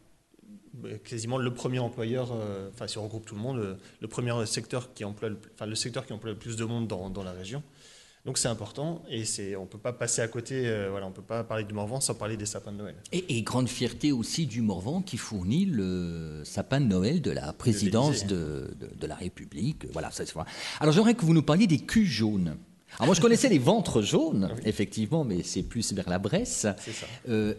euh, 0.84 0.98
quasiment 0.98 1.38
le 1.38 1.54
premier 1.54 1.78
employeur, 1.78 2.32
euh, 2.32 2.68
enfin 2.72 2.88
si 2.88 2.98
on 2.98 3.04
regroupe 3.04 3.24
tout 3.24 3.36
le 3.36 3.40
monde, 3.40 3.78
le, 4.00 4.08
premier 4.08 4.32
secteur 4.46 4.92
qui 4.94 5.04
emploie, 5.04 5.28
le, 5.28 5.38
enfin, 5.54 5.66
le 5.66 5.76
secteur 5.76 6.06
qui 6.06 6.12
emploie 6.12 6.30
le 6.30 6.38
plus 6.38 6.56
de 6.56 6.64
monde 6.64 6.88
dans, 6.88 7.08
dans 7.08 7.22
la 7.22 7.32
région. 7.32 7.62
Donc 8.26 8.38
c'est 8.38 8.48
important 8.48 9.02
et 9.08 9.24
c'est, 9.24 9.56
on 9.56 9.62
ne 9.62 9.66
peut 9.66 9.78
pas 9.78 9.92
passer 9.92 10.20
à 10.20 10.28
côté, 10.28 10.62
voilà, 10.90 11.06
on 11.06 11.10
ne 11.10 11.14
peut 11.14 11.22
pas 11.22 11.44
parler 11.44 11.64
du 11.64 11.72
Morvan 11.72 12.00
sans 12.00 12.14
parler 12.14 12.36
des 12.36 12.44
sapins 12.44 12.72
de 12.72 12.78
Noël. 12.78 12.96
Et, 13.12 13.42
grande 13.42 13.68
fierté 13.68 14.10
aussi 14.10 14.46
du 14.46 14.62
Morvan 14.62 15.00
qui 15.00 15.16
fournit 15.16 15.64
le 15.64 16.42
sapin 16.44 16.80
de 16.80 16.86
Noël 16.86 17.22
de 17.22 17.30
la 17.30 17.52
présidence 17.52 18.26
de, 18.26 18.76
de, 18.80 19.06
la 19.06 19.14
République. 19.14 19.86
Voilà, 19.92 20.10
ça, 20.10 20.24
Alors 20.80 20.92
j'aimerais 20.92 21.14
que 21.14 21.24
vous 21.24 21.34
nous 21.34 21.42
parliez 21.42 21.68
des 21.68 21.78
culs 21.78 22.04
jaunes. 22.04 22.56
Alors 22.96 23.06
moi, 23.06 23.14
je 23.14 23.20
connaissais 23.20 23.48
les 23.48 23.58
ventres 23.58 24.02
jaunes, 24.02 24.50
effectivement, 24.64 25.22
mais 25.24 25.42
c'est 25.42 25.62
plus 25.62 25.92
vers 25.92 26.08
la 26.08 26.18
Bresse. 26.18 26.66
C'est 26.78 26.92
ça. 26.92 27.06
Euh, 27.28 27.54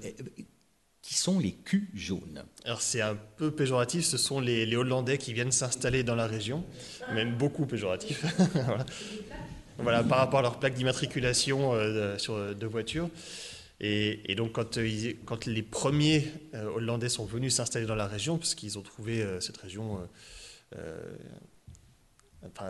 qui 1.02 1.14
sont 1.14 1.40
les 1.40 1.54
culs 1.54 1.90
jaunes? 1.94 2.44
Alors 2.66 2.82
c'est 2.82 3.00
un 3.02 3.16
peu 3.38 3.52
péjoratif, 3.52 4.04
ce 4.04 4.18
sont 4.18 4.42
les, 4.42 4.76
Hollandais 4.76 5.18
qui 5.18 5.32
viennent 5.32 5.54
s'installer 5.54 6.04
dans 6.04 6.16
la 6.16 6.28
région, 6.28 6.66
même 7.14 7.38
beaucoup 7.38 7.66
péjoratif. 7.66 8.26
voilà. 8.54 8.86
Par 9.78 10.20
rapport 10.20 10.40
à 10.40 10.42
leur 10.42 10.60
plaque 10.60 10.74
d'immatriculation 10.74 11.74
euh, 11.74 12.18
sur 12.18 12.56
de 12.56 12.68
voitures. 12.68 13.10
Et, 13.80 14.34
donc 14.36 14.54
quand, 14.54 14.78
euh, 14.78 15.14
quand, 15.26 15.46
les 15.46 15.62
premiers 15.62 16.32
Hollandais 16.54 17.10
sont 17.10 17.26
venus 17.26 17.56
s'installer 17.56 17.86
dans 17.86 17.96
la 17.96 18.08
région, 18.08 18.38
parce 18.38 18.56
qu'ils 18.56 18.78
ont 18.78 18.82
trouvé 18.82 19.26
cette 19.40 19.58
région 19.58 20.00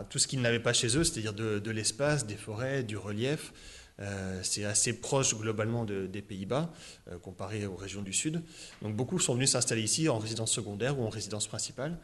tout 0.09 0.19
ce 0.19 0.27
qu'ils 0.27 0.41
n'avaient 0.41 0.59
pas 0.59 0.73
chez 0.73 0.97
eux, 0.97 1.03
c'est-à-dire 1.03 1.33
de, 1.33 1.71
l'espace, 1.71 2.25
des 2.25 2.35
forêts, 2.35 2.83
du 2.83 2.97
relief. 2.97 3.53
Euh, 3.99 4.39
c'est 4.43 4.63
assez 4.63 4.93
proche 4.93 5.35
globalement 5.35 5.83
des 5.85 6.21
Pays-Bas, 6.21 6.71
euh, 7.09 7.17
comparé 7.17 7.65
aux 7.65 7.75
régions 7.75 8.03
du 8.03 8.13
Sud. 8.13 8.43
Donc 8.81 8.95
beaucoup 8.95 9.19
sont 9.19 9.33
venus 9.33 9.51
s'installer 9.51 9.81
ici 9.81 10.07
en 10.07 10.19
résidence 10.19 10.51
secondaire 10.51 10.99
ou 10.99 11.05
en 11.05 11.09
résidence 11.09 11.47
principale. 11.47 11.97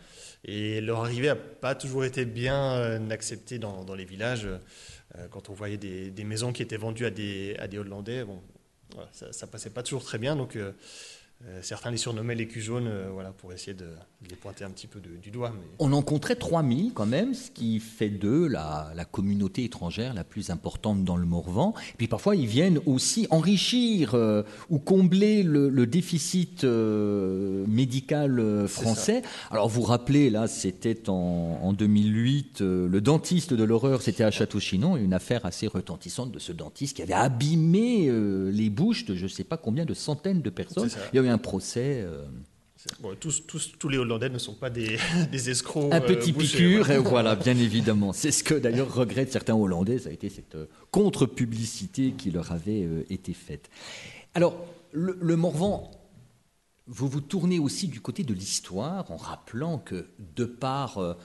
Et 0.43 0.81
leur 0.81 1.01
arrivée 1.01 1.27
n'a 1.27 1.35
pas 1.35 1.75
toujours 1.75 2.03
été 2.03 2.25
bien 2.25 2.73
euh, 2.73 3.09
acceptée 3.09 3.59
dans, 3.59 3.93
les 3.93 4.05
villages. 4.05 4.47
quand 5.29 5.49
on 5.49 5.53
voyait 5.53 5.77
des, 5.77 6.23
maisons 6.23 6.51
qui 6.51 6.63
étaient 6.63 6.77
vendues 6.77 7.05
à 7.05 7.11
des, 7.11 7.77
Hollandais, 7.77 8.23
bon, 8.23 8.41
ça, 9.11 9.45
ne 9.45 9.51
passait 9.51 9.69
pas 9.69 9.83
toujours 9.83 10.03
très 10.03 10.17
bien. 10.17 10.35
Donc 10.35 10.57
certains 11.61 11.91
les 11.91 11.97
surnommaient 11.97 12.35
les 12.35 12.47
culs 12.47 12.61
jaunes 12.61 12.87
euh, 12.87 13.09
voilà, 13.11 13.31
pour 13.31 13.51
essayer 13.51 13.73
de, 13.73 13.87
les 14.29 14.35
pointer 14.35 14.63
un 14.63 14.69
petit 14.69 14.87
peu 14.87 14.99
du 14.99 15.31
doigt. 15.31 15.51
Mais... 15.53 15.65
On 15.79 15.91
en 15.91 16.01
compterait 16.01 16.35
3000 16.35 16.93
quand 16.93 17.05
même, 17.05 17.33
ce 17.33 17.51
qui 17.51 17.79
fait 17.79 18.09
d'eux 18.09 18.47
la, 18.47 18.93
communauté 19.11 19.65
étrangère 19.65 20.13
la 20.13 20.23
plus 20.23 20.49
importante 20.49 21.03
dans 21.03 21.17
le 21.17 21.25
Morvan. 21.25 21.73
Et 21.93 21.97
puis 21.97 22.07
parfois, 22.07 22.35
ils 22.35 22.47
viennent 22.47 22.79
aussi 22.85 23.27
enrichir 23.29 24.15
euh, 24.15 24.43
ou 24.69 24.79
combler 24.79 25.43
le, 25.43 25.83
déficit 25.85 26.63
médical 26.63 28.67
français. 28.67 29.21
Alors 29.51 29.67
vous 29.67 29.81
rappelez, 29.81 30.29
là, 30.29 30.47
c'était 30.47 31.09
en, 31.09 31.59
en, 31.61 31.73
2008, 31.73 32.61
le 32.61 33.01
dentiste 33.01 33.53
de 33.53 33.63
l'horreur, 33.63 34.01
c'était 34.01 34.23
à 34.23 34.31
Château-Chinon, 34.31 34.95
une 34.95 35.13
affaire 35.13 35.45
assez 35.45 35.67
retentissante 35.67 36.31
de 36.31 36.39
ce 36.39 36.53
dentiste 36.53 36.95
qui 36.95 37.01
avait 37.01 37.13
abîmé 37.13 38.09
les 38.51 38.69
bouches 38.69 39.05
de 39.05 39.15
je 39.15 39.23
ne 39.23 39.27
sais 39.27 39.43
pas 39.43 39.57
combien 39.57 39.83
de 39.83 39.93
centaines 39.93 40.41
de 40.41 40.49
personnes. 40.49 40.89
Il 41.11 41.17
y 41.17 41.19
a 41.19 41.23
eu 41.23 41.27
un 41.27 41.32
procès. 41.38 42.01
Euh, 42.01 42.25
tous, 43.19 43.45
tous, 43.47 43.73
tous, 43.79 43.89
les 43.89 43.97
Hollandais 43.97 44.29
ne 44.29 44.38
sont 44.38 44.55
pas 44.55 44.69
des, 44.69 44.97
des 45.31 45.49
escrocs. 45.49 45.93
Un 45.93 46.01
petit 46.01 46.31
euh, 46.31 46.38
piqûre, 46.38 46.91
et 46.91 46.97
voilà, 46.97 47.36
bien 47.36 47.57
évidemment. 47.57 48.13
C'est 48.13 48.31
ce 48.31 48.43
que 48.43 48.55
d'ailleurs 48.55 48.93
regrettent 48.93 49.31
certains 49.31 49.55
Hollandais, 49.55 49.99
ça 49.99 50.09
a 50.09 50.11
été 50.11 50.29
cette 50.29 50.55
euh, 50.55 50.65
contre-publicité 50.91 52.13
qui 52.17 52.31
leur 52.31 52.51
avait 52.51 52.88
été 53.09 53.34
faite. 53.34 53.69
Alors, 54.34 54.55
le, 54.91 55.36
Morvan, 55.36 55.91
vous 56.88 57.07
vous 57.07 57.21
tournez 57.21 57.59
aussi 57.59 57.88
du 57.88 58.01
côté 58.01 58.23
de 58.23 58.34
l'histoire 58.34 59.09
en 59.11 59.17
rappelant 59.17 59.77
que 59.77 60.07
de 60.36 60.45
par 60.45 61.17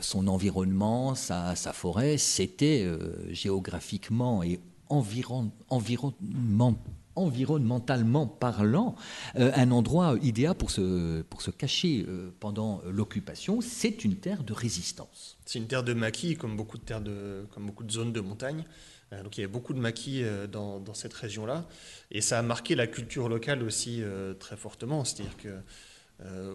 son 0.00 0.28
environnement, 0.28 1.14
sa, 1.14 1.56
sa 1.56 1.72
forêt, 1.72 2.18
c'était 2.18 2.86
géographiquement 3.30 4.42
et 4.42 4.60
environ, 4.88 5.50
environnement, 5.68 6.76
environnementalement 7.18 8.26
parlant, 8.26 8.96
euh, 9.36 9.50
un 9.54 9.70
endroit 9.70 10.16
idéal 10.22 10.54
pour 10.54 10.70
se, 10.70 11.22
cacher 11.56 12.04
euh, 12.08 12.30
pendant 12.40 12.80
l'occupation. 12.90 13.60
C'est 13.60 14.04
une 14.04 14.16
terre 14.16 14.44
de 14.44 14.52
résistance. 14.52 15.38
C'est 15.44 15.58
une 15.58 15.66
terre 15.66 15.84
de 15.84 15.94
maquis, 15.94 16.36
comme 16.36 16.56
beaucoup 16.56 16.78
de, 16.78 17.90
zones 17.90 18.12
de 18.12 18.20
montagne. 18.20 18.64
Euh, 19.12 19.22
donc 19.22 19.38
il 19.38 19.40
y 19.40 19.44
a 19.44 19.48
beaucoup 19.48 19.74
de 19.74 19.80
maquis 19.80 20.22
dans, 20.50 20.94
cette 20.94 21.14
région-là. 21.14 21.66
Et 22.10 22.20
ça 22.20 22.38
a 22.38 22.42
marqué 22.42 22.74
la 22.74 22.86
culture 22.86 23.28
locale 23.28 23.62
aussi 23.62 24.02
très 24.38 24.56
fortement. 24.56 25.04
C'est-à-dire 25.04 25.36
que 25.36 25.60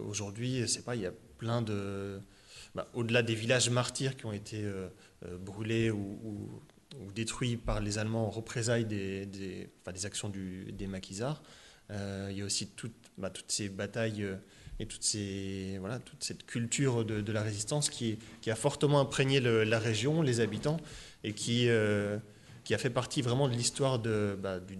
aujourd'hui, 0.08 0.64
c'est 0.68 0.84
pas, 0.84 0.96
il 0.96 1.02
y 1.02 1.06
a 1.06 1.12
plein 1.38 1.62
de. 1.62 2.20
Bah, 2.74 2.88
au-delà 2.92 3.22
des 3.22 3.36
villages 3.36 3.70
martyrs 3.70 4.16
qui 4.16 4.26
ont 4.26 4.32
été 4.32 4.64
brûlés 5.38 5.90
ou 5.92 6.60
détruits 7.14 7.56
par 7.56 7.80
les 7.80 7.98
Allemands 7.98 8.26
en 8.26 8.30
représailles 8.30 8.84
des, 8.84 9.26
des, 9.26 9.68
actions 10.06 10.28
du, 10.28 10.72
des 10.72 10.86
maquisards. 10.86 11.42
Euh, 11.90 12.28
il 12.30 12.38
y 12.38 12.42
a 12.42 12.44
aussi 12.44 12.70
bah, 13.18 13.30
toutes 13.30 13.50
ces 13.52 13.68
batailles 13.68 14.22
euh, 14.22 14.36
et 14.80 14.86
toutes 14.86 15.02
ces, 15.02 15.76
voilà, 15.78 15.98
toute 15.98 16.24
cette 16.24 16.46
culture 16.46 17.04
de, 17.04 17.20
de 17.20 17.32
la 17.32 17.42
résistance 17.42 17.90
qui, 17.90 18.18
qui, 18.40 18.50
a 18.50 18.56
fortement 18.56 19.00
imprégné 19.00 19.40
la 19.40 19.78
région, 19.78 20.22
les 20.22 20.40
habitants, 20.40 20.78
et 21.22 21.32
qui, 21.32 21.68
euh, 21.68 22.18
qui 22.64 22.74
a 22.74 22.78
fait 22.78 22.90
partie 22.90 23.22
vraiment 23.22 23.48
de 23.48 23.54
l'histoire 23.54 23.98
de, 23.98 24.36
bah, 24.40 24.60
du, 24.60 24.78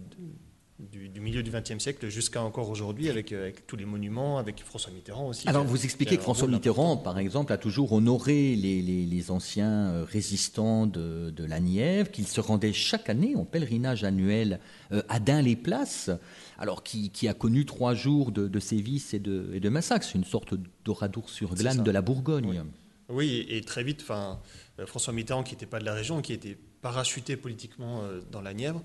milieu 1.20 1.42
du 1.42 1.50
XXe 1.50 1.78
siècle 1.78 2.08
jusqu'à 2.08 2.42
encore 2.42 2.68
aujourd'hui, 2.68 3.08
avec, 3.08 3.32
avec, 3.32 3.66
tous 3.66 3.76
les 3.76 3.84
monuments, 3.84 4.38
avec 4.38 4.62
François 4.64 4.92
Mitterrand 4.92 5.28
aussi. 5.28 5.48
Alors 5.48 5.64
vous 5.64 5.84
expliquez 5.84 6.16
que 6.16 6.22
François 6.22 6.48
Mitterrand, 6.48 6.96
par 6.96 7.18
exemple, 7.18 7.52
a 7.52 7.58
toujours 7.58 7.92
honoré 7.92 8.56
les, 8.56 8.82
les, 8.82 9.30
anciens 9.30 10.04
résistants 10.04 10.86
de, 10.86 11.30
de 11.30 11.44
la 11.44 11.60
Nièvre, 11.60 12.10
qu'il 12.10 12.26
se 12.26 12.40
rendait 12.40 12.72
chaque 12.72 13.08
année 13.08 13.36
en 13.36 13.44
pèlerinage 13.44 14.04
annuel 14.04 14.60
à 15.08 15.20
Dain-les-Places 15.20 16.10
alors 16.58 16.82
qui, 16.82 17.28
a 17.28 17.34
connu 17.34 17.66
trois 17.66 17.94
jours 17.94 18.32
de, 18.32 18.60
sévices 18.60 19.14
et 19.14 19.18
de, 19.18 19.50
et 19.54 19.60
de 19.60 19.68
massacres. 19.68 20.04
C'est 20.04 20.18
une 20.18 20.24
sorte 20.24 20.54
d'oradour 20.84 21.28
sur 21.28 21.54
glane 21.54 21.82
de 21.82 21.90
la 21.90 22.02
Bourgogne. 22.02 22.64
Oui, 23.08 23.46
et, 23.48 23.60
très 23.60 23.84
vite, 23.84 24.00
enfin, 24.02 24.40
euh, 24.78 24.86
François 24.86 25.12
Mitterrand, 25.12 25.42
qui 25.42 25.52
n'était 25.52 25.66
pas 25.66 25.78
de 25.78 25.84
la 25.84 25.92
région, 25.92 26.22
qui 26.22 26.32
était 26.32 26.56
parachuté 26.80 27.36
politiquement 27.36 28.02
euh, 28.02 28.20
dans 28.30 28.40
la 28.40 28.54
Nièvre, 28.54 28.82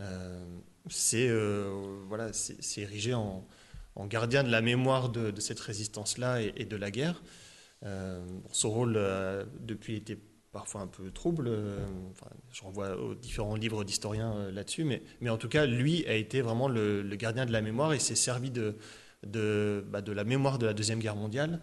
euh, 0.00 0.42
c'est 0.90 1.30
voilà, 2.08 2.30
érigé 2.76 3.14
en, 3.14 3.46
gardien 4.06 4.44
de 4.44 4.50
la 4.50 4.60
mémoire 4.60 5.08
de, 5.08 5.40
cette 5.40 5.60
résistance-là 5.60 6.40
et, 6.42 6.64
de 6.64 6.76
la 6.76 6.90
guerre. 6.90 7.22
son 8.52 8.70
rôle 8.70 9.00
depuis 9.60 9.96
était 9.96 10.18
parfois 10.52 10.80
un 10.82 10.86
peu 10.86 11.10
trouble. 11.10 11.46
Euh, 11.48 11.86
je 12.52 12.62
renvoie 12.62 12.96
aux 12.96 13.14
différents 13.14 13.54
livres 13.54 13.84
d'historiens 13.84 14.32
euh, 14.34 14.50
là-dessus, 14.50 14.84
mais, 14.84 15.02
en 15.28 15.36
tout 15.36 15.48
cas, 15.48 15.66
lui 15.66 16.06
a 16.06 16.14
été 16.14 16.40
vraiment 16.40 16.68
le, 16.68 17.02
gardien 17.16 17.46
de 17.46 17.52
la 17.52 17.60
mémoire 17.60 17.92
et 17.92 17.98
s'est 17.98 18.14
servi 18.14 18.50
de, 18.50 18.76
bah, 19.22 20.00
de, 20.00 20.12
la 20.12 20.24
mémoire 20.24 20.58
de 20.58 20.66
la 20.66 20.74
Deuxième 20.74 21.00
Guerre 21.00 21.16
mondiale 21.16 21.60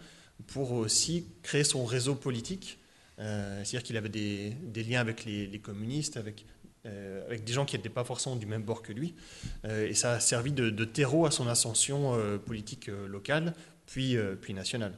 pour 0.47 0.71
aussi 0.73 1.27
créer 1.43 1.63
son 1.63 1.85
réseau 1.85 2.15
politique. 2.15 2.79
Euh, 3.19 3.63
c'est-à-dire 3.63 3.83
qu'il 3.83 3.97
avait 3.97 4.09
des, 4.09 4.51
des, 4.61 4.83
liens 4.83 4.99
avec 4.99 5.25
les, 5.25 5.59
communistes, 5.59 6.17
avec, 6.17 6.45
avec 7.25 7.43
des 7.43 7.53
gens 7.53 7.65
qui 7.65 7.75
n'étaient 7.75 7.89
pas 7.89 8.03
forcément 8.03 8.35
du 8.35 8.45
même 8.45 8.63
bord 8.63 8.81
que 8.81 8.93
lui. 8.93 9.15
et 9.67 9.93
ça 9.93 10.13
a 10.13 10.19
servi 10.19 10.51
de, 10.51 10.85
terreau 10.85 11.25
à 11.25 11.31
son 11.31 11.47
ascension 11.47 12.13
politique 12.45 12.87
locale, 13.07 13.53
puis, 13.85 14.17
puis 14.41 14.53
nationale. 14.53 14.93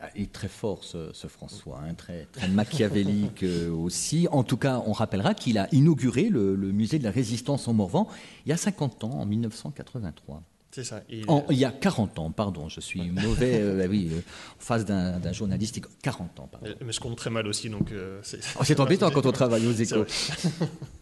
Ah, 0.00 0.10
il 0.14 0.22
est 0.22 0.32
très 0.32 0.46
fort 0.46 0.84
ce, 0.84 1.10
François, 1.26 1.80
hein, 1.82 1.94
très, 1.94 2.26
très 2.26 2.46
machiavélique 2.46 3.42
euh, 3.42 3.68
aussi. 3.72 4.28
En 4.30 4.44
tout 4.44 4.56
cas, 4.56 4.80
on 4.86 4.92
rappellera 4.92 5.34
qu'il 5.34 5.58
a 5.58 5.66
inauguré 5.72 6.28
le, 6.28 6.54
musée 6.56 7.00
de 7.00 7.04
la 7.04 7.10
résistance 7.10 7.66
en 7.66 7.72
Morvan 7.72 8.06
il 8.46 8.50
y 8.50 8.52
a 8.52 8.56
50 8.56 9.02
ans, 9.02 9.10
en 9.10 9.26
1983. 9.26 10.42
C'est 10.70 10.84
ça. 10.84 11.02
il 11.08 11.58
y 11.58 11.64
a 11.64 11.72
40 11.72 12.18
ans, 12.20 12.30
pardon, 12.30 12.68
je 12.68 12.78
suis 12.78 13.10
mauvais, 13.10 13.58
euh, 13.60 13.76
bah 13.76 13.86
oui, 13.90 14.10
euh, 14.12 14.18
en 14.18 14.60
face 14.60 14.84
d'un 14.84 15.32
journalistique. 15.32 15.86
40 16.02 16.38
ans, 16.38 16.48
pardon. 16.52 16.68
Mais 16.80 16.92
je 16.92 17.00
compte 17.00 17.16
très 17.16 17.30
mal 17.30 17.48
aussi, 17.48 17.68
donc 17.68 17.92
c'est... 18.22 18.38
Oh, 18.60 18.80
embêtant 18.80 19.10
quand 19.10 19.26
on 19.26 19.32
travaille 19.32 19.66
aux 19.66 19.72
échos. 19.72 20.04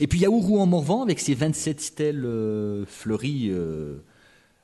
Et 0.00 0.06
puis 0.06 0.18
il 0.18 0.22
y 0.22 0.26
a 0.26 0.30
Ourou 0.30 0.58
en 0.58 0.66
Morvan 0.66 1.02
avec 1.02 1.20
ses 1.20 1.34
27 1.34 1.80
stèles 1.80 2.26
fleuries 2.86 3.52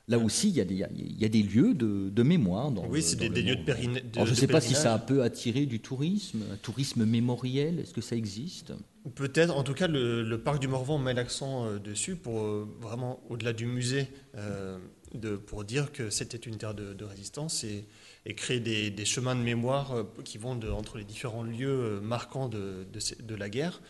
Là 0.07 0.19
aussi, 0.19 0.49
il 0.49 0.55
y, 0.55 0.61
a 0.61 0.65
des, 0.65 0.85
il 0.95 1.19
y 1.19 1.25
a 1.25 1.29
des 1.29 1.41
lieux 1.41 1.73
de, 1.73 2.23
mémoire. 2.23 2.69
Dans 2.69 2.85
oui, 2.85 3.01
c'est 3.01 3.15
des, 3.15 3.29
lieux 3.41 3.55
de 3.55 3.63
pèlerinage. 3.63 4.03
je 4.15 4.21
ne 4.21 4.35
sais 4.35 4.45
pas 4.45 4.61
si 4.61 4.75
ça 4.75 4.99
peut 4.99 5.23
attirer 5.23 5.65
du 5.65 5.79
tourisme, 5.79 6.43
un 6.53 6.57
tourisme 6.57 7.05
mémoriel. 7.05 7.79
Est-ce 7.79 7.93
que 7.93 8.01
ça 8.01 8.15
existe? 8.15 8.73
Peut-être. 9.15 9.55
En 9.55 9.63
tout 9.63 9.73
cas, 9.73 9.87
le, 9.87 10.37
parc 10.37 10.59
du 10.59 10.67
Morvan 10.67 10.99
met 10.99 11.15
l'accent 11.15 11.65
euh, 11.65 11.79
dessus 11.79 12.15
pour 12.15 12.41
euh, 12.41 12.67
vraiment, 12.79 13.19
au-delà 13.29 13.51
du 13.51 13.65
musée, 13.65 14.07
euh, 14.37 14.77
de, 15.15 15.37
pour 15.37 15.63
dire 15.63 15.91
que 15.91 16.11
c'était 16.11 16.37
une 16.37 16.57
terre 16.57 16.75
de, 16.75 17.03
résistance 17.03 17.63
et, 17.63 17.85
et, 18.27 18.35
créer 18.35 18.59
des, 18.59 19.05
chemins 19.05 19.35
de 19.35 19.41
mémoire 19.41 20.05
qui 20.23 20.37
vont 20.37 20.59
entre 20.71 20.99
les 20.99 21.03
différents 21.03 21.43
lieux 21.43 21.99
marquants 22.01 22.47
de, 22.47 22.85
de 23.23 23.35
la 23.35 23.49
guerre. 23.49 23.81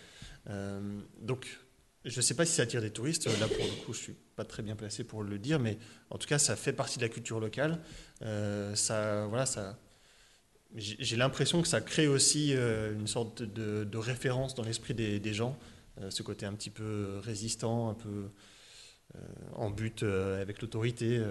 Donc, 1.22 1.48
je 2.06 2.18
ne 2.18 2.22
sais 2.22 2.36
pas 2.36 2.46
si 2.46 2.54
ça 2.54 2.62
attire 2.62 2.82
des 2.82 2.92
touristes. 2.92 3.26
Là, 3.40 3.48
pour 3.48 3.66
le 3.66 3.84
coup, 3.84 3.94
je 3.94 4.00
suis 4.00 4.16
pas 4.36 4.46
très 4.46 4.62
bien 4.62 4.76
placé 4.76 5.04
pour 5.04 5.24
le 5.24 5.40
dire, 5.40 5.60
mais 5.60 5.78
en 6.12 6.18
tout 6.18 6.28
cas, 6.28 6.38
ça 6.38 6.56
fait 6.56 6.74
partie 6.74 7.00
de 7.00 7.04
la 7.04 7.10
culture 7.10 7.40
locale. 7.40 7.80
Euh, 8.22 8.76
ça, 8.76 9.26
voilà, 9.26 9.46
ça. 9.46 9.78
J'ai 10.76 11.16
l'impression 11.16 11.62
que 11.62 11.68
ça 11.68 11.80
crée 11.80 12.08
aussi 12.08 12.54
euh, 12.54 12.94
une 12.94 13.08
sorte 13.08 13.42
de, 13.42 13.98
référence 13.98 14.56
dans 14.56 14.64
l'esprit 14.64 14.94
des, 14.94 15.34
gens, 15.34 15.58
euh, 16.02 16.10
ce 16.10 16.22
côté 16.22 16.46
un 16.46 16.54
petit 16.54 16.70
peu 16.70 17.20
résistant, 17.24 17.90
un 17.90 17.94
peu 17.94 18.30
en 19.54 19.70
but 19.70 20.04
avec 20.04 20.62
l'autorité. 20.62 21.24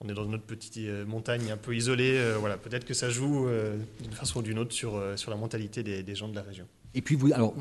on 0.00 0.08
est 0.08 0.14
dans 0.14 0.24
notre 0.24 0.46
petite 0.46 0.78
montagne 1.06 1.50
un 1.50 1.58
peu 1.58 1.76
isolée. 1.76 2.18
voilà, 2.38 2.56
peut-être 2.56 2.86
que 2.86 2.94
ça 2.94 3.10
joue 3.10 3.46
d'une 4.00 4.12
façon 4.12 4.38
ou 4.38 4.42
d'une 4.42 4.58
autre 4.58 4.72
sur, 4.72 5.02
sur 5.18 5.30
la 5.30 5.36
mentalité 5.36 5.82
des 5.82 6.14
gens 6.14 6.28
de 6.28 6.34
la 6.34 6.42
région. 6.42 6.66
Et 6.96 7.02
puis, 7.02 7.14
vous, 7.14 7.30
alors, 7.34 7.54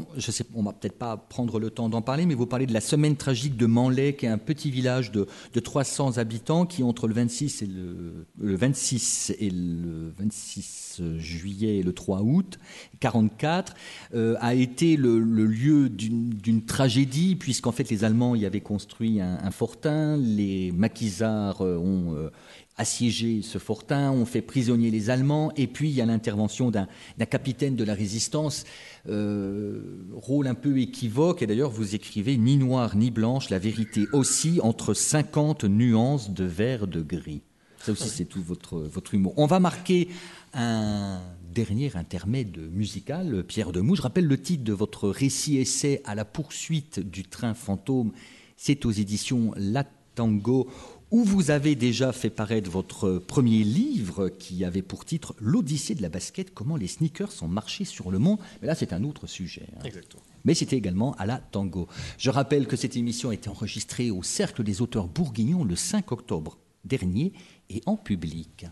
on 0.56 0.64
va 0.64 0.72
peut-être 0.72 0.98
pas 0.98 1.18
prendre 1.18 1.60
le 1.60 1.70
temps 1.70 1.90
d'en 1.90 2.02
parler, 2.02 2.26
mais 2.26 2.36
vous 2.36 2.46
parlez 2.46 2.66
de 2.66 2.74
la 2.74 2.80
semaine 2.80 3.18
tragique 3.18 3.58
de 3.58 3.66
Manlay, 3.66 4.16
qui 4.16 4.26
est 4.26 4.30
un 4.30 4.38
petit 4.38 4.72
village 4.72 5.12
de, 5.12 5.28
de 5.54 5.60
300 5.60 6.18
habitants, 6.20 6.66
qui 6.66 6.84
entre 6.84 7.10
le 7.10 7.14
26 7.16 7.62
et 7.62 7.66
le, 7.66 8.26
le 8.40 8.56
26 8.56 9.36
et 9.38 9.50
le 9.50 10.14
26 10.18 11.02
juillet 11.18 11.80
et 11.80 11.84
le 11.84 11.92
3 11.94 12.22
août 12.22 12.60
44 13.02 13.74
euh, 14.14 14.36
a 14.40 14.54
été 14.54 14.96
le, 14.96 15.20
lieu 15.20 15.90
d'une 15.90 16.66
tragédie, 16.66 17.36
puisqu'en 17.36 17.74
fait 17.74 17.90
les 17.90 18.06
Allemands 18.06 18.36
y 18.36 18.46
avaient 18.46 18.62
construit 18.62 19.20
un, 19.20 19.38
un 19.44 19.52
fortin, 19.52 20.18
les 20.18 20.72
maquisards 20.72 21.62
euh, 21.62 21.78
ont 21.78 22.16
euh, 22.16 22.30
assiégé 22.78 23.42
ce 23.42 23.58
fortin, 23.58 24.12
ont 24.12 24.26
fait 24.26 24.42
prisonnier 24.42 24.92
les 24.92 25.10
Allemands, 25.10 25.52
et 25.56 25.68
puis 25.68 25.90
il 25.90 25.96
y 25.96 26.02
a 26.02 26.06
l'intervention 26.06 26.72
d'un 26.72 26.88
capitaine 27.30 27.76
de 27.76 27.84
la 27.84 27.94
résistance, 27.94 28.66
euh, 29.08 29.82
rôle 30.14 30.48
un 30.48 30.56
peu 30.56 30.80
équivoque, 30.80 31.42
et 31.42 31.48
d'ailleurs 31.48 31.70
vous 31.70 31.96
écrivez 31.96 32.38
ni 32.38 32.58
noir 32.58 32.96
ni 32.96 33.12
blanche, 33.12 33.50
la 33.50 33.60
vérité 33.60 34.08
aussi 34.14 34.60
entre 34.62 34.94
50 34.94 35.66
nuances 35.66 36.32
de 36.32 36.46
vert 36.46 36.88
de 36.88 37.02
gris. 37.02 37.42
Ça 37.80 37.92
aussi 37.92 38.10
c'est 38.10 38.26
tout 38.26 38.42
votre, 38.42 38.80
votre 38.80 39.14
humour. 39.14 39.34
On 39.38 39.46
va 39.46 39.60
marquer 39.60 40.10
un 40.54 41.22
dernier 41.54 41.96
intermède 41.96 42.58
musical, 42.72 43.44
Pierre 43.44 43.72
Demou. 43.72 43.96
Je 43.96 44.02
rappelle 44.02 44.26
le 44.26 44.42
titre 44.42 44.64
de 44.64 44.74
votre 44.74 45.10
récit-essai 45.10 46.02
à 46.04 46.16
la 46.16 46.26
poursuite 46.26 47.00
du 47.00 47.24
train 47.24 47.54
fantôme. 47.54 48.12
C'est 48.58 48.86
aux 48.86 48.92
éditions 48.92 49.54
La 49.56 49.86
Tango 50.16 50.68
où 51.12 51.24
vous 51.24 51.52
avez 51.52 51.76
déjà 51.76 52.12
fait 52.12 52.30
paraître 52.30 52.70
votre 52.70 53.20
premier 53.20 53.64
livre 53.64 54.30
qui 54.30 54.66
avait 54.66 54.82
pour 54.82 55.06
titre 55.06 55.36
L'Odyssée 55.40 55.96
de 55.96 56.02
la 56.02 56.10
basket, 56.10 56.54
comment 56.54 56.76
les 56.76 56.88
sneakers 56.88 57.32
sont 57.32 57.48
marchés 57.48 57.86
sur 57.86 58.12
le 58.12 58.20
monde. 58.20 58.40
Mais 58.62 58.68
là, 58.68 58.76
c'est 58.76 58.94
un 58.94 59.04
autre 59.04 59.28
sujet. 59.28 59.68
Hein. 59.78 59.84
Exactement. 59.86 60.24
Mais 60.44 60.54
c'était 60.54 60.78
également 60.78 61.14
à 61.16 61.26
la 61.26 61.38
tango. 61.38 61.88
Je 62.18 62.30
rappelle 62.30 62.68
que 62.68 62.76
cette 62.76 62.96
émission 62.96 63.30
a 63.30 63.34
été 63.34 63.50
enregistrée 63.50 64.12
au 64.12 64.24
Cercle 64.24 64.64
des 64.64 64.82
auteurs 64.82 65.08
bourguignons 65.08 65.64
le 65.64 65.76
5 65.76 66.12
octobre 66.12 66.58
dernier 66.84 67.34
et 67.70 67.82
en 67.86 67.98
public. 67.98 68.68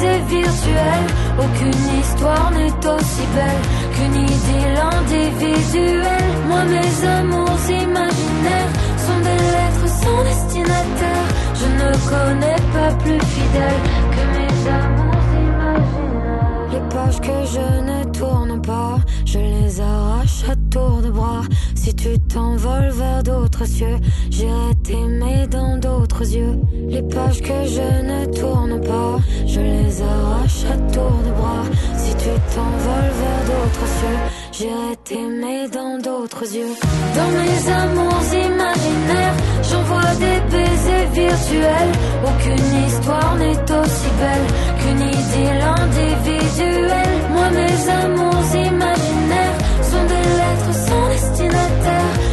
Des 0.00 0.06
baisers 0.06 0.22
virtuels. 0.28 1.06
Aucune 1.38 2.00
histoire 2.00 2.50
n'est 2.52 2.88
aussi 2.88 3.24
belle 3.34 3.62
qu'une 3.94 4.22
idylle 4.22 4.78
individuelle. 4.98 6.30
Moi, 6.48 6.64
mes 6.64 7.06
amours 7.06 7.64
imaginaires 7.68 8.72
sont 9.06 9.20
des 9.20 9.40
lettres 9.54 9.88
sans 10.02 10.24
destinataire. 10.24 11.26
Je 11.54 11.66
ne 11.80 11.90
connais 12.12 12.60
pas 12.72 12.92
plus 13.02 13.20
fidèle 13.20 13.80
que 14.14 14.22
mes 14.34 14.70
amours 14.70 15.28
imaginaires. 15.48 16.68
Les 16.72 16.94
pages 16.94 17.20
que 17.20 17.38
je 17.54 17.66
ne 17.90 18.04
tourne 18.12 18.60
pas, 18.62 18.98
je 19.24 19.38
les 19.38 19.80
arrache 19.80 20.44
à 20.50 20.56
tour 20.70 21.00
de 21.02 21.10
bras. 21.10 21.42
Si 21.88 21.94
tu 21.94 22.18
t'envoles 22.18 22.90
vers 22.90 23.22
d'autres 23.22 23.64
cieux, 23.64 23.96
j'irai 24.28 24.74
t'aimer 24.84 25.46
dans 25.46 25.78
d'autres 25.78 26.20
yeux. 26.20 26.60
Les 26.86 27.00
pages 27.00 27.40
que 27.40 27.64
je 27.64 27.88
ne 28.10 28.26
tourne 28.26 28.78
pas, 28.82 29.16
je 29.46 29.58
les 29.58 30.02
arrache 30.02 30.64
à 30.70 30.76
tour 30.92 31.16
de 31.24 31.32
bras. 31.32 31.64
Si 31.96 32.10
tu 32.16 32.28
t'envoles 32.54 33.14
vers 33.22 33.42
d'autres 33.48 33.88
cieux, 33.96 34.18
j'irai 34.52 34.96
t'aimer 35.02 35.66
dans 35.72 35.96
d'autres 35.98 36.44
yeux. 36.54 36.74
Dans 37.16 37.30
mes 37.40 37.72
amours 37.72 38.34
imaginaires, 38.34 39.36
j'envoie 39.62 40.14
des 40.24 40.40
baisers 40.52 41.10
virtuels. 41.14 41.92
Aucune 42.28 42.86
histoire 42.86 43.34
n'est 43.36 43.72
aussi 43.80 44.10
belle 44.20 44.46
qu'une 44.78 45.04
idylle 45.08 45.64
individuelle. 45.80 47.14
Moi, 47.32 47.48
mes 47.58 47.90
amours 48.04 48.54
imaginaires 48.54 49.27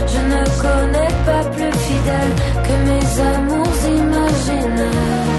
Je 0.08 0.20
ne 0.32 0.42
connais 0.64 1.14
pas 1.26 1.44
plus 1.52 1.74
fidèle 1.88 2.34
que 2.66 2.76
mes 2.88 3.06
amours 3.34 3.82
imaginaires. 3.88 5.35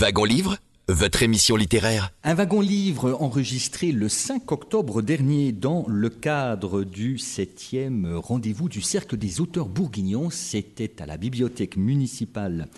Wagon 0.00 0.24
Livre, 0.24 0.56
votre 0.88 1.22
émission 1.22 1.56
littéraire. 1.56 2.10
Un 2.24 2.32
wagon 2.32 2.62
livre 2.62 3.18
enregistré 3.20 3.92
le 3.92 4.08
5 4.08 4.50
octobre 4.50 5.02
dernier 5.02 5.52
dans 5.52 5.84
le 5.88 6.08
cadre 6.08 6.84
du 6.84 7.16
7e 7.16 8.14
rendez-vous 8.14 8.70
du 8.70 8.80
Cercle 8.80 9.18
des 9.18 9.42
auteurs 9.42 9.68
bourguignons. 9.68 10.30
C'était 10.30 11.02
à 11.02 11.04
la 11.04 11.18
bibliothèque 11.18 11.76
municipale 11.76 12.68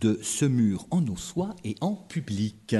de 0.00 0.18
Semur 0.22 0.88
en 0.90 1.06
Ossois 1.06 1.54
et 1.62 1.76
en 1.80 1.94
public. 1.94 2.74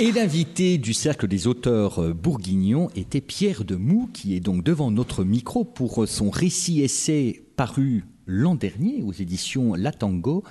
Et 0.00 0.12
l'invité 0.12 0.76
du 0.76 0.92
Cercle 0.92 1.28
des 1.28 1.46
auteurs 1.46 2.14
bourguignons 2.14 2.90
était 2.94 3.22
Pierre 3.22 3.64
Demoux, 3.64 4.10
qui 4.12 4.36
est 4.36 4.40
donc 4.40 4.62
devant 4.62 4.90
notre 4.90 5.24
micro 5.24 5.64
pour 5.64 6.06
son 6.06 6.28
récit-essai 6.28 7.46
paru 7.56 8.04
l'an 8.26 8.54
dernier 8.54 9.02
aux 9.02 9.12
éditions 9.12 9.74
La 9.74 9.92
Tango, 9.92 10.44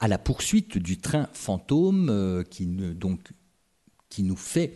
à 0.00 0.08
la 0.08 0.18
poursuite 0.18 0.78
du 0.78 0.98
train 0.98 1.28
fantôme 1.32 2.08
euh, 2.10 2.42
qui, 2.42 2.66
donc, 2.66 3.20
qui 4.08 4.22
nous 4.22 4.36
fait 4.36 4.74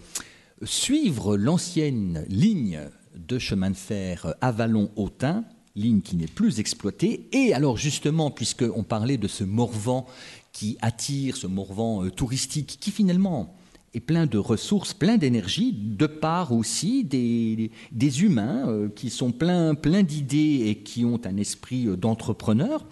suivre 0.64 1.36
l'ancienne 1.36 2.24
ligne 2.28 2.80
de 3.16 3.38
chemin 3.38 3.70
de 3.70 3.76
fer 3.76 4.34
Avalon-Autun, 4.40 5.44
ligne 5.74 6.00
qui 6.00 6.16
n'est 6.16 6.26
plus 6.26 6.60
exploitée. 6.60 7.28
Et 7.32 7.54
alors 7.54 7.76
justement, 7.76 8.30
puisqu'on 8.30 8.82
parlait 8.82 9.16
de 9.16 9.28
ce 9.28 9.44
Morvan 9.44 10.06
qui 10.52 10.76
attire, 10.82 11.36
ce 11.36 11.46
Morvan 11.46 12.04
euh, 12.04 12.10
touristique, 12.10 12.78
qui 12.80 12.90
finalement 12.90 13.54
est 13.94 14.00
plein 14.00 14.26
de 14.26 14.38
ressources, 14.38 14.94
plein 14.94 15.18
d'énergie, 15.18 15.72
de 15.72 16.06
part 16.06 16.52
aussi 16.52 17.04
des, 17.04 17.70
des 17.90 18.22
humains 18.22 18.68
euh, 18.68 18.88
qui 18.88 19.10
sont 19.10 19.32
pleins 19.32 19.74
plein 19.74 20.02
d'idées 20.02 20.64
et 20.66 20.82
qui 20.82 21.04
ont 21.04 21.20
un 21.24 21.36
esprit 21.36 21.86
euh, 21.86 21.96
d'entrepreneur. 21.96 22.86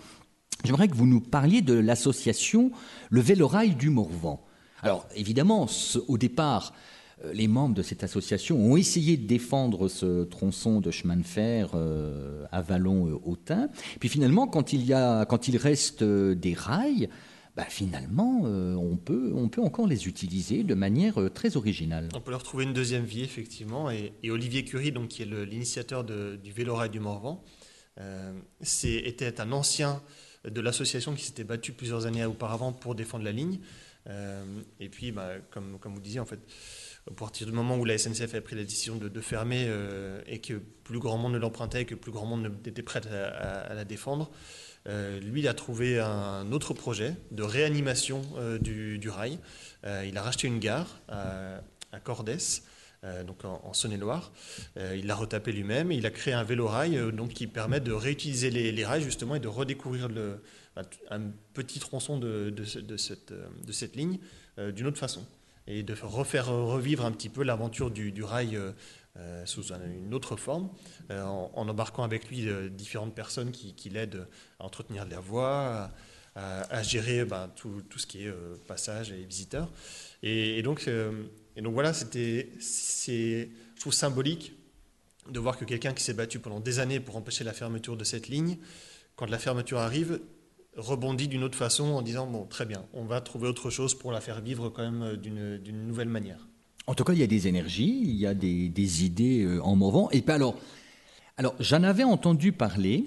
J'aimerais 0.64 0.88
que 0.88 0.94
vous 0.94 1.06
nous 1.06 1.20
parliez 1.20 1.62
de 1.62 1.74
l'association 1.74 2.70
Le 3.08 3.20
Vélorail 3.20 3.74
du 3.74 3.88
Morvan. 3.88 4.44
Alors 4.82 5.06
évidemment, 5.14 5.66
au 6.08 6.18
départ, 6.18 6.74
euh, 7.24 7.32
les 7.32 7.48
membres 7.48 7.74
de 7.74 7.82
cette 7.82 8.04
association 8.04 8.58
ont 8.58 8.76
essayé 8.76 9.16
de 9.16 9.26
défendre 9.26 9.88
ce 9.88 10.24
tronçon 10.24 10.80
de 10.80 10.90
chemin 10.90 11.16
de 11.16 11.22
fer 11.22 11.70
euh, 11.74 12.44
à 12.52 12.60
Vallon-Autun. 12.60 13.68
Puis 14.00 14.08
finalement, 14.10 14.46
quand 14.46 14.74
il, 14.74 14.84
y 14.84 14.92
a, 14.92 15.24
quand 15.24 15.48
il 15.48 15.56
reste 15.56 16.04
des 16.04 16.54
rails, 16.54 17.08
bah, 17.56 17.64
finalement, 17.68 18.42
euh, 18.44 18.74
on, 18.74 18.96
peut, 18.96 19.32
encore 19.58 19.86
les 19.86 20.06
utiliser 20.06 20.62
de 20.62 20.74
manière 20.74 21.20
euh, 21.20 21.30
très 21.30 21.56
originale. 21.56 22.08
On 22.14 22.20
peut 22.20 22.30
leur 22.30 22.42
trouver 22.42 22.64
une 22.64 22.72
deuxième 22.72 23.04
vie, 23.04 23.22
effectivement. 23.22 23.90
Et, 23.90 24.12
Olivier 24.30 24.64
Curie, 24.64 24.92
donc, 24.92 25.08
qui 25.08 25.22
est 25.22 25.26
l'initiateur 25.26 26.04
du 26.04 26.52
Vélorail 26.52 26.90
du 26.90 27.00
Morvan, 27.00 27.42
euh, 27.98 28.32
était 28.84 29.40
un 29.40 29.52
ancien 29.52 30.00
de 30.44 30.60
l'association 30.60 31.14
qui 31.14 31.24
s'était 31.24 31.44
battu 31.44 31.72
plusieurs 31.72 32.06
années 32.06 32.24
auparavant 32.24 32.72
pour 32.72 32.94
défendre 32.94 33.24
la 33.24 33.32
ligne. 33.32 33.58
Euh, 34.06 34.44
et 34.78 34.88
puis, 34.88 35.10
bah, 35.10 35.32
comme, 35.50 35.78
comme 35.80 35.94
vous 35.94 36.00
disiez, 36.00 36.20
en 36.20 36.26
fait, 36.26 36.40
à 37.10 37.14
partir 37.14 37.46
du 37.46 37.52
moment 37.52 37.76
où 37.76 37.84
la 37.84 37.98
SNCF 37.98 38.34
a 38.34 38.40
pris 38.40 38.54
la 38.54 38.62
décision 38.62 38.96
de, 38.96 39.20
fermer 39.20 39.68
et 40.26 40.40
que 40.40 40.54
plus 40.84 40.98
grand 41.00 41.18
monde 41.18 41.32
ne 41.32 41.38
l'empruntait 41.38 41.82
et 41.82 41.84
que 41.84 41.94
plus 41.94 42.12
grand 42.12 42.26
monde 42.26 42.52
n'était 42.64 42.82
prêt 42.82 43.00
à 43.06 43.74
la 43.74 43.84
défendre, 43.84 44.30
euh, 44.86 45.20
lui, 45.20 45.40
il 45.40 45.48
a 45.48 45.54
trouvé 45.54 46.00
un 46.00 46.50
autre 46.52 46.74
projet 46.74 47.14
de 47.30 47.42
réanimation 47.42 48.22
euh, 48.36 48.58
du, 48.58 49.08
rail. 49.10 49.38
Euh, 49.84 50.04
il 50.06 50.16
a 50.16 50.22
racheté 50.22 50.48
une 50.48 50.58
gare 50.58 51.00
à, 51.08 51.60
à 51.92 52.00
Cordès, 52.00 52.62
en, 53.44 53.72
Saône-et-Loire. 53.72 54.30
Il 54.76 55.06
l'a 55.06 55.14
retapé 55.14 55.52
lui-même 55.52 55.90
et 55.90 55.96
il 55.96 56.04
a 56.04 56.10
créé 56.10 56.34
un 56.34 56.44
vélo-rail 56.44 57.12
donc, 57.12 57.30
qui 57.30 57.46
permet 57.46 57.80
de 57.80 57.92
réutiliser 57.92 58.50
les, 58.50 58.84
rails 58.84 59.02
justement 59.02 59.34
et 59.34 59.40
de 59.40 59.48
redécouvrir 59.48 60.08
un, 60.76 61.20
petit 61.54 61.78
tronçon 61.78 62.18
de, 62.18 62.50
de 62.50 62.64
ce- 62.64 62.78
de 62.78 63.72
cette, 63.72 63.96
ligne 63.96 64.18
d'une 64.58 64.86
autre 64.86 64.98
façon 64.98 65.26
et 65.70 65.82
de 65.84 65.94
refaire 66.02 66.48
revivre 66.48 67.04
un 67.04 67.12
petit 67.12 67.28
peu 67.28 67.44
l'aventure 67.44 67.90
du, 67.90 68.24
rail 68.24 68.56
euh, 68.56 68.72
euh, 69.16 69.46
sous 69.46 69.72
un- 69.72 69.80
une 69.84 70.12
autre 70.14 70.36
forme, 70.36 70.68
euh, 71.10 71.22
en, 71.22 71.68
embarquant 71.68 72.02
avec 72.02 72.28
lui 72.28 72.48
différentes 72.70 73.14
personnes 73.14 73.52
qui, 73.52 73.88
l'aident 73.88 74.26
à 74.58 74.64
entretenir 74.64 75.06
la 75.06 75.20
voie, 75.20 75.90
à, 76.34 76.82
gérer 76.82 77.24
ben, 77.24 77.50
tout, 77.54 77.82
ce 77.96 78.06
qui 78.06 78.24
est 78.24 78.32
passage 78.66 79.12
et 79.12 79.22
visiteurs. 79.24 79.70
Et, 80.22 80.62
donc, 80.62 80.88
et 81.56 81.60
donc 81.60 81.74
voilà, 81.74 81.92
c'était, 81.92 82.50
c'est, 82.60 83.50
je 83.84 83.90
symbolique 83.90 84.54
de 85.28 85.38
voir 85.38 85.58
que 85.58 85.64
quelqu'un 85.64 85.92
qui 85.92 86.02
s'est 86.02 86.14
battu 86.14 86.38
pendant 86.38 86.60
des 86.60 86.78
années 86.78 87.00
pour 87.00 87.16
empêcher 87.16 87.44
la 87.44 87.52
fermeture 87.52 87.96
de 87.96 88.04
cette 88.04 88.28
ligne, 88.28 88.58
quand 89.16 89.28
la 89.28 89.38
fermeture 89.38 89.78
arrive, 89.78 90.20
rebondit 90.80 91.28
d'une 91.28 91.44
autre 91.44 91.56
façon 91.56 91.84
en 91.84 92.02
disant 92.02 92.26
bon 92.26 92.44
très 92.44 92.66
bien, 92.66 92.84
on 92.92 93.04
va 93.04 93.20
trouver 93.20 93.48
autre 93.48 93.70
chose 93.70 93.94
pour 93.94 94.12
la 94.12 94.20
faire 94.20 94.40
vivre 94.40 94.68
quand 94.70 94.82
même 94.82 95.02
euh, 95.02 95.16
d'une, 95.16 95.58
d'une 95.58 95.86
nouvelle 95.86 96.08
manière. 96.08 96.48
En 96.86 96.94
tout 96.94 97.04
cas, 97.04 97.12
il 97.12 97.20
y 97.20 97.22
a 97.22 97.28
des 97.28 97.46
énergies, 97.46 98.00
il 98.02 98.16
y 98.16 98.26
a 98.26 98.34
des, 98.34 98.68
des 98.68 99.04
idées 99.04 99.44
euh, 99.44 99.62
en 99.62 99.76
Morvan. 99.76 100.10
Et 100.10 100.22
puis 100.22 100.32
alors, 100.32 100.56
alors 101.36 101.54
j'en 101.60 101.82
avais 101.82 102.04
entendu 102.04 102.52
parler, 102.52 103.06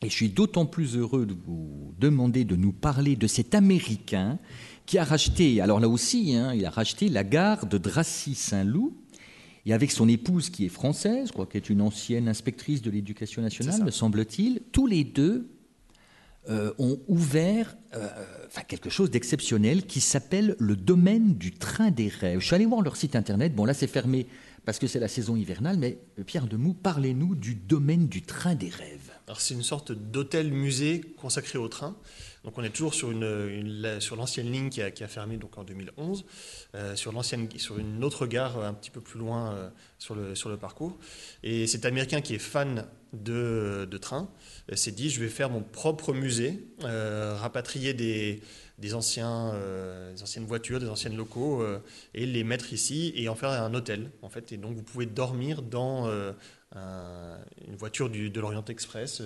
et 0.00 0.08
je 0.08 0.14
suis 0.14 0.30
d'autant 0.30 0.66
plus 0.66 0.96
heureux 0.96 1.26
de 1.26 1.34
vous 1.34 1.94
demander 1.98 2.44
de 2.44 2.56
nous 2.56 2.72
parler 2.72 3.16
de 3.16 3.26
cet 3.26 3.54
Américain 3.54 4.38
qui 4.86 4.98
a 4.98 5.04
racheté, 5.04 5.60
alors 5.60 5.78
là 5.78 5.88
aussi, 5.88 6.34
hein, 6.34 6.54
il 6.54 6.64
a 6.64 6.70
racheté 6.70 7.08
la 7.08 7.22
gare 7.22 7.66
de 7.66 7.78
Dracy-Saint-Loup, 7.78 8.96
et 9.64 9.72
avec 9.72 9.92
son 9.92 10.08
épouse 10.08 10.50
qui 10.50 10.64
est 10.64 10.68
française, 10.68 11.28
je 11.28 11.32
crois 11.32 11.46
qu'elle 11.46 11.62
est 11.62 11.70
une 11.70 11.82
ancienne 11.82 12.28
inspectrice 12.28 12.82
de 12.82 12.90
l'éducation 12.90 13.42
nationale, 13.42 13.84
me 13.84 13.92
semble-t-il, 13.92 14.60
tous 14.72 14.88
les 14.88 15.04
deux 15.04 15.48
ont 16.48 17.00
ouvert 17.08 17.76
enfin, 18.46 18.62
quelque 18.66 18.90
chose 18.90 19.10
d'exceptionnel 19.10 19.86
qui 19.86 20.00
s'appelle 20.00 20.56
le 20.58 20.76
domaine 20.76 21.34
du 21.34 21.52
train 21.52 21.90
des 21.90 22.08
rêves. 22.08 22.40
Je 22.40 22.46
suis 22.46 22.54
allé 22.54 22.66
voir 22.66 22.82
leur 22.82 22.96
site 22.96 23.16
internet. 23.16 23.54
Bon, 23.54 23.64
là, 23.64 23.74
c'est 23.74 23.86
fermé 23.86 24.26
parce 24.64 24.78
que 24.78 24.86
c'est 24.86 25.00
la 25.00 25.08
saison 25.08 25.34
hivernale, 25.36 25.76
mais 25.78 25.98
Pierre 26.26 26.46
Demou, 26.46 26.72
parlez-nous 26.74 27.34
du 27.34 27.54
domaine 27.54 28.06
du 28.06 28.22
train 28.22 28.54
des 28.54 28.68
rêves. 28.68 29.10
Alors, 29.26 29.40
c'est 29.40 29.54
une 29.54 29.62
sorte 29.62 29.92
d'hôtel-musée 29.92 31.00
consacré 31.16 31.58
au 31.58 31.68
train. 31.68 31.96
Donc 32.44 32.58
on 32.58 32.64
est 32.64 32.70
toujours 32.70 32.94
sur, 32.94 33.12
l'ancienne 34.16 34.50
ligne 34.50 34.68
qui 34.68 34.82
a, 34.82 35.08
fermé 35.08 35.36
donc 35.36 35.58
en 35.58 35.64
2011, 35.64 36.24
euh, 36.74 36.96
sur, 36.96 37.12
une 37.78 38.04
autre 38.04 38.26
gare 38.26 38.58
un 38.58 38.74
petit 38.74 38.90
peu 38.90 39.00
plus 39.00 39.18
loin 39.18 39.52
euh, 39.52 39.70
sur, 39.98 40.14
le, 40.14 40.56
parcours. 40.56 40.98
Et 41.44 41.66
cet 41.66 41.84
Américain 41.84 42.20
qui 42.20 42.34
est 42.34 42.40
fan 42.40 42.86
de, 43.12 43.86
de 43.88 43.98
train 43.98 44.28
euh, 44.70 44.76
s'est 44.76 44.90
dit 44.90 45.10
je 45.10 45.20
vais 45.20 45.28
faire 45.28 45.50
mon 45.50 45.62
propre 45.62 46.12
musée, 46.12 46.66
rapatrier 46.80 47.94
des, 47.94 48.42
anciens, 48.94 49.54
anciennes 50.20 50.46
voitures, 50.46 50.80
des 50.80 50.88
anciens 50.88 51.10
locaux 51.10 51.64
et 52.14 52.26
les 52.26 52.42
mettre 52.42 52.72
ici 52.72 53.12
et 53.14 53.28
en 53.28 53.36
faire 53.36 53.50
un 53.50 53.72
hôtel 53.72 54.10
en 54.22 54.28
fait. 54.28 54.50
Et 54.50 54.56
donc 54.56 54.74
vous 54.74 54.82
pouvez 54.82 55.06
dormir 55.06 55.62
dans 55.62 56.10
une 56.74 57.76
voiture 57.76 58.10
de 58.10 58.40
l'Orient 58.40 58.64
Express, 58.64 59.22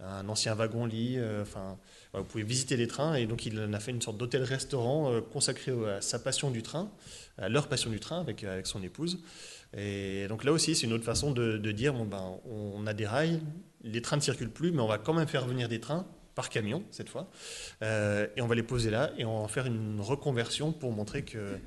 un 0.00 0.28
ancien 0.30 0.54
wagon-lit, 0.54 1.18
enfin 1.42 1.78
vous 2.20 2.24
pouvez 2.24 2.44
visiter 2.44 2.76
les 2.76 2.86
trains 2.86 3.14
et 3.14 3.26
donc 3.26 3.46
il 3.46 3.58
en 3.60 3.72
a 3.72 3.80
fait 3.80 3.90
une 3.90 4.02
sorte 4.02 4.16
d'hôtel-restaurant 4.16 5.12
euh, 5.12 5.20
consacré 5.20 5.72
à 5.88 6.00
sa 6.00 6.18
passion 6.18 6.50
du 6.50 6.62
train, 6.62 6.90
à 7.38 7.48
leur 7.48 7.68
passion 7.68 7.90
du 7.90 8.00
train 8.00 8.20
avec, 8.20 8.44
avec 8.44 8.66
son 8.66 8.82
épouse. 8.82 9.22
Et 9.76 10.26
donc 10.28 10.44
là 10.44 10.52
aussi, 10.52 10.74
c'est 10.74 10.86
une 10.86 10.92
autre 10.92 11.04
façon 11.04 11.32
de, 11.32 11.58
dire 11.72 11.92
bon, 11.92 12.04
ben, 12.04 12.38
on 12.50 12.86
a 12.86 12.94
des 12.94 13.06
rails, 13.06 13.40
les 13.82 14.00
trains 14.00 14.16
ne 14.16 14.22
circulent 14.22 14.50
plus, 14.50 14.72
mais 14.72 14.80
on 14.80 14.86
va 14.86 14.98
quand 14.98 15.12
même 15.12 15.28
faire 15.28 15.46
venir 15.46 15.68
des 15.68 15.80
trains 15.80 16.06
par 16.34 16.50
camion 16.50 16.84
cette 16.90 17.08
fois, 17.08 17.30
euh, 17.82 18.26
et 18.36 18.42
on 18.42 18.46
va 18.46 18.54
les 18.54 18.62
poser 18.62 18.90
là 18.90 19.10
et 19.16 19.24
on 19.24 19.38
va 19.38 19.44
en 19.44 19.48
faire 19.48 19.66
une 19.66 20.00
reconversion 20.00 20.70
pour 20.70 20.92
montrer 20.92 21.22
que 21.22 21.58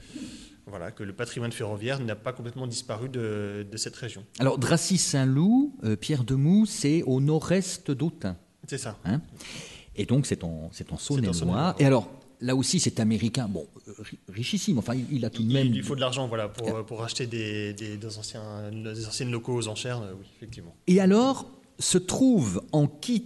voilà, 0.67 0.91
que 0.91 1.03
le 1.03 1.13
patrimoine 1.13 1.51
ferroviaire 1.51 1.99
n'a 1.99 2.15
pas 2.15 2.31
complètement 2.31 2.67
disparu 2.67 3.09
de, 3.09 3.65
de 3.69 3.77
cette 3.77 3.95
région. 3.95 4.23
Alors 4.37 4.59
Dracy-Saint-Loup, 4.59 5.75
euh, 5.83 5.95
Pierre 5.95 6.23
Demou, 6.23 6.67
c'est 6.67 7.01
au 7.03 7.19
nord-est 7.19 7.89
d'Autun. 7.89 8.37
C'est 8.67 8.77
ça. 8.77 8.99
Hein? 9.03 9.21
Et 9.99 10.05
donc, 10.05 10.25
c'est 10.25 10.45
en, 10.45 10.69
c'est 10.71 10.93
en 10.93 10.97
Saône-et-Loire. 10.97 11.75
Et 11.77 11.85
alors, 11.85 12.09
là 12.39 12.55
aussi, 12.55 12.79
c'est 12.79 13.01
américain, 13.01 13.49
bon, 13.49 13.67
richissime. 14.29 14.77
Enfin, 14.77 14.93
il 15.11 15.25
a 15.25 15.29
tout 15.29 15.43
de 15.43 15.51
même. 15.51 15.67
Il, 15.67 15.83
faut 15.83 15.95
de 15.95 15.99
l'argent, 15.99 16.25
voilà, 16.29 16.47
pour, 16.47 16.85
pour 16.85 17.03
acheter 17.03 17.27
des, 17.27 17.73
des, 17.73 18.17
anciens, 18.17 18.71
des 18.71 19.05
anciennes 19.05 19.29
locaux 19.29 19.55
aux 19.55 19.67
enchères, 19.67 20.01
euh, 20.01 20.13
oui, 20.17 20.25
effectivement. 20.37 20.73
Et 20.87 21.01
alors, 21.01 21.51
se 21.79 21.97
trouve 21.97 22.63
en 22.71 22.87
kit 22.87 23.25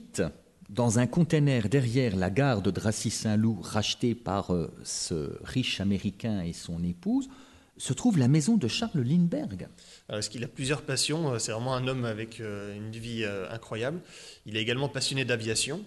dans 0.72 0.98
un 0.98 1.06
conteneur 1.06 1.70
derrière 1.70 2.16
la 2.16 2.32
gare 2.32 2.64
de 2.64 2.72
Dracy-Saint-Loup, 2.72 3.60
rachetée 3.62 4.16
par 4.16 4.52
euh, 4.52 4.74
ce 4.84 5.38
riche 5.44 5.80
américain 5.80 6.42
et 6.42 6.54
son 6.54 6.84
épouse, 6.84 7.30
se 7.78 7.94
trouve 7.94 8.18
la 8.18 8.28
maison 8.28 8.58
de 8.58 8.68
Charles 8.68 9.02
Lindbergh. 9.02 9.68
Parce 10.08 10.28
qu'il 10.28 10.44
a 10.44 10.48
plusieurs 10.48 10.82
passions. 10.82 11.38
C'est 11.38 11.52
vraiment 11.52 11.76
un 11.76 11.88
homme 11.88 12.06
avec 12.06 12.40
euh, 12.40 12.76
une 12.76 12.92
vie 12.92 13.26
incroyable. 13.52 14.00
Il 14.48 14.58
est 14.58 14.62
également 14.62 14.90
passionné 14.90 15.24
d'aviation. 15.24 15.84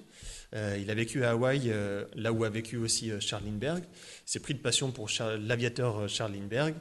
Euh, 0.55 0.79
il 0.81 0.91
a 0.91 0.95
vécu 0.95 1.25
à 1.25 1.31
Hawaï, 1.31 1.63
euh, 1.67 2.05
là 2.15 2.33
où 2.33 2.45
a 2.45 2.49
vécu 2.49 2.77
aussi 2.77 3.11
euh, 3.11 3.21
Charles 3.21 3.45
Lindbergh. 3.45 3.85
s'est 4.25 4.41
pris 4.41 4.55
de 4.55 4.61
passion 4.61 4.91
pour 4.91 5.09
l'aviateur 5.39 6.09
Charles 6.09 6.33
Lindbergh. 6.33 6.75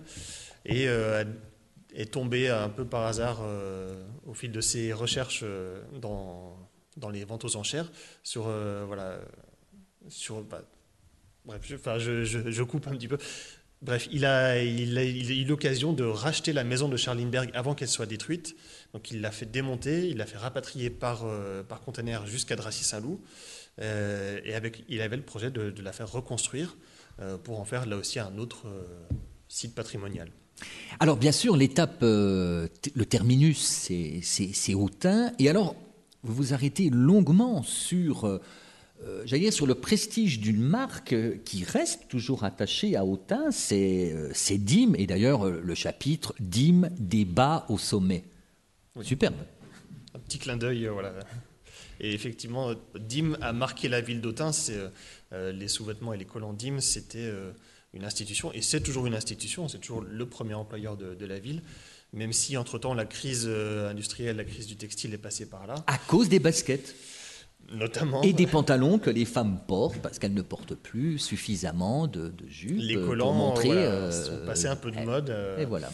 Et 0.65 0.87
est 1.93 2.11
tombé 2.11 2.49
un 2.49 2.69
peu 2.69 2.85
par 2.85 3.05
hasard 3.05 3.41
au 4.25 4.33
fil 4.33 4.51
de 4.51 4.61
ses 4.61 4.91
recherches 4.93 5.45
dans, 6.01 6.57
les 7.13 7.23
ventes 7.23 7.45
aux 7.45 7.55
enchères 7.55 7.91
sur 8.23 8.45
voilà 8.87 9.19
sur 10.09 10.41
bah, 10.41 10.63
bref 11.45 11.61
je, 11.63 11.75
enfin, 11.75 11.99
je, 11.99 12.63
coupe 12.63 12.87
un 12.87 12.95
petit 12.95 13.07
peu. 13.07 13.19
Bref 13.83 14.07
il 14.11 14.25
a 14.25 14.59
il 14.59 14.97
a, 14.97 15.03
eu 15.03 15.45
l'occasion 15.45 15.93
de 15.93 16.03
racheter 16.03 16.51
la 16.51 16.63
maison 16.63 16.89
de 16.89 16.97
Charles 16.97 17.19
Lindbergh 17.19 17.51
avant 17.53 17.75
qu'elle 17.75 17.89
soit 17.89 18.07
détruite. 18.07 18.55
Donc 18.93 19.11
il 19.11 19.21
l'a 19.21 19.31
fait 19.31 19.45
démonter 19.45 20.09
il 20.09 20.17
l'a 20.17 20.25
fait 20.25 20.39
rapatrier 20.39 20.89
par 20.89 21.25
par 21.69 21.81
conteneur 21.81 22.25
jusqu'à 22.25 22.55
Dracy-Saint-Loup 22.55 23.21
et 23.81 24.53
avec, 24.53 24.83
il 24.87 25.01
avait 25.01 25.17
le 25.17 25.23
projet 25.23 25.51
de, 25.51 25.73
la 25.81 25.91
faire 25.91 26.11
reconstruire 26.11 26.77
euh, 27.19 27.37
pour 27.37 27.59
en 27.59 27.65
faire 27.65 27.85
là 27.85 27.97
aussi 27.97 28.19
un 28.19 28.37
autre 28.37 28.67
euh, 28.67 28.83
site 29.47 29.75
patrimonial. 29.75 30.29
Alors 30.99 31.17
bien 31.17 31.33
sûr, 31.33 31.57
l'étape, 31.57 32.01
le 32.01 32.69
terminus, 33.09 33.59
c'est 33.59 34.73
Autun. 34.73 35.33
Et 35.37 35.49
alors, 35.49 35.75
vous 36.23 36.33
vous 36.33 36.53
arrêtez 36.53 36.89
longuement 36.89 37.61
sur, 37.61 38.39
j'allais 39.25 39.43
dire, 39.43 39.53
sur 39.53 39.67
le 39.67 39.75
prestige 39.75 40.39
d'une 40.39 40.61
marque 40.61 41.13
qui 41.43 41.65
reste 41.65 42.07
toujours 42.07 42.45
attachée 42.45 42.95
à 42.95 43.03
Autun, 43.03 43.51
c'est 43.51 44.57
DIM, 44.57 44.93
et 44.95 45.07
d'ailleurs 45.07 45.45
le 45.45 45.75
chapitre 45.75 46.33
DIM, 46.39 46.89
débat 46.97 47.65
au 47.67 47.77
sommet. 47.77 48.23
Superbe. 49.01 49.35
Un 50.13 50.19
petit 50.19 50.39
clin 50.39 50.55
d'œil, 50.55 50.87
voilà. 50.87 51.11
Et 51.99 52.13
effectivement, 52.13 52.73
DIM 52.97 53.37
a 53.41 53.53
marqué 53.53 53.87
la 53.87 54.01
ville 54.01 54.21
d'Autun. 54.21 54.51
Euh, 55.33 55.51
les 55.51 55.67
sous-vêtements 55.67 56.13
et 56.13 56.17
les 56.17 56.25
collants 56.25 56.53
DIM, 56.53 56.79
c'était 56.79 57.19
euh, 57.19 57.51
une 57.93 58.05
institution, 58.05 58.51
et 58.53 58.61
c'est 58.61 58.81
toujours 58.81 59.07
une 59.07 59.15
institution, 59.15 59.67
c'est 59.67 59.79
toujours 59.79 60.01
le 60.01 60.25
premier 60.25 60.53
employeur 60.53 60.97
de, 60.97 61.25
la 61.25 61.39
ville, 61.39 61.61
même 62.13 62.33
si 62.33 62.57
entre-temps 62.57 62.93
la 62.93 63.05
crise 63.05 63.45
euh, 63.47 63.89
industrielle, 63.89 64.37
la 64.37 64.43
crise 64.43 64.67
du 64.67 64.75
textile 64.75 65.13
est 65.13 65.19
passée 65.19 65.47
par 65.47 65.67
là. 65.67 65.75
À 65.87 65.97
cause 65.97 66.29
des 66.29 66.39
baskets 66.39 66.95
Notamment. 67.71 68.21
Et 68.21 68.31
des 68.31 68.45
pantalons 68.45 68.99
que 68.99 69.09
les 69.09 69.25
femmes 69.25 69.59
portent 69.67 69.97
parce 69.97 70.19
qu'elles 70.19 70.35
ne 70.35 70.43
portent 70.43 70.75
plus 70.75 71.17
suffisamment 71.17 72.05
de, 72.05 72.27
de 72.27 72.47
jupes. 72.47 72.77
Les 72.77 72.93
collants 72.93 73.25
pour 73.25 73.33
montrer, 73.33 73.69
voilà, 73.69 74.11
sont 74.11 74.45
passés 74.45 74.67
un 74.67 74.75
peu 74.75 74.91
de 74.91 74.99
mode. 74.99 75.35
et 75.57 75.65
voilà. 75.65 75.89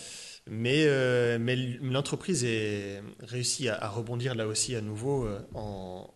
Mais, 0.53 0.83
euh, 0.85 1.37
mais 1.39 1.55
l'entreprise 1.55 2.43
a 2.43 3.25
réussi 3.25 3.69
à, 3.69 3.87
rebondir 3.87 4.35
là 4.35 4.47
aussi 4.47 4.75
à 4.75 4.81
nouveau 4.81 5.25
euh, 5.25 5.39
en, 5.53 6.13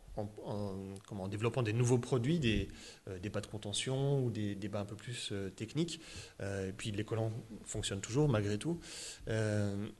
comment, 1.08 1.30
développant 1.30 1.64
des 1.64 1.72
nouveaux 1.72 2.00
produits, 2.00 2.38
des, 2.38 2.68
euh, 3.08 3.18
de 3.18 3.48
contention 3.48 4.22
ou 4.22 4.32
des, 4.32 4.56
des 4.56 4.70
un 4.74 4.84
peu 4.84 4.98
plus 4.98 5.32
techniques. 5.56 6.02
et 6.42 6.74
puis 6.76 6.92
les 6.92 7.06
collants 7.06 7.32
fonctionnent 7.66 8.02
toujours 8.02 8.28
malgré 8.28 8.58
tout. 8.58 8.78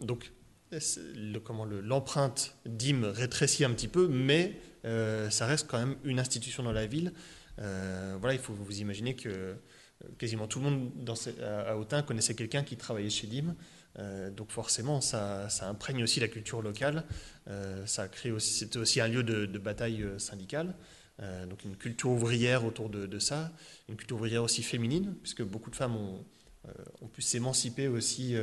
donc 0.02 0.34
l'empreinte 1.16 2.58
le, 2.66 2.72
DIM 2.72 3.06
rétrécit 3.06 3.64
un 3.64 3.72
petit 3.72 3.88
peu, 3.88 4.10
mais 4.10 4.60
ça 4.84 5.46
reste 5.46 5.68
quand 5.70 5.80
même 5.80 5.96
une 6.04 6.20
institution 6.20 6.62
dans 6.62 6.74
la 6.74 6.88
ville. 6.88 7.14
voilà, 7.58 8.34
il 8.34 8.40
faut 8.40 8.54
vous 8.54 8.82
imaginer 8.82 9.16
que 9.16 9.56
quasiment 10.18 10.48
tout 10.48 10.60
le 10.60 10.70
monde 10.70 10.92
à 11.42 11.78
Autun 11.78 12.02
connaissait 12.02 12.36
quelqu'un 12.36 12.64
qui 12.64 12.76
travaillait 12.76 13.10
chez 13.10 13.28
DIM. 13.28 13.56
Euh, 14.00 14.30
donc 14.30 14.52
forcément, 14.52 15.02
ça, 15.02 15.48
imprègne 15.62 16.04
aussi 16.04 16.20
la 16.20 16.28
culture 16.28 16.62
locale. 16.62 17.04
Euh, 17.48 17.86
ça 17.86 18.08
crée 18.08 18.32
aussi, 18.32 18.54
c'était 18.54 18.78
aussi 18.78 19.00
un 19.00 19.08
lieu 19.08 19.24
de, 19.24 19.58
bataille 19.58 20.04
euh, 20.04 20.20
syndicale. 20.20 20.76
donc 21.50 21.64
une 21.64 21.78
culture 21.78 22.10
ouvrière 22.10 22.66
autour 22.66 22.90
de, 22.90 23.20
ça, 23.20 23.52
une 23.88 23.96
culture 23.96 24.18
ouvrière 24.18 24.44
aussi 24.44 24.64
féminine, 24.64 25.16
puisque 25.22 25.44
beaucoup 25.44 25.70
de 25.70 25.76
femmes 25.76 25.96
ont, 25.96 27.08
pu 27.14 27.22
s'émanciper 27.22 27.88
aussi, 27.88 28.36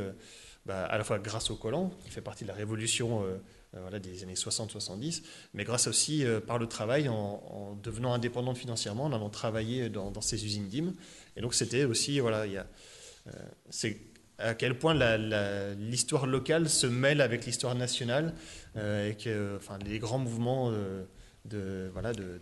bah, 0.65 0.87
à 0.87 0.97
la 0.97 1.05
fois 1.05 1.19
grâce 1.19 1.51
au 1.51 1.57
collant, 1.57 1.91
qui 2.03 2.11
fait 2.11 2.23
partie 2.23 2.45
de 2.45 2.49
la 2.49 2.55
révolution 2.55 3.23
des 4.01 4.23
années 4.23 4.35
60-70, 4.35 5.23
mais 5.53 5.65
grâce 5.65 5.87
aussi 5.87 6.25
par 6.47 6.59
le 6.59 6.67
travail, 6.67 7.11
en, 7.11 7.79
devenant 7.83 8.15
indépendantes 8.15 8.57
financièrement, 8.57 9.05
en 9.05 9.13
allant 9.13 9.29
travailler 9.29 9.91
dans, 9.91 10.11
dans 10.11 10.23
ces 10.23 10.43
usines 10.43 10.69
d'IM. 10.69 10.95
Et 11.37 11.43
donc 11.43 11.53
c'était 11.53 11.85
aussi, 11.85 12.21
voilà, 12.21 12.47
il 12.47 12.53
y 12.53 12.59
a, 12.59 12.67
c'est 13.69 14.12
à 14.43 14.55
quel 14.55 14.78
point 14.78 14.95
l'histoire 15.78 16.26
locale 16.26 16.68
se 16.68 16.86
mêle 16.86 17.20
avec 17.20 17.47
l'histoire 17.47 17.74
nationale 17.74 18.34
euh, 18.76 19.11
et 19.11 19.88
les 19.88 19.99
grands 19.99 20.18
mouvements 20.18 20.70
euh, 20.70 21.05
de, 21.45 21.90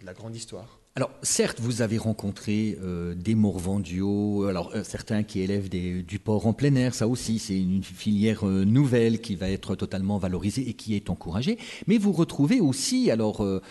la 0.05 0.13
grande 0.13 0.35
histoire. 0.35 0.81
Alors, 0.97 1.11
certes, 1.23 1.61
vous 1.61 1.83
avez 1.83 1.99
rencontré 1.99 2.77
euh, 2.83 3.15
des 3.15 3.37
morvandiaux, 3.37 4.45
alors 4.45 4.73
certains 4.83 5.23
qui 5.23 5.41
élèvent 5.41 5.69
du 5.69 6.19
porc 6.19 6.47
en 6.47 6.53
plein 6.53 6.75
air, 6.75 6.95
ça 6.95 7.07
aussi, 7.07 7.39
c'est 7.39 7.59
une 7.59 7.85
filière 7.85 8.45
nouvelle 8.45 9.21
qui 9.21 9.37
va 9.37 9.49
être 9.49 9.77
totalement 9.77 10.19
valorisée 10.19 10.69
et 10.69 10.75
qui 10.75 10.97
est 10.97 11.09
encouragée. 11.09 11.59
Mais 11.87 11.97
vous 11.97 12.13
retrouvez 12.13 12.61
aussi, 12.61 13.11
alors, 13.11 13.45
euh, 13.45 13.63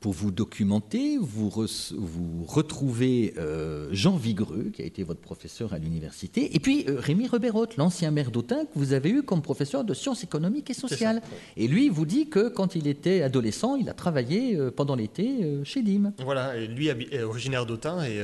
pour 0.00 0.14
vous 0.14 0.30
documenter, 0.30 1.18
vous, 1.18 1.50
vous 1.50 2.44
retrouvez 2.44 3.34
euh, 3.36 3.88
Jean 3.92 4.16
Vigreux, 4.16 4.70
qui 4.72 4.80
a 4.80 4.86
été 4.86 5.02
votre 5.02 5.20
professeur 5.20 5.74
à 5.74 5.78
l'université, 5.78 6.56
et 6.56 6.58
puis 6.58 6.86
euh, 6.88 6.98
Rémi 6.98 7.26
Reberotte, 7.26 7.76
l'ancien 7.76 8.10
maire 8.10 8.30
d'Autun, 8.30 8.64
que 8.64 8.70
vous 8.76 8.94
avez 8.94 9.10
eu 9.10 9.22
comme 9.22 9.42
professeur 9.42 9.84
de 9.84 9.92
sciences 9.92 10.24
économiques 10.24 10.70
et 10.70 10.74
sociales. 10.74 11.20
Et 11.58 11.68
lui, 11.68 11.90
vous 11.90 12.06
dit 12.06 12.30
que 12.30 12.48
quand 12.48 12.76
il 12.76 12.86
était 12.86 13.20
adolescent, 13.20 13.76
il 13.76 13.90
a 13.90 13.92
travaillé 13.92 14.58
pendant 14.70 14.96
l'été 14.96 15.60
chez 15.64 15.82
DIM. 15.82 16.14
Voilà, 16.24 16.56
et 16.56 16.66
lui 16.66 16.88
est 16.88 17.22
originaire 17.22 17.66
d'Autun 17.66 18.02
et, 18.04 18.22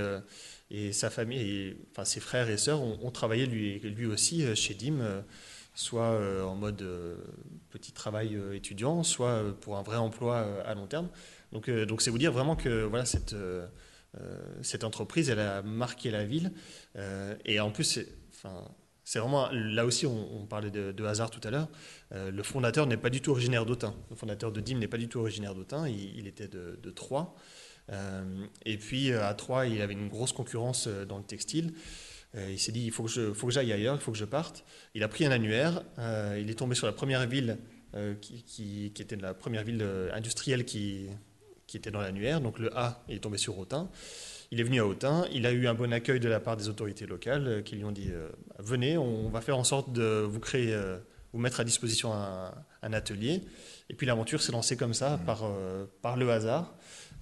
et, 0.70 0.92
sa 0.95 1.11
famille, 1.11 1.76
enfin 1.90 2.07
ses 2.07 2.20
frères 2.20 2.49
et 2.49 2.57
sœurs 2.57 2.80
ont, 2.80 3.11
travaillé 3.11 3.45
lui, 3.45 3.80
lui 3.80 4.07
aussi 4.07 4.45
chez 4.57 4.72
DIM 4.72 5.22
soit 5.74 6.18
en 6.42 6.55
mode 6.55 6.86
petit 7.70 7.92
travail 7.92 8.38
étudiant, 8.55 9.03
soit 9.03 9.42
pour 9.61 9.76
un 9.76 9.82
vrai 9.82 9.97
emploi 9.97 10.47
à 10.64 10.74
long 10.74 10.86
terme. 10.86 11.09
Donc, 11.55 11.71
donc 11.71 12.03
c'est 12.03 12.11
vous 12.11 12.19
dire 12.19 12.33
vraiment 12.33 12.55
que 12.55 12.83
voilà, 12.83 13.07
cette, 13.07 13.35
cette 14.61 14.85
entreprise, 14.85 15.31
elle 15.31 15.39
a 15.39 15.63
marqué 15.63 16.11
la 16.11 16.25
ville. 16.25 16.53
et 17.45 17.61
en 17.61 17.71
plus, 17.71 18.01
c'est, 19.05 19.19
vraiment, 19.19 19.49
là 19.53 19.87
aussi, 19.87 20.05
on, 20.05 20.45
parlait 20.47 20.71
de, 20.71 21.05
hasard 21.05 21.31
tout 21.31 21.41
à 21.45 21.51
l'heure. 21.51 21.69
le 22.11 22.43
fondateur 22.43 22.87
n'est 22.87 22.97
pas 22.97 23.11
du 23.11 23.21
tout 23.21 23.31
originaire 23.31 23.65
d'Autun. 23.65 23.95
Le 24.11 24.17
fondateur 24.17 24.53
de 24.53 24.61
DIM 24.61 24.79
n'est 24.79 24.89
pas 24.89 24.99
du 24.99 25.09
tout 25.09 25.21
originaire 25.21 25.55
d'Autun. 25.55 25.89
Il, 25.89 26.27
était 26.27 26.49
de, 26.49 26.91
Troyes. 26.91 27.35
et 28.67 28.77
puis 28.77 29.13
à 29.13 29.33
Troyes, 29.35 29.67
il 29.67 29.81
avait 29.81 29.95
une 29.95 30.09
grosse 30.09 30.33
concurrence 30.33 30.89
dans 30.89 31.19
le 31.19 31.25
textile. 31.25 31.73
Euh, 32.37 32.51
il 32.51 32.59
s'est 32.59 32.73
dit, 32.73 32.85
il 32.85 32.93
faut 32.93 33.05
que, 33.05 33.51
j'aille 33.51 33.73
ailleurs, 33.73 33.95
il 33.95 34.01
faut 34.01 34.13
que 34.13 34.19
je 34.19 34.25
parte. 34.25 34.65
Il 34.95 35.03
a 35.03 35.09
pris 35.09 35.25
un 35.25 35.31
annuaire, 35.31 35.83
euh, 35.99 36.39
il 36.41 36.51
est 36.51 36.55
tombé 36.55 36.75
sur 36.75 36.87
la 36.87 36.93
première 36.93 37.27
ville 37.27 37.59
euh, 37.95 38.15
qui, 38.15 38.93
était 38.99 39.17
la 39.17 39.35
première 39.35 39.63
ville 39.63 39.87
industrielle 40.13 40.65
qui, 40.65 41.09
était 41.77 41.91
dans 41.91 42.01
l'annuaire, 42.01 42.41
donc 42.41 42.59
le 42.59 42.77
A 42.77 43.03
est 43.09 43.22
tombé 43.22 43.39
sur 43.39 43.59
Autun. 43.59 43.89
Il 44.51 44.61
est 44.61 44.64
venu 44.64 44.81
à 44.81 44.87
Autun, 44.87 45.27
il 45.33 45.47
a 45.47 45.53
eu 45.53 45.66
un 45.66 45.75
bon 45.75 45.93
accueil 45.93 46.20
de 46.20 46.29
la 46.29 46.41
part 46.41 46.57
des 46.57 46.68
autorités 46.68 47.07
locales 47.07 47.62
qui 47.64 47.77
lui 47.77 47.85
ont 47.85 47.93
dit 47.93 48.11
venez, 48.59 48.97
on 48.97 49.29
va 49.31 49.41
faire 49.41 49.59
en 49.59 49.64
sorte 49.64 49.93
de 49.93 50.20
vous 50.20 50.39
créer, 50.39 50.79
vous 51.33 51.41
mettre 51.41 51.61
à 51.61 51.64
disposition 51.64 52.12
un, 52.12 52.93
atelier. 52.93 53.41
Et 53.91 53.95
puis 53.95 54.07
l'aventure 54.07 54.43
s'est 54.43 54.53
lancée 54.53 54.77
comme 54.77 54.95
ça, 54.95 55.18
par, 55.27 55.51
par 56.03 56.16
le 56.16 56.31
hasard. 56.31 56.75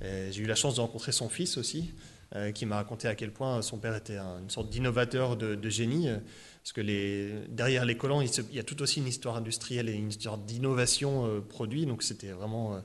J'ai 0.02 0.42
eu 0.42 0.46
la 0.46 0.56
chance 0.56 0.74
de 0.74 0.80
rencontrer 0.80 1.12
son 1.12 1.28
fils 1.28 1.56
aussi, 1.56 1.94
euh, 2.34 2.50
qui 2.50 2.64
m'a 2.64 2.76
raconté 2.76 3.08
à 3.08 3.14
quel 3.14 3.30
point 3.30 3.60
son 3.60 3.76
père 3.76 3.94
était 3.94 4.16
une 4.16 4.48
sorte 4.48 4.70
d'innovateur 4.70 5.36
de, 5.36 5.68
génie. 5.68 6.08
Euh, 6.08 6.16
parce 6.62 6.72
que 6.72 6.80
les, 6.80 7.30
derrière 7.50 7.84
les 7.84 7.98
collants, 7.98 8.22
il, 8.22 8.30
y 8.54 8.58
a 8.58 8.62
tout 8.62 8.80
aussi 8.80 9.00
une 9.00 9.06
histoire 9.06 9.36
industrielle 9.36 9.90
et 9.90 9.92
une 9.92 10.08
histoire 10.08 10.38
d'innovation 10.38 11.26
euh, 11.26 11.40
produit. 11.40 11.84
Donc 11.84 12.02
c'était 12.02 12.30
vraiment 12.30 12.82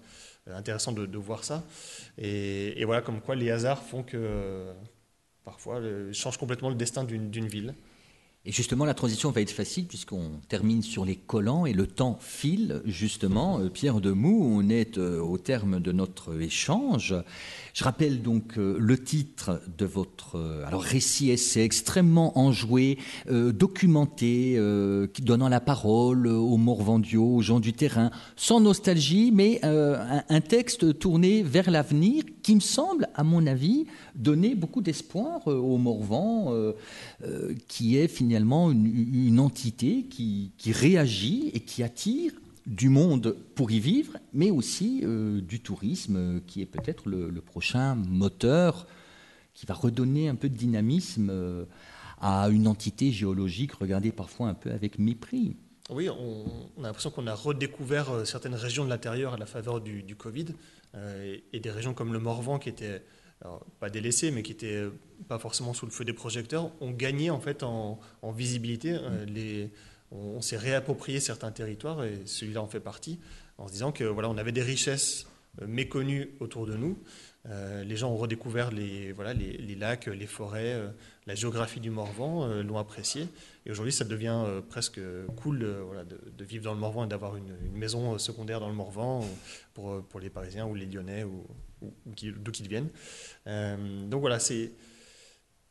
intéressant 0.54 0.92
de, 0.92 1.18
voir 1.18 1.44
ça. 1.44 1.64
Et, 2.18 2.84
voilà, 2.86 3.02
comme 3.02 3.22
quoi 3.22 3.36
les 3.36 3.52
hasards 3.52 3.84
font 3.84 4.04
que 4.04 4.74
parfois 5.44 5.82
changent 6.12 6.38
complètement 6.38 6.70
le 6.70 6.76
destin 6.76 7.04
d'une 7.04 7.48
ville. 7.48 7.74
Et 8.48 8.52
justement, 8.54 8.86
la 8.86 8.94
transition 8.94 9.30
va 9.30 9.42
être 9.42 9.52
facile 9.52 9.88
puisqu'on 9.88 10.40
termine 10.48 10.82
sur 10.82 11.04
les 11.04 11.18
collants 11.18 11.66
et 11.66 11.74
le 11.74 11.86
temps 11.86 12.18
file, 12.22 12.82
justement. 12.86 13.60
Euh, 13.60 13.68
Pierre 13.68 14.00
Demou, 14.00 14.42
on 14.42 14.70
est 14.70 14.98
euh, 14.98 15.20
au 15.20 15.38
terme 15.38 15.82
de 15.82 15.92
notre 15.92 16.40
échange. 16.40 17.14
Je 17.74 17.84
rappelle 17.84 18.22
donc 18.22 18.58
euh, 18.58 18.78
le 18.80 18.98
titre 18.98 19.62
de 19.78 19.86
votre 19.86 20.40
récit 20.72 21.30
essai 21.30 21.64
extrêmement 21.64 22.40
enjoué, 22.40 22.98
documenté, 23.28 24.58
donnant 25.20 25.50
la 25.50 25.60
parole 25.60 26.28
aux 26.28 26.58
Morvandiaux, 26.58 27.36
aux 27.36 27.42
gens 27.42 27.60
du 27.60 27.74
terrain, 27.74 28.12
sans 28.38 28.62
nostalgie, 28.62 29.32
mais 29.34 29.60
un, 29.64 30.42
texte 30.42 31.00
tourné 31.00 31.44
vers 31.44 31.70
l'avenir 31.70 32.24
qui 32.48 32.56
me 32.56 32.62
semble, 32.62 33.10
à 33.14 33.26
mon 33.26 33.46
avis, 33.46 33.88
donner 34.16 34.56
beaucoup 34.56 34.80
d'espoir 34.80 35.46
aux 35.48 35.78
Morvans, 35.78 36.74
qui 37.68 37.98
est 37.98 38.08
finalement 38.08 38.72
une, 38.72 39.42
entité 39.42 40.06
qui, 40.10 40.54
réagit 40.72 41.52
et 41.54 41.60
qui 41.60 41.84
attire 41.84 42.32
du 42.66 42.88
monde 42.88 43.36
pour 43.54 43.70
y 43.70 43.82
vivre, 43.82 44.16
mais 44.32 44.50
aussi 44.50 45.02
euh, 45.04 45.42
du 45.42 45.60
tourisme, 45.60 46.40
qui 46.48 46.62
est 46.62 46.66
peut-être 46.66 47.10
le, 47.10 47.42
prochain 47.42 47.96
moteur 47.96 48.88
qui 49.54 49.66
va 49.66 49.74
redonner 49.74 50.30
un 50.30 50.36
peu 50.36 50.48
de 50.48 50.56
dynamisme 50.56 51.30
euh, 51.30 51.66
à 52.22 52.48
une 52.48 52.66
entité 52.66 53.12
géologique 53.12 53.74
regardée 53.74 54.14
parfois 54.14 54.48
un 54.48 54.54
peu 54.54 54.72
avec 54.72 55.00
mépris. 55.00 55.58
Oui, 55.90 56.10
on, 56.10 56.84
a 56.84 56.88
l'impression 56.88 57.10
qu'on 57.10 57.28
a 57.28 57.34
redécouvert 57.34 58.12
euh, 58.12 58.26
certaines 58.26 58.56
régions 58.56 58.84
de 58.84 58.90
l'intérieur 58.90 59.34
à 59.34 59.38
la 59.38 59.46
faveur 59.46 59.80
du, 59.80 60.16
Covid, 60.18 60.48
et, 61.54 61.60
des 61.60 61.72
régions 61.72 61.94
comme 61.94 62.14
le 62.14 62.20
Morvan 62.20 62.60
qui 62.60 62.70
étaient 62.70 63.02
pas 63.80 63.90
délaissés, 63.90 64.32
mais 64.32 64.44
qui 64.44 64.54
n'étaient 64.54 64.86
pas 65.28 65.40
forcément 65.40 65.74
sous 65.74 65.86
le 65.86 65.92
feu 65.92 66.06
des 66.06 66.14
projecteurs, 66.14 66.72
ont 66.82 66.92
gagné 66.92 67.30
en 67.30 67.40
fait 67.40 67.64
en, 67.64 68.00
visibilité. 68.36 68.94
Euh, 68.94 69.26
les, 69.26 69.72
on, 70.12 70.42
s'est 70.42 70.58
réapproprié 70.58 71.20
certains 71.20 71.52
territoires 71.52 72.04
et 72.04 72.22
celui-là 72.26 72.62
en 72.62 72.68
fait 72.68 72.80
partie, 72.80 73.20
en 73.58 73.68
se 73.68 73.74
disant 73.74 73.92
que 73.92 74.04
voilà, 74.04 74.30
on 74.30 74.38
avait 74.38 74.52
des 74.52 74.62
richesses 74.62 75.28
euh, 75.62 75.68
méconnues 75.68 76.30
autour 76.40 76.66
de 76.66 76.76
nous. 76.76 76.98
Euh, 77.46 77.84
les 77.84 77.96
gens 77.96 78.12
ont 78.12 78.18
redécouvert 78.18 78.72
les, 78.72 79.14
voilà, 79.14 79.34
les, 79.34 79.76
lacs, 79.76 80.08
les 80.08 80.28
forêts, 80.28 80.82
la 81.28 81.36
géographie 81.36 81.80
du 81.80 81.90
Morvan, 81.90 82.48
l'ont 82.62 82.78
apprécié. 82.78 83.28
Et 83.66 83.72
aujourd'hui, 83.72 83.94
ça 83.94 84.04
devient 84.04 84.44
presque 84.70 85.00
cool 85.38 85.66
voilà, 85.86 86.04
de, 86.04 86.44
vivre 86.44 86.66
dans 86.66 86.74
le 86.74 86.80
Morvan 86.80 87.06
et 87.06 87.08
d'avoir 87.08 87.38
une, 87.38 87.56
maison 87.74 88.18
secondaire 88.18 88.60
dans 88.60 88.70
le 88.70 88.76
Morvan 88.76 89.26
pour, 89.74 90.04
pour 90.04 90.20
les 90.20 90.30
Parisiens 90.30 90.66
ou 90.66 90.76
les 90.76 90.86
Lyonnais 90.86 91.24
ou, 91.24 91.46
d'où 91.82 92.52
qu'ils 92.52 92.68
viennent. 92.68 92.90
Euh, 93.48 94.08
donc 94.08 94.22
voilà, 94.22 94.40
c'est 94.40 94.72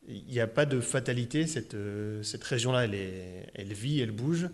il 0.07 0.25
n'y 0.25 0.39
a 0.39 0.47
pas 0.47 0.65
de 0.65 0.79
fatalité. 0.79 1.47
Cette, 1.47 1.73
euh, 1.73 2.23
cette 2.23 2.43
région-là, 2.43 2.85
elle, 2.85 2.95
est, 2.95 3.51
elle 3.53 3.73
vit, 3.73 3.99
elle 3.99 4.11
bouge. 4.11 4.49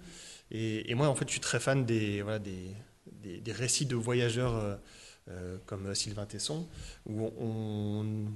Et, 0.49 0.93
moi, 0.93 1.07
en 1.07 1.15
fait, 1.15 1.25
je 1.27 1.31
suis 1.31 1.39
très 1.39 1.59
fan 1.59 1.85
des, 1.85 2.21
voilà, 2.21 2.39
des, 2.39 2.75
des, 3.39 3.51
récits 3.51 3.85
de 3.85 3.95
voyageurs 3.95 4.55
euh, 4.55 4.75
comme 5.65 5.95
Sylvain 5.95 6.25
Tesson, 6.25 6.67
où 7.05 7.31
on, 7.39 8.27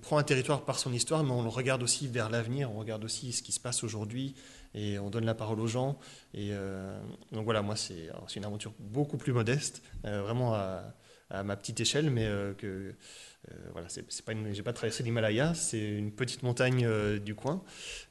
prend 0.00 0.18
un 0.18 0.22
territoire 0.22 0.64
par 0.64 0.78
son 0.78 0.92
histoire, 0.92 1.24
mais 1.24 1.30
on 1.30 1.42
le 1.42 1.48
regarde 1.48 1.82
aussi 1.82 2.06
vers 2.06 2.28
l'avenir, 2.28 2.70
on 2.70 2.78
regarde 2.78 3.02
aussi 3.02 3.32
ce 3.32 3.42
qui 3.42 3.52
se 3.52 3.60
passe 3.60 3.82
aujourd'hui, 3.82 4.34
et 4.74 4.98
on 4.98 5.08
donne 5.08 5.24
la 5.24 5.34
parole 5.34 5.58
aux 5.58 5.66
gens. 5.66 5.98
Et 6.34 6.50
donc 7.32 7.44
voilà, 7.44 7.62
moi, 7.62 7.76
c'est 7.76 8.10
une 8.36 8.44
aventure 8.44 8.74
beaucoup 8.78 9.16
plus 9.16 9.32
modeste, 9.32 9.82
vraiment 10.02 10.54
à 11.30 11.42
ma 11.42 11.56
petite 11.56 11.80
échelle, 11.80 12.10
mais 12.10 12.26
euh, 12.26 12.54
que 12.54 12.66
euh, 12.66 13.54
voilà, 13.72 13.88
c'est 13.88 14.02
pas 14.24 14.32
j'ai 14.52 14.62
pas 14.62 14.72
traversé 14.72 15.02
l'Himalaya, 15.02 15.54
c'est 15.54 15.80
une 15.80 16.12
petite 16.12 16.42
montagne 16.42 16.84
euh, 16.84 17.18
du 17.18 17.34
coin, 17.34 17.62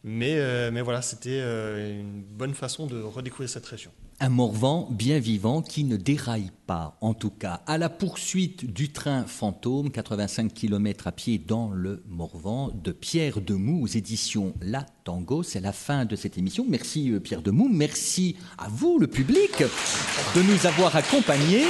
mais, 0.04 0.36
mais 0.72 0.82
voilà, 0.82 1.02
c'était 1.02 1.40
une 1.40 2.24
bonne 2.24 2.54
façon 2.54 2.88
de 2.88 3.02
redécouvrir 3.02 3.50
cette 3.50 3.66
région. 3.66 3.92
Un 4.22 4.30
Morvan 4.30 4.88
bien 4.92 5.20
vivant 5.20 5.62
qui 5.62 5.84
ne 5.84 5.98
déraille 5.98 6.52
pas, 6.68 6.98
en 7.02 7.14
tout 7.14 7.30
cas, 7.30 7.62
à 7.68 7.78
la 7.78 7.90
poursuite 7.90 8.72
du 8.72 8.90
train 8.90 9.26
fantôme, 9.26 9.92
85 9.92 10.54
km 10.54 11.08
à 11.08 11.12
pied 11.12 11.38
dans 11.38 11.70
le 11.70 12.02
Morvan, 12.08 12.72
de 12.74 12.94
Pierre 12.94 13.42
Demou 13.42 13.84
aux 13.84 13.88
éditions 13.88 14.54
La 14.62 14.86
Tango. 15.04 15.44
C'est 15.44 15.60
la 15.60 15.74
fin 15.74 16.06
de 16.06 16.16
cette 16.16 16.38
émission. 16.38 16.66
Merci 16.68 17.12
Pierre 17.22 17.42
Demou, 17.42 17.68
merci 17.70 18.38
à 18.58 18.70
vous, 18.70 19.00
le 19.00 19.08
public, 19.08 19.52
de 19.60 20.42
nous 20.42 20.66
avoir 20.66 20.96
accompagnés. 20.96 21.66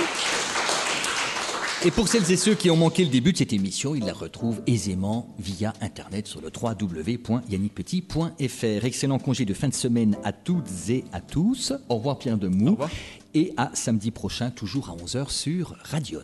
Et 1.85 1.91
pour 1.91 2.07
celles 2.07 2.31
et 2.31 2.35
ceux 2.35 2.55
qui 2.55 2.71
ont 2.71 2.75
manqué 2.75 3.03
le 3.03 3.11
début 3.11 3.31
de 3.31 3.37
cette 3.37 3.53
émission, 3.53 3.93
ils 3.93 4.03
la 4.03 4.13
retrouvent 4.13 4.63
aisément 4.65 5.27
via 5.37 5.71
Internet 5.81 6.25
sur 6.25 6.41
le 6.41 6.49
www.yannickpetit.fr. 6.49 8.85
Excellent 8.85 9.19
congé 9.19 9.45
de 9.45 9.53
fin 9.53 9.67
de 9.67 9.73
semaine 9.75 10.17
à 10.23 10.31
toutes 10.31 10.89
et 10.89 11.03
à 11.13 11.21
tous. 11.21 11.73
Au 11.87 11.97
revoir 11.97 12.17
Pierre 12.17 12.39
Demou. 12.39 12.69
Au 12.69 12.71
revoir. 12.71 12.89
Et 13.35 13.53
à 13.55 13.69
samedi 13.75 14.09
prochain, 14.09 14.49
toujours 14.49 14.89
à 14.89 14.95
11h 14.95 15.29
sur 15.29 15.75
Radion. 15.83 16.23